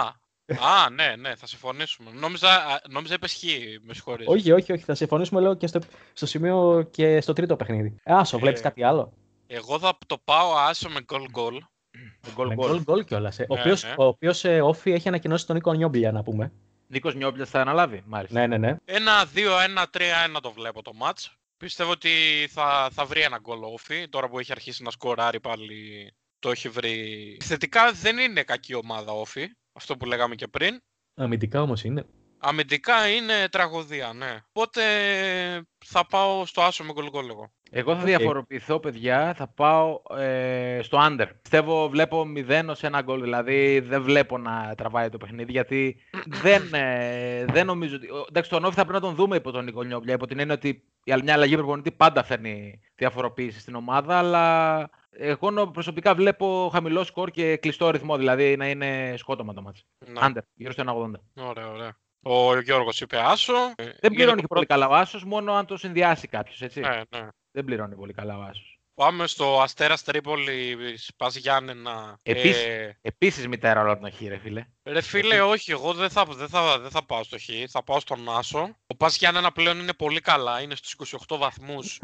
α, 0.61 0.91
ναι, 0.91 1.16
ναι, 1.16 1.34
θα 1.34 1.47
συμφωνήσουμε. 1.47 2.11
Νόμιζα, 2.14 2.51
α, 2.51 2.80
νόμιζα 2.91 3.14
είπες 3.14 3.32
Χ, 3.32 3.43
με 3.82 3.95
συγχωρείς. 3.95 4.26
όχι, 4.28 4.53
όχι, 4.53 4.72
όχι. 4.72 4.84
Θα 4.84 4.95
συμφωνήσουμε, 4.95 5.41
λέω, 5.41 5.55
και 5.55 5.66
στο, 5.66 5.80
στο 6.12 6.26
σημείο 6.26 6.88
και 6.91 7.20
στο 7.20 7.32
τρίτο 7.32 7.57
παιχνίδι. 7.57 7.95
Ε, 8.03 8.12
Άσο, 8.14 8.38
βλέπεις 8.38 8.61
Ε, 8.61 8.62
κάτι 8.62 8.82
άλλο; 8.82 9.12
Εγώ 9.47 9.78
θα 9.78 9.99
το 10.07 10.18
πάω 10.24 10.55
άσο 10.57 10.88
με 10.88 11.01
γκολ 11.01 11.28
γκολ. 11.30 11.62
Γκολ 12.34 12.49
Με 12.49 12.55
γκολ. 12.55 12.68
γκολ 12.68 12.82
γκολ 12.82 13.05
κιόλας. 13.05 13.38
Ο 13.38 13.45
Ναι, 13.55 13.61
οποίος 13.61 13.84
ναι. 13.84 13.95
ο 13.97 14.05
οποίος, 14.05 14.45
ε, 14.45 14.61
όφη 14.61 14.93
έχει 14.93 15.09
ανακοινώσει 15.09 15.47
τον 15.47 15.57
Νίκο 15.57 15.72
Νιόμπλια, 15.72 16.12
να 16.12 16.22
πούμε. 16.22 16.53
Νίκος 16.93 17.14
Νιόμπλια 17.14 17.47
θα 17.47 17.61
αναλάβει, 17.61 18.03
μάλιστα. 18.07 18.41
Ναι, 18.41 18.47
ναι, 18.47 18.59
ναι. 18.59 18.76
Ένα 18.84 19.28
2-1-3-1 19.34 20.41
το 20.43 20.53
βλέπω 20.53 20.82
το 20.82 20.93
μάτς. 20.95 21.34
Πιστεύω 21.57 21.91
ότι 21.91 22.11
θα, 22.51 22.88
θα 22.93 23.05
βρει 23.05 23.20
ένα 23.20 23.38
γκολ 23.38 23.62
όφη, 23.62 24.09
τώρα 24.09 24.28
που 24.28 24.38
έχει 24.38 24.53
αρχίσει 24.53 24.82
να 24.82 24.91
σκοράρει 24.91 25.41
πάλι 25.41 26.12
το 26.41 26.51
έχει 26.51 26.68
βρει. 26.68 27.36
Θετικά 27.45 27.93
δεν 27.93 28.18
είναι 28.18 28.43
κακή 28.43 28.74
ομάδα 28.74 29.12
όφη, 29.12 29.49
αυτό 29.72 29.97
που 29.97 30.07
λέγαμε 30.07 30.34
και 30.34 30.49
πριν. 30.49 30.80
Αμυντικά 31.14 31.62
όμως 31.62 31.84
είναι. 31.84 32.07
Αμυντικά 32.38 33.09
είναι 33.09 33.49
τραγωδία, 33.49 34.12
ναι. 34.12 34.41
Οπότε 34.53 34.82
θα 35.84 36.07
πάω 36.07 36.47
στο 36.47 36.62
άσο 36.62 36.84
με 36.84 36.93
γκολ 36.93 37.11
γκολ 37.11 37.28
εγώ. 37.28 37.53
Εγώ 37.73 37.95
θα 37.95 38.01
Οκ. 38.01 38.07
διαφοροποιηθώ, 38.07 38.81
παιδιά. 38.81 39.35
Θα 39.37 39.47
πάω 39.49 40.01
ε, 40.18 40.79
στο 40.83 40.99
under. 41.09 41.27
Πιστεύω, 41.43 41.89
βλέπω 41.89 42.27
0 42.49 42.64
ως 42.68 42.83
ένα 42.83 43.01
γκολ. 43.03 43.21
Δηλαδή, 43.23 43.81
δεν 43.81 44.03
βλέπω 44.03 44.39
να 44.39 44.75
τραβάει 44.77 45.09
το 45.09 45.18
παιχνίδι, 45.18 45.53
γιατί 45.53 45.97
δεν, 46.43 46.62
ε, 46.75 47.45
δεν 47.45 47.66
νομίζω 47.66 47.97
ότι... 47.97 48.07
ο- 48.11 48.25
Εντάξει, 48.29 48.51
τον 48.51 48.64
ΟΦΗ 48.64 48.74
θα 48.75 48.85
πρέπει 48.85 49.03
να 49.03 49.09
τον 49.09 49.14
δούμε 49.16 49.37
υπό 49.37 49.51
τον 49.51 49.64
Νίκο 49.64 49.83
Νιόπλια, 49.83 50.14
υπό 50.14 50.27
την 50.27 50.39
έννοια 50.39 50.55
ότι 50.55 50.83
η 51.05 51.12
άλλη- 51.12 51.23
μια 51.23 51.33
αλλαγή 51.35 51.57
προπονητή 51.57 51.91
πάντα 51.93 52.23
φέρνει 52.23 52.81
διαφοροποίηση 52.97 53.61
στην 53.61 53.75
ομάδα, 53.75 54.18
αλλά 54.18 54.89
εγώ 55.11 55.51
νο- 55.51 55.66
προσωπικά 55.66 56.14
βλέπω 56.14 56.71
χαμηλό 56.73 57.05
σκορ 57.05 57.31
και 57.31 57.57
κλειστό 57.57 57.91
ρυθμό, 57.91 58.16
δηλαδή 58.16 58.57
να 58.57 58.68
είναι 58.68 59.14
σκότωμα 59.16 59.53
το 59.53 59.62
ματς. 59.62 59.85
Ναι. 60.07 60.21
Under, 60.25 60.43
γύρω 60.55 60.73
στο 60.73 60.83
1,80. 61.37 61.45
Ωραία, 61.49 61.68
ωραία. 61.71 61.97
Ο 62.23 62.61
Γιώργος 62.61 63.01
είπε 63.01 63.16
άσο. 63.25 63.55
Ε, 63.55 63.73
Δεν 63.77 63.85
είναι 64.03 64.14
πληρώνει 64.14 64.35
το 64.37 64.41
και 64.41 64.47
πολύ 64.55 64.66
καλά 64.66 64.89
ο 64.89 64.95
Άσος, 64.95 65.25
μόνο 65.25 65.53
αν 65.53 65.66
το 65.66 65.77
συνδυάσει 65.77 66.29
κάποιος, 66.29 66.61
έτσι. 66.62 66.81
Ναι, 66.81 66.89
ναι. 66.89 67.29
Δεν 67.53 67.64
πληρώνει 67.64 67.94
πολύ 67.94 68.12
καλά 68.12 68.38
ο 68.38 68.42
Άσος. 68.42 68.80
Πάμε 68.94 69.26
στο 69.26 69.61
Αστέρας 69.61 70.03
Τρίπολη, 70.03 70.76
Πας 71.16 71.36
Γιάννενα. 71.36 72.18
Επίσης. 72.22 72.62
Ε, 72.62 72.98
Επίσης 73.03 73.48
μητέρα 73.48 73.80
όλων 73.80 74.01
των 74.01 74.12
χ, 74.12 74.20
ρε 74.20 74.38
φίλε. 74.38 74.66
Ρε 74.82 75.01
φίλε, 75.01 75.40
όχι, 75.40 75.70
εγώ 75.70 75.92
δεν 75.92 76.11
θα, 76.11 76.24
δεν, 76.24 76.48
θα, 76.48 76.78
δεν 76.78 76.90
θα 76.90 77.05
πάω 77.05 77.24
στο 77.24 77.38
Χ, 77.38 77.48
θα 77.68 77.82
πάω 77.82 78.01
στον 78.01 78.28
Άσο. 78.28 78.76
Ο 78.86 78.96
Πας 78.96 79.16
Γιάννενα 79.16 79.53
πλέον 79.53 79.78
είναι 79.78 79.92
πολύ 79.92 80.20
καλά, 80.20 80.61
είναι 80.61 80.74
στους 80.74 81.16
28 81.28 81.38
βαθμούς. 81.38 82.01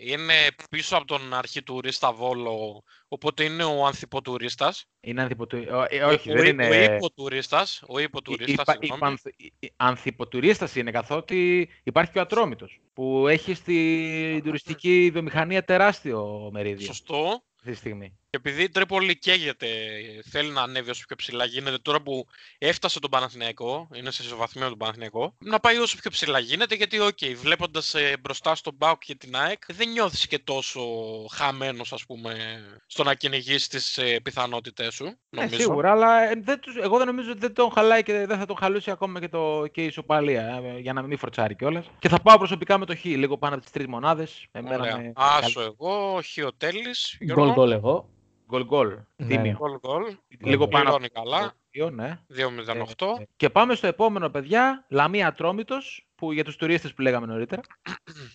Είναι 0.00 0.32
πίσω 0.70 0.96
από 0.96 1.04
τον 1.06 1.34
αρχιτουρίστα 1.34 2.12
Βόλο, 2.12 2.82
οπότε 3.08 3.44
είναι 3.44 3.64
ο 3.64 3.86
ανθιποτουρίστας. 3.86 4.84
Είναι 5.00 5.22
ανθιποτου... 5.22 5.56
Ω- 5.70 5.84
ε, 5.88 6.02
όχι, 6.02 6.30
ο, 6.30 6.34
δεν 6.34 6.44
υ- 6.44 6.48
είναι... 6.52 6.68
ο 6.68 6.94
υποτουρίστας, 6.94 7.82
ο 7.88 7.98
υποτουρίστας, 7.98 8.52
Υπα- 8.52 8.72
συγγνώμη. 8.72 8.96
υπανθ- 8.96 9.26
η- 9.58 9.72
ανθιποτουρίστας 9.76 10.74
είναι 10.76 10.90
καθότι 10.90 11.68
υπάρχει 11.82 12.12
και 12.12 12.18
ο 12.18 12.22
Ατρόμητος 12.22 12.80
που 12.92 13.28
έχει 13.28 13.54
στην 13.54 14.42
τουριστική 14.42 15.10
βιομηχανία 15.12 15.64
τεράστιο 15.64 16.50
μερίδιο 16.52 16.86
Σωστό. 16.86 17.42
αυτή 17.58 17.70
τη 17.70 17.76
στιγμή. 17.76 18.18
Και 18.30 18.36
επειδή 18.36 18.62
η 18.62 18.68
Τρίπολη 18.68 19.18
καίγεται, 19.18 19.66
θέλει 20.30 20.50
να 20.50 20.62
ανέβει 20.62 20.90
όσο 20.90 21.04
πιο 21.06 21.16
ψηλά 21.16 21.44
γίνεται, 21.44 21.78
τώρα 21.78 22.02
που 22.02 22.26
έφτασε 22.58 23.00
τον 23.00 23.10
Παναθηναϊκό, 23.10 23.88
είναι 23.94 24.10
σε 24.10 24.22
ισοβαθμίο 24.22 24.68
τον 24.68 24.78
Παναθηναϊκό, 24.78 25.34
να 25.38 25.60
πάει 25.60 25.78
όσο 25.78 25.96
πιο 26.00 26.10
ψηλά 26.10 26.38
γίνεται, 26.38 26.74
γιατί, 26.74 27.00
οκ, 27.00 27.08
okay, 27.20 27.34
βλέποντα 27.34 27.80
μπροστά 28.20 28.54
στον 28.54 28.74
Μπάουκ 28.76 29.04
και 29.04 29.14
την 29.14 29.36
ΑΕΚ, 29.36 29.62
δεν 29.74 29.88
νιώθεις 29.88 30.26
και 30.26 30.38
τόσο 30.38 30.80
χαμένος, 31.32 31.92
ας 31.92 32.06
πούμε, 32.06 32.34
στο 32.86 33.02
να 33.02 33.14
κυνηγήσει 33.14 33.68
τις 33.68 33.98
ε, 33.98 34.20
πιθανότητές 34.20 34.94
σου. 34.94 35.04
Ναι, 35.04 35.16
Νομίζω. 35.30 35.60
σίγουρα, 35.60 35.90
αλλά 35.90 36.22
ε, 36.22 36.40
δεν 36.44 36.60
τους, 36.60 36.76
εγώ 36.76 36.96
δεν 36.98 37.06
νομίζω 37.06 37.30
ότι 37.30 37.40
δεν 37.40 37.54
τον 37.54 37.70
χαλάει 37.72 38.02
και 38.02 38.26
δεν 38.26 38.38
θα 38.38 38.46
τον 38.46 38.56
χαλούσε 38.56 38.90
ακόμα 38.90 39.20
και, 39.20 39.28
το, 39.28 39.66
και 39.72 39.82
η 39.82 39.86
ισοπαλία, 39.86 40.62
ε, 40.64 40.78
για 40.78 40.92
να 40.92 41.02
μην 41.02 41.18
φορτσάρει 41.18 41.54
κιόλας. 41.56 41.84
Και 41.98 42.08
θα 42.08 42.20
πάω 42.20 42.38
προσωπικά 42.38 42.78
με 42.78 42.86
το 42.86 42.96
Χ, 42.96 43.04
λίγο 43.04 43.38
πάνω 43.38 43.54
από 43.54 43.62
τις 43.62 43.72
τρεις 43.72 43.86
μονάδες. 43.86 44.46
Ωραία. 44.72 45.12
Άσο 45.14 45.60
εγώ, 45.60 46.20
Χιωτέλης. 46.22 47.18
Γκολ 47.32 47.52
γκολ 47.52 47.70
εγώ. 47.70 48.08
Γκολ 48.48 48.64
γκολ. 48.64 48.96
Ναι. 49.16 49.26
Τίμιο. 49.26 49.52
Γκολ 49.58 49.78
γκολ. 49.78 50.16
Λίγο 50.38 50.68
πάνω 50.68 50.88
από 50.90 50.98
Πληρώνει 50.98 51.30
καλά. 51.30 51.52
το 51.70 51.90
ναι. 51.90 52.18
2-0-8. 52.96 53.06
Ε, 53.20 53.24
Και 53.36 53.50
πάμε 53.50 53.74
στο 53.74 53.86
επόμενο, 53.86 54.28
παιδιά. 54.30 54.84
Λαμία 54.88 55.26
Ατρόμητος, 55.26 56.06
που 56.14 56.32
για 56.32 56.44
τους 56.44 56.56
τουρίστες 56.56 56.94
που 56.94 57.02
λέγαμε 57.02 57.26
νωρίτερα. 57.26 57.60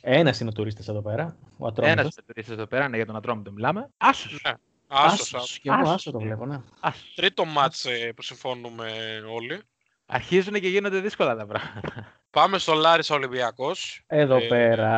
Ένας 0.02 0.40
είναι 0.40 0.50
ο 0.50 0.54
τουρίστας 0.54 0.88
εδώ 0.88 1.02
πέρα. 1.02 1.38
Ο 1.58 1.68
Ατρόμητος. 1.68 2.00
Ένας 2.02 2.16
τουρίστες 2.26 2.56
εδώ 2.56 2.66
πέρα, 2.66 2.88
ναι, 2.88 2.96
για 2.96 3.06
τον 3.06 3.16
Ατρόμητο 3.16 3.52
μιλάμε. 3.52 3.90
Άσος. 3.98 4.42
Ναι. 4.46 4.54
Άσος, 4.88 5.12
Άσος. 5.20 5.34
άσος. 5.34 5.60
Και 5.60 5.70
εγώ 5.70 5.80
Άσος. 5.82 5.94
άσο 5.94 6.12
το 6.12 6.20
βλέπω, 6.20 6.46
ναι. 6.46 6.62
Άσος. 6.80 7.14
Τρίτο 7.16 7.46
μάτς 7.46 7.86
ε, 7.86 8.14
που 8.16 8.22
συμφωνούμε 8.22 8.92
όλοι. 9.36 9.60
Αρχίζουν 10.06 10.54
και 10.54 10.68
γίνονται 10.68 11.00
δύσκολα 11.00 11.36
τα 11.36 11.46
πράγματα. 11.46 11.92
Πάμε 12.30 12.58
στο 12.58 12.74
Λάρισα 12.74 13.16
Ολυμπιακός. 13.16 14.02
Εδώ 14.08 14.36
Ε, 14.36 14.48
πέρα, 14.48 14.92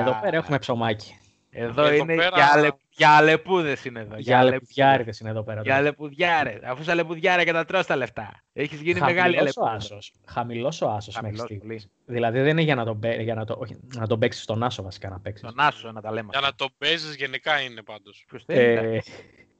εδώ 0.00 0.10
α. 0.10 0.20
πέρα 0.20 0.36
έχουμε 0.36 0.58
ψωμάκι. 0.58 1.16
Εδώ, 1.54 1.82
Εδώ 1.84 1.94
είναι 1.94 2.14
πέρα- 2.14 2.30
για, 2.36 2.50
αλε... 2.52 2.68
για 2.90 3.10
αλεπούδες 3.10 3.84
είναι 3.84 4.00
εδώ. 4.00 4.14
Για 4.18 4.38
αλεπουδιάριδες 4.38 5.20
είναι 5.20 5.30
εδώ 5.30 5.42
πέρα. 5.42 5.60
Για 5.60 5.76
αλεπουδιάρες. 5.76 6.62
Αφού 6.62 6.82
σε 6.82 6.90
αλεπουδιάρε 6.90 7.44
και 7.44 7.52
τα 7.52 7.64
τρως 7.64 7.86
τα 7.86 7.96
λεφτά. 7.96 8.42
Έχεις 8.52 8.80
γίνει 8.80 9.00
μεγάλη 9.00 9.34
Χαμηλός 9.36 9.56
ο 9.56 9.60
αλεπούδα. 9.60 9.76
άσος. 9.76 10.12
Χαμηλός 10.26 10.82
ο 10.82 10.88
άσος 10.88 11.14
μέχρι 11.14 11.36
Χαμηλός 11.36 11.44
στιγμής. 11.44 11.88
πολύ. 12.06 12.18
Δηλαδή 12.18 12.38
δεν 12.40 12.48
είναι 12.50 12.62
για 12.62 12.74
να 12.74 12.84
τον, 12.84 12.98
παί- 12.98 13.20
για 13.20 13.34
να 13.34 13.44
το, 13.44 13.56
όχι, 13.58 13.76
να 13.96 14.06
τον 14.06 14.18
παίξεις 14.18 14.42
στον 14.42 14.62
άσο 14.62 14.82
βασικά 14.82 15.08
να 15.08 15.18
παίξεις. 15.20 15.46
Τον 15.48 15.60
Άσο 15.60 15.92
να 15.92 16.00
τα 16.00 16.12
λέμε. 16.12 16.28
Για 16.30 16.40
να 16.40 16.54
το 16.56 16.66
παίζεις 16.78 17.14
γενικά 17.16 17.60
είναι 17.60 17.82
πάντως. 17.82 18.24
Ποιος 18.28 18.44
θέλει, 18.44 18.80
ναι. 18.88 18.96
Ε, 18.96 19.00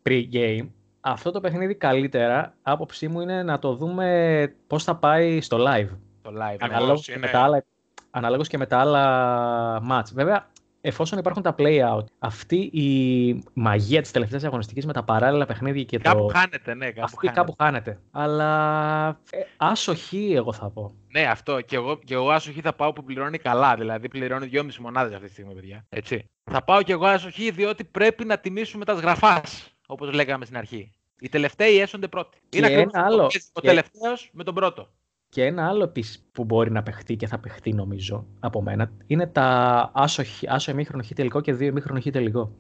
pre-game. 0.09 0.69
Αυτό 1.01 1.31
το 1.31 1.41
παιχνίδι 1.41 1.75
καλύτερα, 1.75 2.55
άποψή 2.63 3.09
μου 3.09 3.21
είναι 3.21 3.43
να 3.43 3.59
το 3.59 3.75
δούμε 3.75 4.55
πώς 4.67 4.85
θα 4.85 4.97
πάει 4.97 5.41
στο 5.41 5.57
live. 5.59 5.89
Το 6.23 6.31
live. 6.31 6.57
ναι. 6.59 6.75
Αναλόγως 6.75 7.05
και, 7.07 7.13
είναι. 7.13 7.21
με 7.27 7.33
τα 7.33 7.41
άλλα, 7.43 7.65
αναλόγως 8.11 8.49
και 8.49 8.59
με 8.59 8.67
τα 8.67 8.79
άλλα 8.79 9.83
match. 9.91 10.13
Βέβαια, 10.15 10.51
εφόσον 10.85 11.19
υπάρχουν 11.19 11.43
τα 11.43 11.55
play-out, 11.59 12.05
αυτή 12.19 12.57
η 12.57 13.43
μαγεία 13.55 14.03
της 14.03 14.11
τελευταίας 14.11 14.45
αγωνιστικής 14.45 14.87
με 14.87 14.93
τα 14.93 15.03
παράλληλα 15.05 15.47
παιχνίδια 15.47 15.83
και 15.85 15.99
Κάπου 15.99 16.19
το... 16.27 16.39
χάνεται, 16.39 16.75
ναι. 16.75 16.87
Κάπου 16.87 17.01
Αυτή 17.03 17.17
χάνεται. 17.27 17.41
κάπου 17.41 17.55
χάνεται. 17.59 18.01
Αλλά 18.11 19.09
ε, 19.31 19.39
άσοχη 19.57 20.33
εγώ 20.37 20.53
θα 20.53 20.71
πω. 20.71 20.95
Ναι, 21.13 21.23
αυτό. 21.23 21.61
Και 21.61 21.77
εγώ, 21.77 21.99
και 22.05 22.15
εγώ 22.15 22.31
άσοχη 22.31 22.61
θα 22.61 22.73
πάω 22.73 22.93
που 22.93 23.05
πληρώνει 23.05 23.39
καλά. 23.39 23.75
Δηλαδή 23.77 24.09
πληρώνει 24.09 24.49
2,5 24.53 24.75
μονάδες 24.81 25.13
αυτή 25.15 25.27
τη 25.27 25.33
στιγμή, 25.33 25.55
παιδιά. 25.55 25.85
Έτσι. 25.89 26.31
Θα 26.51 26.65
πάω 26.65 26.83
και 26.83 26.93
εγώ 26.93 27.07
άσοχη 27.07 27.51
διότι 27.51 27.85
πρέπει 27.85 28.25
να 28.25 28.39
τιμήσουμε 28.39 28.85
τα 28.85 28.97
σγραφάς. 28.97 29.67
Όπως 29.87 30.13
λέγαμε 30.13 30.45
στην 30.45 30.57
αρχή. 30.57 30.93
Οι 31.21 31.29
τελευταίοι 31.29 31.79
έσονται 31.81 32.09
πρώτοι. 32.09 32.39
Και 32.49 32.59
Είναι 32.59 32.67
ακριβώς 32.67 32.93
ένα 32.93 33.03
αυτό. 33.03 33.15
άλλο. 33.15 33.27
Παίζει 33.27 33.49
Ο 33.53 33.61
Και- 33.61 33.67
τελευταίος 33.67 34.31
με 34.33 34.45
τον 34.45 34.55
πρώτο. 34.55 34.89
Και 35.35 35.45
ένα 35.45 35.69
άλλο 35.69 35.83
επίσης 35.85 36.25
που 36.33 36.45
μπορεί 36.45 36.71
να 36.71 36.83
παιχτεί 36.83 37.17
και 37.17 37.27
θα 37.27 37.39
παιχτεί 37.39 37.73
νομίζω 37.73 38.27
από 38.41 38.63
μένα 38.63 38.93
είναι 39.07 39.27
τα 39.27 39.91
άσο, 39.95 40.25
χ- 40.25 40.49
άσο 40.49 40.71
ημίχρονο 40.71 41.03
χ 41.03 41.09
τελικό 41.15 41.41
και 41.41 41.53
δύο 41.53 41.67
ημίχρονο 41.67 42.01
χ 42.01 42.07
τελικό. 42.13 42.57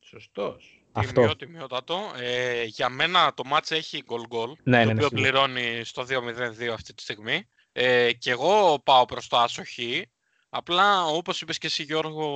Σωστός. 0.00 0.84
Αυτός. 0.92 1.12
Τιμιό, 1.14 1.36
τιμιότατο. 1.36 1.98
Ε, 2.20 2.64
για 2.64 2.88
μένα 2.88 3.34
το 3.34 3.44
μάτς 3.44 3.70
έχει 3.70 4.02
γκολ 4.06 4.26
γκολ, 4.26 4.48
Ναι, 4.62 4.84
το 4.84 4.86
ναι, 4.86 4.92
ναι, 4.92 5.04
οποίο 5.04 5.08
σίγουρα. 5.08 5.30
πληρώνει 5.30 5.84
στο 5.84 6.02
2-0-2 6.02 6.72
αυτή 6.72 6.94
τη 6.94 7.02
στιγμή. 7.02 7.48
Ε, 7.72 8.12
και 8.12 8.30
εγώ 8.30 8.78
πάω 8.84 9.04
προς 9.04 9.28
το 9.28 9.36
άσοχη. 9.38 10.10
Απλά, 10.48 11.04
όπως 11.04 11.40
είπες 11.40 11.58
και 11.58 11.66
εσύ 11.66 11.82
Γιώργο, 11.82 12.26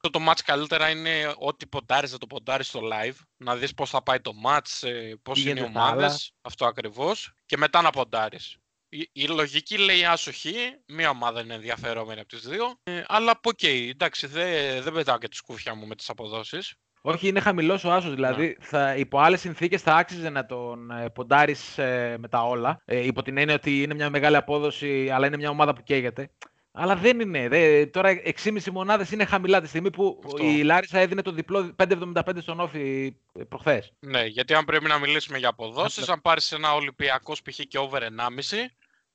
το, 0.00 0.10
το 0.10 0.18
match 0.28 0.40
καλύτερα 0.44 0.90
είναι 0.90 1.34
ό,τι 1.38 1.66
ποντάρεις 1.66 2.12
να 2.12 2.18
το 2.18 2.26
ποντάρεις 2.26 2.66
στο 2.68 2.80
live. 2.82 3.16
Να 3.36 3.56
δεις 3.56 3.74
πώς 3.74 3.90
θα 3.90 4.02
πάει 4.02 4.20
το 4.20 4.32
match, 4.46 4.88
ε, 4.88 5.12
πώς 5.22 5.34
Τι 5.34 5.40
είναι 5.40 5.50
οι 5.50 5.52
γίνεται 5.54 5.70
στα 5.70 5.82
άλλα. 5.82 5.92
ομάδες. 5.96 6.32
Αυτό 6.40 6.66
ακριβώς. 6.66 7.34
Και 7.46 7.56
μετά 7.56 7.82
να 7.82 7.90
ποντάρεις. 7.90 8.56
Η, 8.98 9.08
η 9.12 9.26
λογική 9.26 9.78
λέει 9.78 10.04
άσο, 10.04 10.44
η 10.44 10.54
μία 10.86 11.10
ομάδα 11.10 11.40
είναι 11.40 11.54
ενδιαφερόμενη 11.54 12.20
από 12.20 12.28
τις 12.28 12.48
δύο. 12.48 12.78
Ε, 12.82 13.02
αλλά 13.06 13.40
οκ, 13.42 13.62
εντάξει, 13.62 14.26
δεν 14.26 14.82
δεν 14.82 14.92
πετάω 14.92 15.18
και 15.18 15.28
τη 15.28 15.36
σκούφια 15.36 15.74
μου 15.74 15.86
με 15.86 15.94
τις 15.94 16.08
αποδόσεις. 16.08 16.74
Όχι, 17.00 17.28
είναι 17.28 17.40
χαμηλός 17.40 17.84
ο 17.84 17.92
Άσος. 17.92 18.14
Δηλαδή, 18.14 18.56
θα, 18.60 18.96
υπό 18.96 19.18
άλλες 19.18 19.40
συνθήκες 19.40 19.82
θα 19.82 19.94
άξιζε 19.94 20.28
να 20.28 20.46
τον 20.46 20.90
ε, 20.90 21.08
ποντάρεις 21.08 21.74
με 22.18 22.28
τα 22.30 22.42
όλα. 22.42 22.82
Ε, 22.84 23.06
υπό 23.06 23.22
την 23.22 23.36
έννοια 23.36 23.54
ότι 23.54 23.82
είναι 23.82 23.94
μια 23.94 24.10
μεγάλη 24.10 24.36
απόδοση, 24.36 25.10
αλλά 25.10 25.26
είναι 25.26 25.36
μια 25.36 25.50
ομάδα 25.50 25.72
που 25.72 25.82
καίγεται. 25.82 26.30
Αλλά 26.78 26.96
δεν 26.96 27.20
είναι. 27.20 27.48
Δε, 27.48 27.86
τώρα 27.86 28.20
6,5 28.44 28.70
μονάδες 28.72 29.10
είναι 29.10 29.24
χαμηλά 29.24 29.60
τη 29.60 29.68
στιγμή 29.68 29.90
που 29.90 30.22
Αυτό. 30.24 30.44
η 30.44 30.62
Λάρισα 30.62 30.98
έδινε 30.98 31.22
το 31.22 31.30
διπλό 31.30 31.74
5,75 31.76 32.22
στον 32.40 32.60
ΟΦΗ 32.60 33.16
προχθές. 33.48 33.92
Ναι, 33.98 34.24
γιατί 34.24 34.54
αν 34.54 34.64
πρέπει 34.64 34.86
να 34.86 34.98
μιλήσουμε 34.98 35.38
για 35.38 35.48
αποδόσεις, 35.48 36.08
αν 36.08 36.20
πάρεις 36.20 36.52
ένα 36.52 36.74
Ολυμπιακός 36.74 37.42
π.χ. 37.42 37.60
και 37.68 37.78
over 37.78 38.00
1,5, 38.02 38.06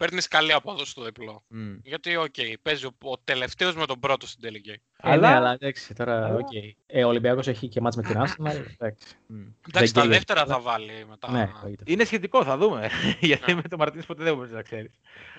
παίρνεις 0.02 0.28
καλή 0.28 0.54
απόδοση 0.54 0.91
στο 0.91 1.04
διπλό. 1.04 1.43
Γιατί, 1.84 2.16
οκ, 2.16 2.36
παίζει 2.62 2.86
ο, 2.86 2.95
ο 3.02 3.18
τελευταίος 3.18 3.76
με 3.76 3.86
τον 3.86 3.99
πρώτο 3.99 4.28
στην 4.28 4.41
τελική. 4.41 4.82
Ε, 5.04 5.16
ναι, 5.18 5.28
αλλά 5.28 5.52
εντάξει, 5.52 5.93
τώρα, 5.93 6.26
Αλλά- 6.26 6.36
οκ. 6.36 6.47
Ε, 6.88 7.04
ο 7.04 7.08
Ολυμπιακός 7.08 7.47
έχει 7.47 7.68
και 7.68 7.82
ματς 7.82 7.96
με 7.95 8.02
την 8.02 8.16
Arsenal, 8.18 8.45
εντάξει. 8.78 9.16
Εντάξει, 9.70 9.93
τα 9.93 10.02
καίγεται. 10.02 10.08
δεύτερα 10.08 10.45
θα 10.45 10.60
βάλει 10.60 11.06
μετά. 11.10 11.32
Ναι, 11.32 11.49
εννοείται. 11.56 11.84
Είναι 11.88 12.04
σχετικό, 12.04 12.43
θα 12.43 12.58
δούμε. 12.58 12.89
Γιατί 13.20 13.54
Ναι. 13.54 13.62
με 13.62 13.68
τον 13.70 13.80
Μαρτίνη 13.80 14.04
ποτέ 14.04 14.24
δεν 14.24 14.36
μπορείς 14.36 14.52
να 14.52 14.62
ξέρεις. 14.62 14.91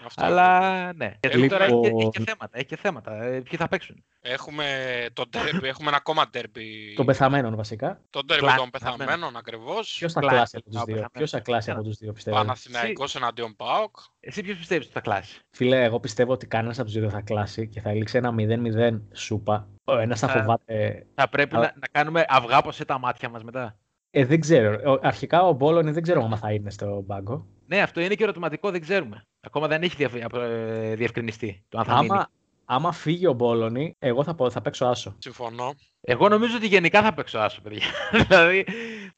Αυτό 0.07 0.25
Αλλά 0.25 0.61
ναι. 0.93 1.15
Γιατί 1.21 1.39
Λοιπόν- 1.39 1.49
τώρα 1.49 1.65
έχει, 1.65 1.81
και- 1.81 1.89
έχει 2.01 2.09
και 2.11 2.21
θέματα. 2.25 2.57
Έχει 2.59 2.67
και 2.67 2.77
θέματα. 2.77 3.23
Ε, 3.23 3.41
ποιοι 3.41 3.59
θα 3.59 3.69
παίξουν; 3.69 4.05
Έχουμε, 4.21 4.65
το 5.13 5.25
derby, 5.33 5.63
έχουμε 5.63 5.89
ένα 5.89 5.97
ακόμα 5.97 6.31
derby. 6.35 6.95
Των 6.97 7.07
πεθαμένων 7.07 7.57
βασικά. 7.57 8.01
Το 8.11 8.21
derby 8.29 8.37
Κλάσ 8.39 8.55
των 8.57 8.71
πεθαμένων. 8.71 9.07
πεθαμένων 9.07 9.37
ακριβώς. 9.37 9.95
Ποιος 9.99 10.13
θα 10.13 10.21
Κλάση, 10.21 10.35
κλάσει 10.37 10.57
από 10.57 10.65
τους 10.65 10.77
από 10.77 10.85
δύο. 10.85 10.95
πεθαμένους. 10.95 11.19
Ποιος 11.19 11.31
θα 11.31 11.41
κλάσει 11.41 11.71
από 11.71 11.83
τους 11.83 11.97
δύο, 11.97 12.13
πιστεύω; 12.13 12.37
Παναθηναϊκός 12.37 13.15
εναντίον 13.17 13.57
ΠΑΟΚ. 13.57 13.97
Εσύ 14.21 14.43
ποιος 14.43 14.57
πιστεύεις 14.57 14.85
ότι 14.85 14.95
θα 14.95 15.01
κλάσει; 15.01 15.41
Φίλε, 15.51 15.83
εγώ 15.85 16.01
πιστεύω 16.01 16.33
ότι 16.33 16.47
κανένας 16.47 16.77
από 16.77 16.85
τους 16.85 16.93
δύο 16.95 17.03
δεν 17.03 17.11
θα 17.11 17.21
κλάσει 17.21 17.69
και 17.69 17.81
θα 17.81 17.93
λήξει 17.93 18.17
ένα 18.17 18.35
0-0 18.39 19.01
σούπα. 19.13 19.52
Ο 19.85 19.99
ένα 19.99 20.17
θα 20.17 20.29
Θα- 20.29 20.39
φοβάται. 20.41 21.07
Θα 21.15 21.29
πρέπει 21.29 21.57
Αλλά- 21.57 21.65
να, 21.67 21.73
να 21.81 21.87
κάνουμε 21.93 22.25
αυγά 22.29 22.63
πως 22.63 22.77
τα 22.77 22.99
μάτια 22.99 23.29
μας 23.29 23.43
μετά. 23.45 23.77
Ε, 24.11 24.25
δεν 24.25 24.41
ξέρω. 24.41 24.93
Ο- 24.93 24.99
Αρχικά 25.07 25.43
ο 25.43 25.53
Μπόλωνη 25.53 25.91
δεν 25.91 26.03
ξέρω 26.03 26.25
αν 26.25 26.37
θα 26.37 26.53
είναι 26.53 26.71
στο 26.71 27.03
μπάγκο. 27.07 27.47
Ναι, 27.67 27.81
αυτό 27.81 28.01
είναι 28.01 28.15
και 28.15 28.23
ερωτηματικό, 28.23 28.71
δεν 28.71 28.81
ξέρουμε. 28.81 29.23
Ακόμα 29.41 29.67
δεν 29.69 29.83
έχει 29.83 29.97
διευ- 29.97 30.35
ε, 30.37 30.95
διευκρινιστεί 30.95 31.65
το 31.69 31.79
αν 31.79 31.85
θα 31.85 31.95
μείνει. 31.97 32.09
Άμα, 32.13 32.31
άμα 32.65 32.93
φύγει 32.93 33.27
ο 33.27 33.33
Μπόλωνη, 33.33 33.95
εγώ 33.99 34.25
θα, 34.25 34.35
πω, 34.35 34.51
θα 34.51 34.61
παίξω 34.61 34.85
άσο. 34.87 35.17
Συμφωνώ. 35.19 35.75
Εγώ 36.01 36.29
νομίζω 36.29 36.57
ότι 36.57 36.67
γενικά 36.67 37.03
θα 37.03 37.15
παίξω 37.15 37.39
άσο, 37.39 37.61
παιδιά. 37.61 37.83
δηλαδή, 38.29 38.65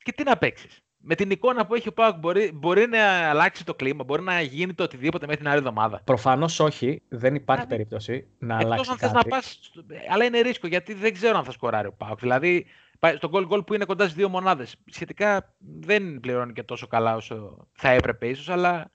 και 0.03 0.13
τι 0.13 0.23
να 0.23 0.37
παίξεις. 0.37 0.81
Με 1.07 1.15
την 1.15 1.31
εικόνα 1.31 1.67
που 1.67 1.75
έχει 1.75 1.89
ο 1.89 1.93
Πάοκ 1.93 2.19
μπορεί, 2.19 2.51
μπορεί 2.55 2.87
να 2.87 3.29
αλλάξει 3.29 3.65
το 3.65 3.75
κλίμα, 3.75 4.05
μπορεί 4.05 4.23
να 4.23 4.41
γίνει 4.41 4.75
το 4.75 4.83
οτιδήποτε 4.83 5.27
μέχρι 5.27 5.41
την 5.41 5.51
άλλη 5.51 5.59
εβδομάδα. 5.59 6.01
Προφανώς 6.05 6.61
όχι, 6.61 7.03
δεν 7.09 7.35
υπάρχει 7.35 7.65
Α, 7.65 7.67
περίπτωση 7.67 8.27
να 8.39 8.55
Εκτός 8.55 8.67
αλλάξει 8.73 8.91
αν 8.91 8.97
θες 8.99 9.13
κάτι. 9.13 9.29
να 9.29 9.37
πας, 9.37 9.59
στο- 9.61 9.83
αλλά 10.13 10.25
είναι 10.25 10.41
ρίσκο 10.41 10.67
γιατί 10.67 10.95
δεν 10.95 11.13
ξέρω 11.13 11.39
αν 11.39 11.45
θα 11.45 11.51
σκοράρει 11.51 11.87
ο 11.87 11.93
Πάοκ. 11.93 12.19
Δηλαδή, 12.21 12.67
πάει 12.99 13.17
στο 13.17 13.31
goal 13.33 13.49
goal 13.49 13.67
που 13.67 13.75
είναι 13.75 13.85
κοντά 13.85 14.05
στις 14.05 14.17
δύο 14.17 14.29
μονάδες. 14.29 14.77
Σχετικά 14.91 15.55
δεν 15.81 16.21
πληρώνει 16.21 16.53
και 16.53 16.63
τόσο 16.63 16.87
καλά 16.87 17.17
όσο 17.17 17.67
θα 17.73 17.89
έπρεπε 17.89 18.29
ίσως, 18.29 18.49
αλλά 18.49 18.91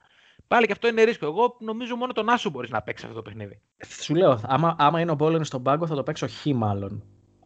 πάλι 0.48 0.66
και 0.66 0.72
αυτό 0.72 0.88
είναι 0.88 1.02
ρίσκο. 1.02 1.26
Εγώ 1.26 1.56
νομίζω 1.60 1.96
μόνο 1.96 2.12
τον 2.12 2.28
Άσο 2.28 2.50
μπορείς 2.50 2.70
να 2.70 2.82
παίξεις 2.82 3.04
αυτό 3.08 3.16
το 3.16 3.22
παιχνίδι. 3.30 3.60
Σου 4.02 4.14
λέω, 4.14 4.40
άμα, 4.46 4.76
άμα 4.78 5.00
είναι 5.00 5.10
ο 5.10 5.14
Μπόλεν 5.14 5.44
στον 5.44 5.62
πάγκο 5.62 5.86
θα 5.86 5.94
το 5.94 6.02
παίξω 6.02 6.26
χ 6.28 6.44
μάλλον. 6.54 7.02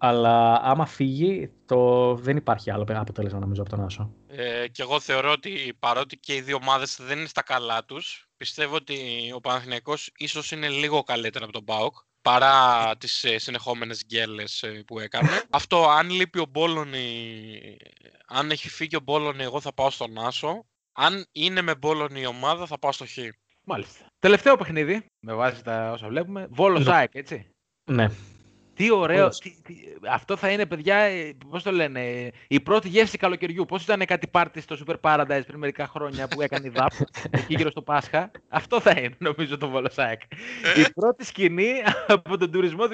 Αλλά 0.07 0.61
άμα 0.63 0.87
φύγει, 0.87 1.51
το... 1.67 2.15
δεν 2.15 2.37
υπάρχει 2.37 2.71
άλλο 2.71 2.87
αποτέλεσμα 2.89 3.39
νομίζω 3.39 3.61
από 3.63 3.71
τον 3.71 3.85
Άσο. 3.85 4.15
Ε, 4.27 4.69
και 4.69 4.83
εγώ 4.83 5.01
θεωρώ 5.01 5.31
ότι 5.31 5.77
παρότι 5.79 6.17
και 6.17 6.35
οι 6.35 6.41
δύο 6.41 6.59
ομάδες 6.63 6.99
δεν 7.01 7.19
είναι 7.19 7.27
στα 7.27 7.43
καλά 7.43 7.85
τους, 7.85 8.29
πιστεύω 8.37 8.75
ότι 8.75 8.97
ο 9.35 9.41
Παναθηναϊκός 9.41 10.11
ίσως 10.17 10.51
είναι 10.51 10.69
λίγο 10.69 11.03
καλύτερα 11.03 11.45
από 11.45 11.53
τον 11.53 11.65
ΠΑΟΚ 11.65 11.95
παρά 12.23 12.97
τις 12.97 13.25
ε, 13.25 13.39
συνεχόμενες 13.39 14.05
γκέλες 14.07 14.63
ε, 14.63 14.83
που 14.87 14.99
έκανε. 14.99 15.29
Αυτό, 15.51 15.89
αν 15.89 16.11
λείπει 16.11 16.39
ο 16.39 16.47
Μπόλωνη, 16.51 17.77
αν 18.27 18.51
έχει 18.51 18.69
φύγει 18.69 18.97
ο 18.97 19.01
Μπόλωνη, 19.01 19.43
εγώ 19.43 19.61
θα 19.61 19.73
πάω 19.73 19.91
στον 19.91 20.19
Άσο. 20.19 20.65
Αν 20.93 21.27
είναι 21.33 21.63
με 21.63 21.75
Μπόλωνη 21.75 22.21
η 22.21 22.27
ομάδα, 22.27 22.67
θα 22.67 22.79
πάω 22.79 22.93
στο 22.93 23.07
Χ. 23.07 23.19
Μάλιστα. 23.65 24.05
Τελευταίο 24.19 24.57
παιχνίδι, 24.57 25.07
με 25.21 25.35
βάση 25.35 25.65
τα 25.65 25.93
όσα 25.93 26.09
βλέπουμε. 26.09 26.47
Βόλο 26.51 26.79
Ναι. 26.79 26.85
Ζάικ, 26.85 27.15
έτσι. 27.15 27.47
Ναι. 27.91 28.11
Τι 28.75 28.91
ωραίο. 28.93 29.19
Βόλος. 29.19 29.39
Τι, 29.39 29.55
τι- 29.63 29.75
αυτό 30.11 30.37
θα 30.37 30.49
είναι, 30.51 30.67
παιδιά, 30.67 30.97
πώς 31.51 31.63
το 31.63 31.71
λένε, 31.73 32.01
ε, 32.07 32.29
η 32.49 32.61
πρώτη 32.61 32.89
γεύση 32.89 33.19
καλοκαιριού. 33.19 33.65
Πώς 33.65 33.83
ήταν 33.83 34.05
κάτι 34.05 34.27
πάρτι 34.27 34.61
στο 34.61 34.77
Super 34.87 34.95
Paradise 35.01 35.43
πριν 35.47 35.59
μερικά 35.59 35.87
χρόνια 35.87 36.29
που 36.29 36.41
έκανε 36.41 36.67
η 36.67 36.71
ΔΑΠ 36.71 36.93
εκεί 37.31 37.55
γύρω 37.55 37.71
στο 37.71 37.83
Πάσχα. 37.83 38.31
Αυτό 38.49 38.81
θα 38.81 38.91
είναι, 38.91 39.15
νομίζω, 39.19 39.59
το 39.59 39.69
Βόλο 39.69 39.89
Ζάικ. 39.93 40.21
η 40.87 40.93
πρώτη 40.95 41.25
σκηνή 41.25 41.73
από 42.07 42.37
τον 42.39 42.51
τουρισμό 42.51 42.85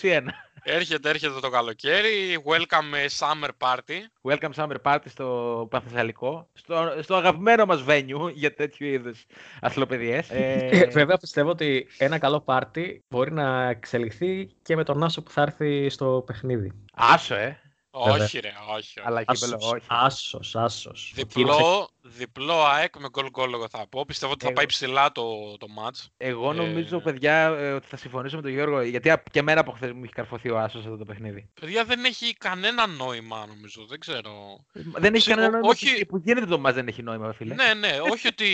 2021. 0.00 0.20
Έρχεται, 0.62 1.08
έρχεται 1.08 1.40
το 1.40 1.50
καλοκαίρι, 1.50 2.38
welcome 2.44 2.96
ε, 2.96 3.06
summer 3.18 3.48
party. 3.58 4.30
Welcome 4.32 4.50
Summer 4.56 4.76
Party 4.82 5.04
στο 5.06 5.66
Παθεσσαλικό, 5.70 6.48
στο, 6.52 6.92
στο 7.02 7.14
αγαπημένο 7.14 7.64
μας 7.66 7.84
venue 7.88 8.32
για 8.34 8.54
τέτοιου 8.54 8.86
είδους 8.86 9.26
αθλοπαιδιές. 9.60 10.30
Ε, 10.30 10.88
Βέβαια 10.92 11.16
πιστεύω 11.16 11.50
ότι 11.50 11.86
ένα 11.98 12.18
καλό 12.18 12.40
πάρτι 12.40 13.04
μπορεί 13.08 13.32
να 13.32 13.68
εξελιχθεί 13.68 14.48
και 14.62 14.76
με 14.76 14.84
τον 14.84 15.02
Άσο 15.04 15.19
που 15.22 15.30
θα 15.30 15.42
έρθει 15.42 15.88
στο 15.88 16.22
παιχνίδι. 16.26 16.72
άσο, 16.92 17.34
ε. 17.34 17.60
Βέβαια. 18.06 18.24
Όχι 18.24 18.38
ρε, 18.38 18.48
όχι. 18.48 18.76
όχι. 18.76 19.00
Αλλά 19.04 19.24
κύπελο, 19.24 19.56
Άσος, 19.56 19.72
όχι. 19.72 19.84
άσος, 19.88 20.56
άσος. 20.56 21.12
Διπλό, 21.14 21.88
διπλό 22.16 22.64
ΑΕΚ 22.64 22.98
με 22.98 23.08
γκολ 23.10 23.30
γκολ 23.30 23.52
εγώ 23.52 23.68
θα 23.68 23.86
πω. 23.88 24.04
Πιστεύω 24.06 24.32
ότι 24.32 24.40
θα 24.40 24.46
Εγώ- 24.46 24.56
πάει 24.56 24.66
ψηλά 24.66 25.12
το, 25.12 25.56
το 25.58 25.66
match. 25.78 26.06
Εγώ 26.16 26.52
νομίζω, 26.52 26.96
Ε. 26.96 27.00
παιδιά, 27.00 27.46
ε, 27.46 27.72
ότι 27.72 27.86
θα 27.86 27.96
συμφωνήσω 27.96 28.36
με 28.36 28.42
τον 28.42 28.50
Γιώργο, 28.50 28.80
γιατί 28.82 29.10
α- 29.10 29.22
και 29.30 29.38
εμένα 29.38 29.60
από 29.60 29.72
χθες 29.72 29.92
μου 29.92 30.00
έχει 30.04 30.12
καρφωθεί 30.12 30.50
ο 30.50 30.58
άσος 30.58 30.84
αυτό 30.84 30.96
το 30.96 31.04
παιχνίδι. 31.04 31.48
Παιδιά 31.60 31.84
δεν 31.84 32.04
έχει 32.04 32.34
κανένα 32.34 32.86
νόημα 32.86 33.44
νομίζω, 33.48 33.86
δεν 33.88 33.98
ξέρω. 34.00 34.32
Δεν 34.72 35.14
έχει 35.14 35.22
Ψ- 35.24 35.28
κανένα 35.28 35.46
ο- 35.48 35.50
νόημα 35.50 35.68
όχι- 35.68 35.98
που- 36.00 36.06
που 36.06 36.22
γίνεται 36.24 36.46
το 36.46 36.58
μας 36.58 36.74
δεν 36.74 36.88
έχει 36.88 37.02
νόημα, 37.02 37.32
φίλε. 37.32 37.54
Ναι, 37.54 37.74
ναι, 37.74 37.98
όχι 38.10 38.26
ότι 38.26 38.46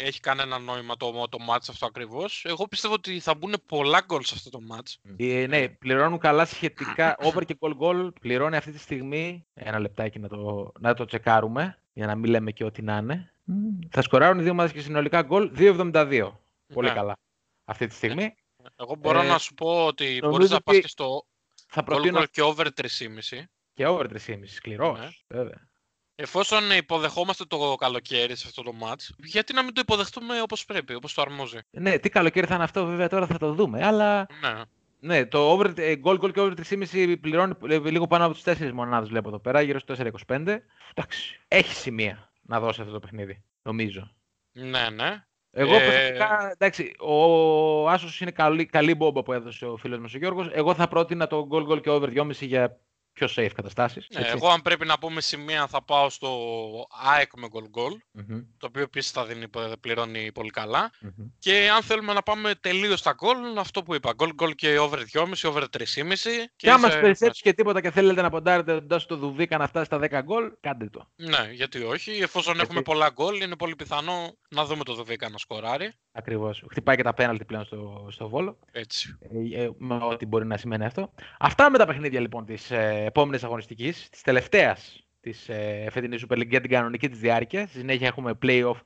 έχει 0.00 0.20
κανένα 0.20 0.58
νόημα 0.58 0.96
το, 0.96 1.12
το 1.28 1.38
match 1.50 1.66
αυτό 1.68 1.86
ακριβώς. 1.86 2.44
Εγώ 2.48 2.68
πιστεύω 2.68 2.94
ότι 2.94 3.18
θα 3.20 3.34
μπουν 3.34 3.54
πολλά 3.66 4.02
γκολ 4.06 4.22
σε 4.22 4.34
αυτό 4.36 4.50
το 4.50 4.58
match. 4.70 5.12
Ε, 5.16 5.46
ναι, 5.48 5.68
πληρώνουν 5.68 6.18
καλά 6.18 6.44
σχετικά. 6.44 7.16
Over 7.22 7.44
και 7.46 7.56
goal 7.60 7.72
goal 7.80 8.08
πληρώνει 8.20 8.56
αυτή 8.56 8.70
τη 8.72 8.78
στιγμή. 8.78 9.46
Ένα 9.54 9.78
λεπτάκι 9.78 10.18
να 10.18 10.28
το, 10.28 10.72
να 10.80 10.94
το 10.94 11.04
τσεκάρουμε, 11.04 11.78
για 11.98 12.06
να 12.06 12.14
μην 12.14 12.30
λέμε 12.30 12.50
και 12.50 12.64
ό,τι 12.64 12.82
να 12.82 12.96
είναι. 12.96 13.32
Θα 13.90 14.02
σκοράρουν 14.02 14.38
οι 14.38 14.42
δύο 14.42 14.50
ομάδες 14.50 14.72
και 14.72 14.80
συνολικά 14.80 15.22
γκολ 15.22 15.50
2,72. 15.56 16.30
Πολύ 16.74 16.88
Ναι. 16.88 16.94
καλά. 16.94 17.16
Αυτή 17.64 17.86
τη 17.86 17.94
στιγμή. 17.94 18.34
Εγώ 18.76 18.94
μπορώ 18.94 19.20
Ε, 19.20 19.26
να 19.26 19.38
σου 19.38 19.54
πω 19.54 19.86
ότι 19.86 20.04
νομίζω 20.04 20.30
μπορείς 20.30 20.50
να 20.50 20.60
πας 20.60 20.74
ότι 20.74 20.82
και 20.82 20.88
στο 20.88 21.24
Θα 21.68 21.80
goal 21.82 21.84
προτείνω 21.84 22.20
goal 22.20 22.24
και 22.30 22.42
over 22.42 22.66
3,5. 22.74 23.44
και 23.74 23.86
over 23.86 24.06
3,5. 24.06 24.46
Σκληρός, 24.46 24.98
Ναι. 24.98 25.08
βέβαια. 25.38 25.66
Εφόσον 26.14 26.70
υποδεχόμαστε 26.70 27.44
το 27.44 27.74
καλοκαίρι 27.78 28.36
σε 28.36 28.44
αυτό 28.48 28.62
το 28.62 28.72
match, 28.82 29.14
γιατί 29.16 29.52
να 29.52 29.62
μην 29.62 29.74
το 29.74 29.80
υποδεχτούμε 29.80 30.40
όπως 30.42 30.64
πρέπει, 30.64 30.94
όπως 30.94 31.14
το 31.14 31.22
αρμόζει; 31.22 31.58
Ναι, 31.70 31.98
τι 31.98 32.08
καλοκαίρι 32.08 32.46
θα 32.46 32.54
είναι 32.54 32.64
αυτό, 32.64 32.86
βέβαια 32.86 33.08
τώρα 33.08 33.26
θα 33.26 33.38
το 33.38 33.52
δούμε. 33.52 33.86
Αλλά 33.86 34.26
Ναι. 34.40 34.62
Ναι, 35.00 35.26
το 35.26 35.38
over, 35.38 35.78
ε, 35.78 35.94
goal 36.04 36.18
goal 36.18 36.32
και 36.32 36.40
over 36.40 36.54
3,5 36.68 37.16
πληρώνει 37.20 37.52
ε, 37.68 37.78
λίγο 37.78 38.06
πάνω 38.06 38.24
από 38.24 38.34
τις 38.34 38.42
4 38.44 38.70
μονάδες 38.72 39.08
βλέπω 39.08 39.28
εδώ 39.28 39.38
πέρα, 39.38 39.60
γύρω 39.60 39.78
στο 39.78 39.94
4,25. 39.98 40.58
Εντάξει, 40.94 41.40
έχει 41.48 41.74
σημεία 41.74 42.32
να 42.42 42.60
δώσει 42.60 42.80
αυτό 42.80 42.92
το 42.92 43.00
παιχνίδι, 43.00 43.42
νομίζω. 43.62 44.10
Ναι, 44.52 44.90
ναι. 44.90 45.24
Εγώ 45.50 45.74
Ε, 45.74 45.78
προσωπικά, 45.78 46.50
εντάξει, 46.52 46.94
ο 46.98 47.88
Άσος 47.88 48.20
είναι 48.20 48.30
καλή, 48.30 48.66
καλή 48.66 48.94
μπόμπα 48.94 49.22
που 49.22 49.32
έδωσε 49.32 49.66
ο 49.66 49.76
φίλος 49.76 49.98
μας 49.98 50.14
ο 50.14 50.18
Γιώργος. 50.18 50.48
Εγώ 50.52 50.74
θα 50.74 50.88
πρότεινα 50.88 51.26
το 51.26 51.48
goal 51.50 51.68
goal 51.68 51.80
και 51.80 51.90
over 51.90 52.08
2,5 52.08 52.30
για 52.46 52.80
πιο 53.18 53.28
safe 53.36 53.50
καταστάσεις. 53.54 54.06
Ναι, 54.14 54.20
έτσι. 54.20 54.32
εγώ 54.36 54.48
αν 54.48 54.62
πρέπει 54.62 54.86
να 54.86 54.98
πούμε 54.98 55.20
σημεία 55.20 55.66
θα 55.66 55.82
πάω 55.82 56.10
στο 56.10 56.28
ΑΕΚ 57.12 57.30
με 57.36 57.46
goal 57.52 57.78
goal, 57.78 57.96
Μμμ, 58.12 58.40
το 58.58 58.66
οποίο 58.66 58.82
επίσης 58.82 59.10
θα 59.10 59.24
δίνει, 59.24 59.46
πληρώνει 59.80 60.32
πολύ 60.32 60.50
καλά. 60.50 60.90
μμμ. 61.00 61.26
Και 61.38 61.70
αν 61.76 61.82
θέλουμε 61.82 62.12
να 62.12 62.22
πάμε 62.22 62.54
τελείως 62.60 62.98
στα 62.98 63.14
goal, 63.20 63.58
αυτό 63.58 63.82
που 63.82 63.94
είπα, 63.94 64.12
goal 64.18 64.30
goal 64.42 64.54
και 64.54 64.78
over 64.78 64.98
2,5, 65.12 65.48
over 65.48 65.64
3,5. 65.68 65.84
Και 66.56 66.70
άμα 66.70 66.86
σε- 66.86 66.92
σας 66.92 67.00
περισσέψει 67.00 67.42
και 67.42 67.52
τίποτα 67.52 67.80
και 67.80 67.90
θέλετε 67.90 68.22
να 68.22 68.30
ποντάρετε 68.30 68.72
τον 68.74 68.88
Τάσο 68.88 69.06
το 69.06 69.16
Δουβίκα 69.16 69.58
να 69.58 69.66
φτάσει 69.66 69.84
στα 69.84 69.98
10 69.98 70.20
γκολ, 70.22 70.52
κάντε 70.60 70.88
το. 70.88 71.08
Ναι, 71.16 71.48
γιατί 71.52 71.82
όχι. 71.82 72.10
Εφόσον 72.10 72.54
Γιατί- 72.54 72.68
έχουμε 72.68 72.82
πολλά 72.82 73.10
goal, 73.16 73.42
είναι 73.42 73.56
πολύ 73.56 73.76
πιθανό 73.76 74.36
να 74.50 74.64
δούμε 74.64 74.84
το 74.84 74.94
Δουβίκα 74.94 75.28
να 75.28 75.38
σκοράρει. 75.38 75.92
Ακριβώς. 76.12 76.64
Χτυπάει 76.70 76.96
και 76.96 77.02
τα 77.02 77.14
πέναλτι 77.14 77.44
πλέον 77.44 77.64
στο, 77.64 78.08
στο 78.10 78.28
Βόλο. 78.28 78.58
Έτσι. 78.72 79.18
Ε, 79.52 79.62
ε, 79.62 79.70
με 79.78 79.98
ό,τι 80.02 80.26
μπορεί 80.26 80.46
να 80.46 80.56
σημαίνει 80.56 80.84
αυτό. 80.84 81.12
Αυτά 81.38 81.70
με 81.70 81.78
τα 81.78 81.86
παιχνίδια 81.86 82.20
λοιπόν 82.20 82.44
της 82.44 82.70
ε, 82.70 83.07
επόμενης 83.08 83.44
αγωνιστικής, 83.44 84.08
της 84.08 84.22
τελευταίας 84.22 85.02
της 85.20 85.48
ε, 85.48 85.86
φετινής 85.90 86.24
Super 86.28 86.36
League 86.38 86.48
για 86.48 86.60
την 86.60 86.70
κανονική 86.70 87.08
της 87.08 87.18
διάρκεια. 87.18 87.66
Στη 87.66 87.78
συνέχεια 87.78 88.06
έχουμε 88.06 88.38
play-off 88.42 88.76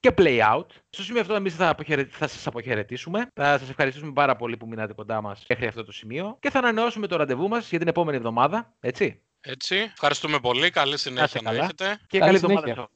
και 0.00 0.14
play-out. 0.16 0.66
Στο 0.90 1.02
σημείο 1.02 1.20
αυτό 1.20 1.34
εμείς 1.34 1.54
θα, 1.54 1.68
αποχαιρε... 1.68 2.04
θα 2.10 2.26
σας 2.26 2.46
αποχαιρετήσουμε. 2.46 3.30
Θα 3.34 3.58
σας 3.58 3.68
ευχαριστήσουμε 3.68 4.12
πάρα 4.12 4.36
πολύ 4.36 4.56
που 4.56 4.66
μείνατε 4.66 4.92
κοντά 4.92 5.20
μας 5.20 5.44
μέχρι 5.48 5.66
αυτό 5.66 5.84
το 5.84 5.92
σημείο 5.92 6.36
και 6.40 6.50
θα 6.50 6.58
ανανεώσουμε 6.58 7.06
το 7.06 7.16
ραντεβού 7.16 7.48
μας 7.48 7.70
για 7.70 7.78
την 7.78 7.88
επόμενη 7.88 8.16
εβδομάδα. 8.16 8.76
Έτσι. 8.80 9.22
Έτσι. 9.40 9.76
Ευχαριστούμε 9.76 10.40
πολύ. 10.40 10.70
Καλή 10.70 10.98
συνέχεια 10.98 11.40
να 11.42 11.50
καλά. 11.50 11.62
έχετε. 11.64 11.98
Και 12.06 12.18
Καλή 12.18 12.30
καλή 12.30 12.38
συνέχεια. 12.38 12.58
εβδομάδα. 12.70 12.74
σε 12.74 12.80
όλους. 12.80 12.90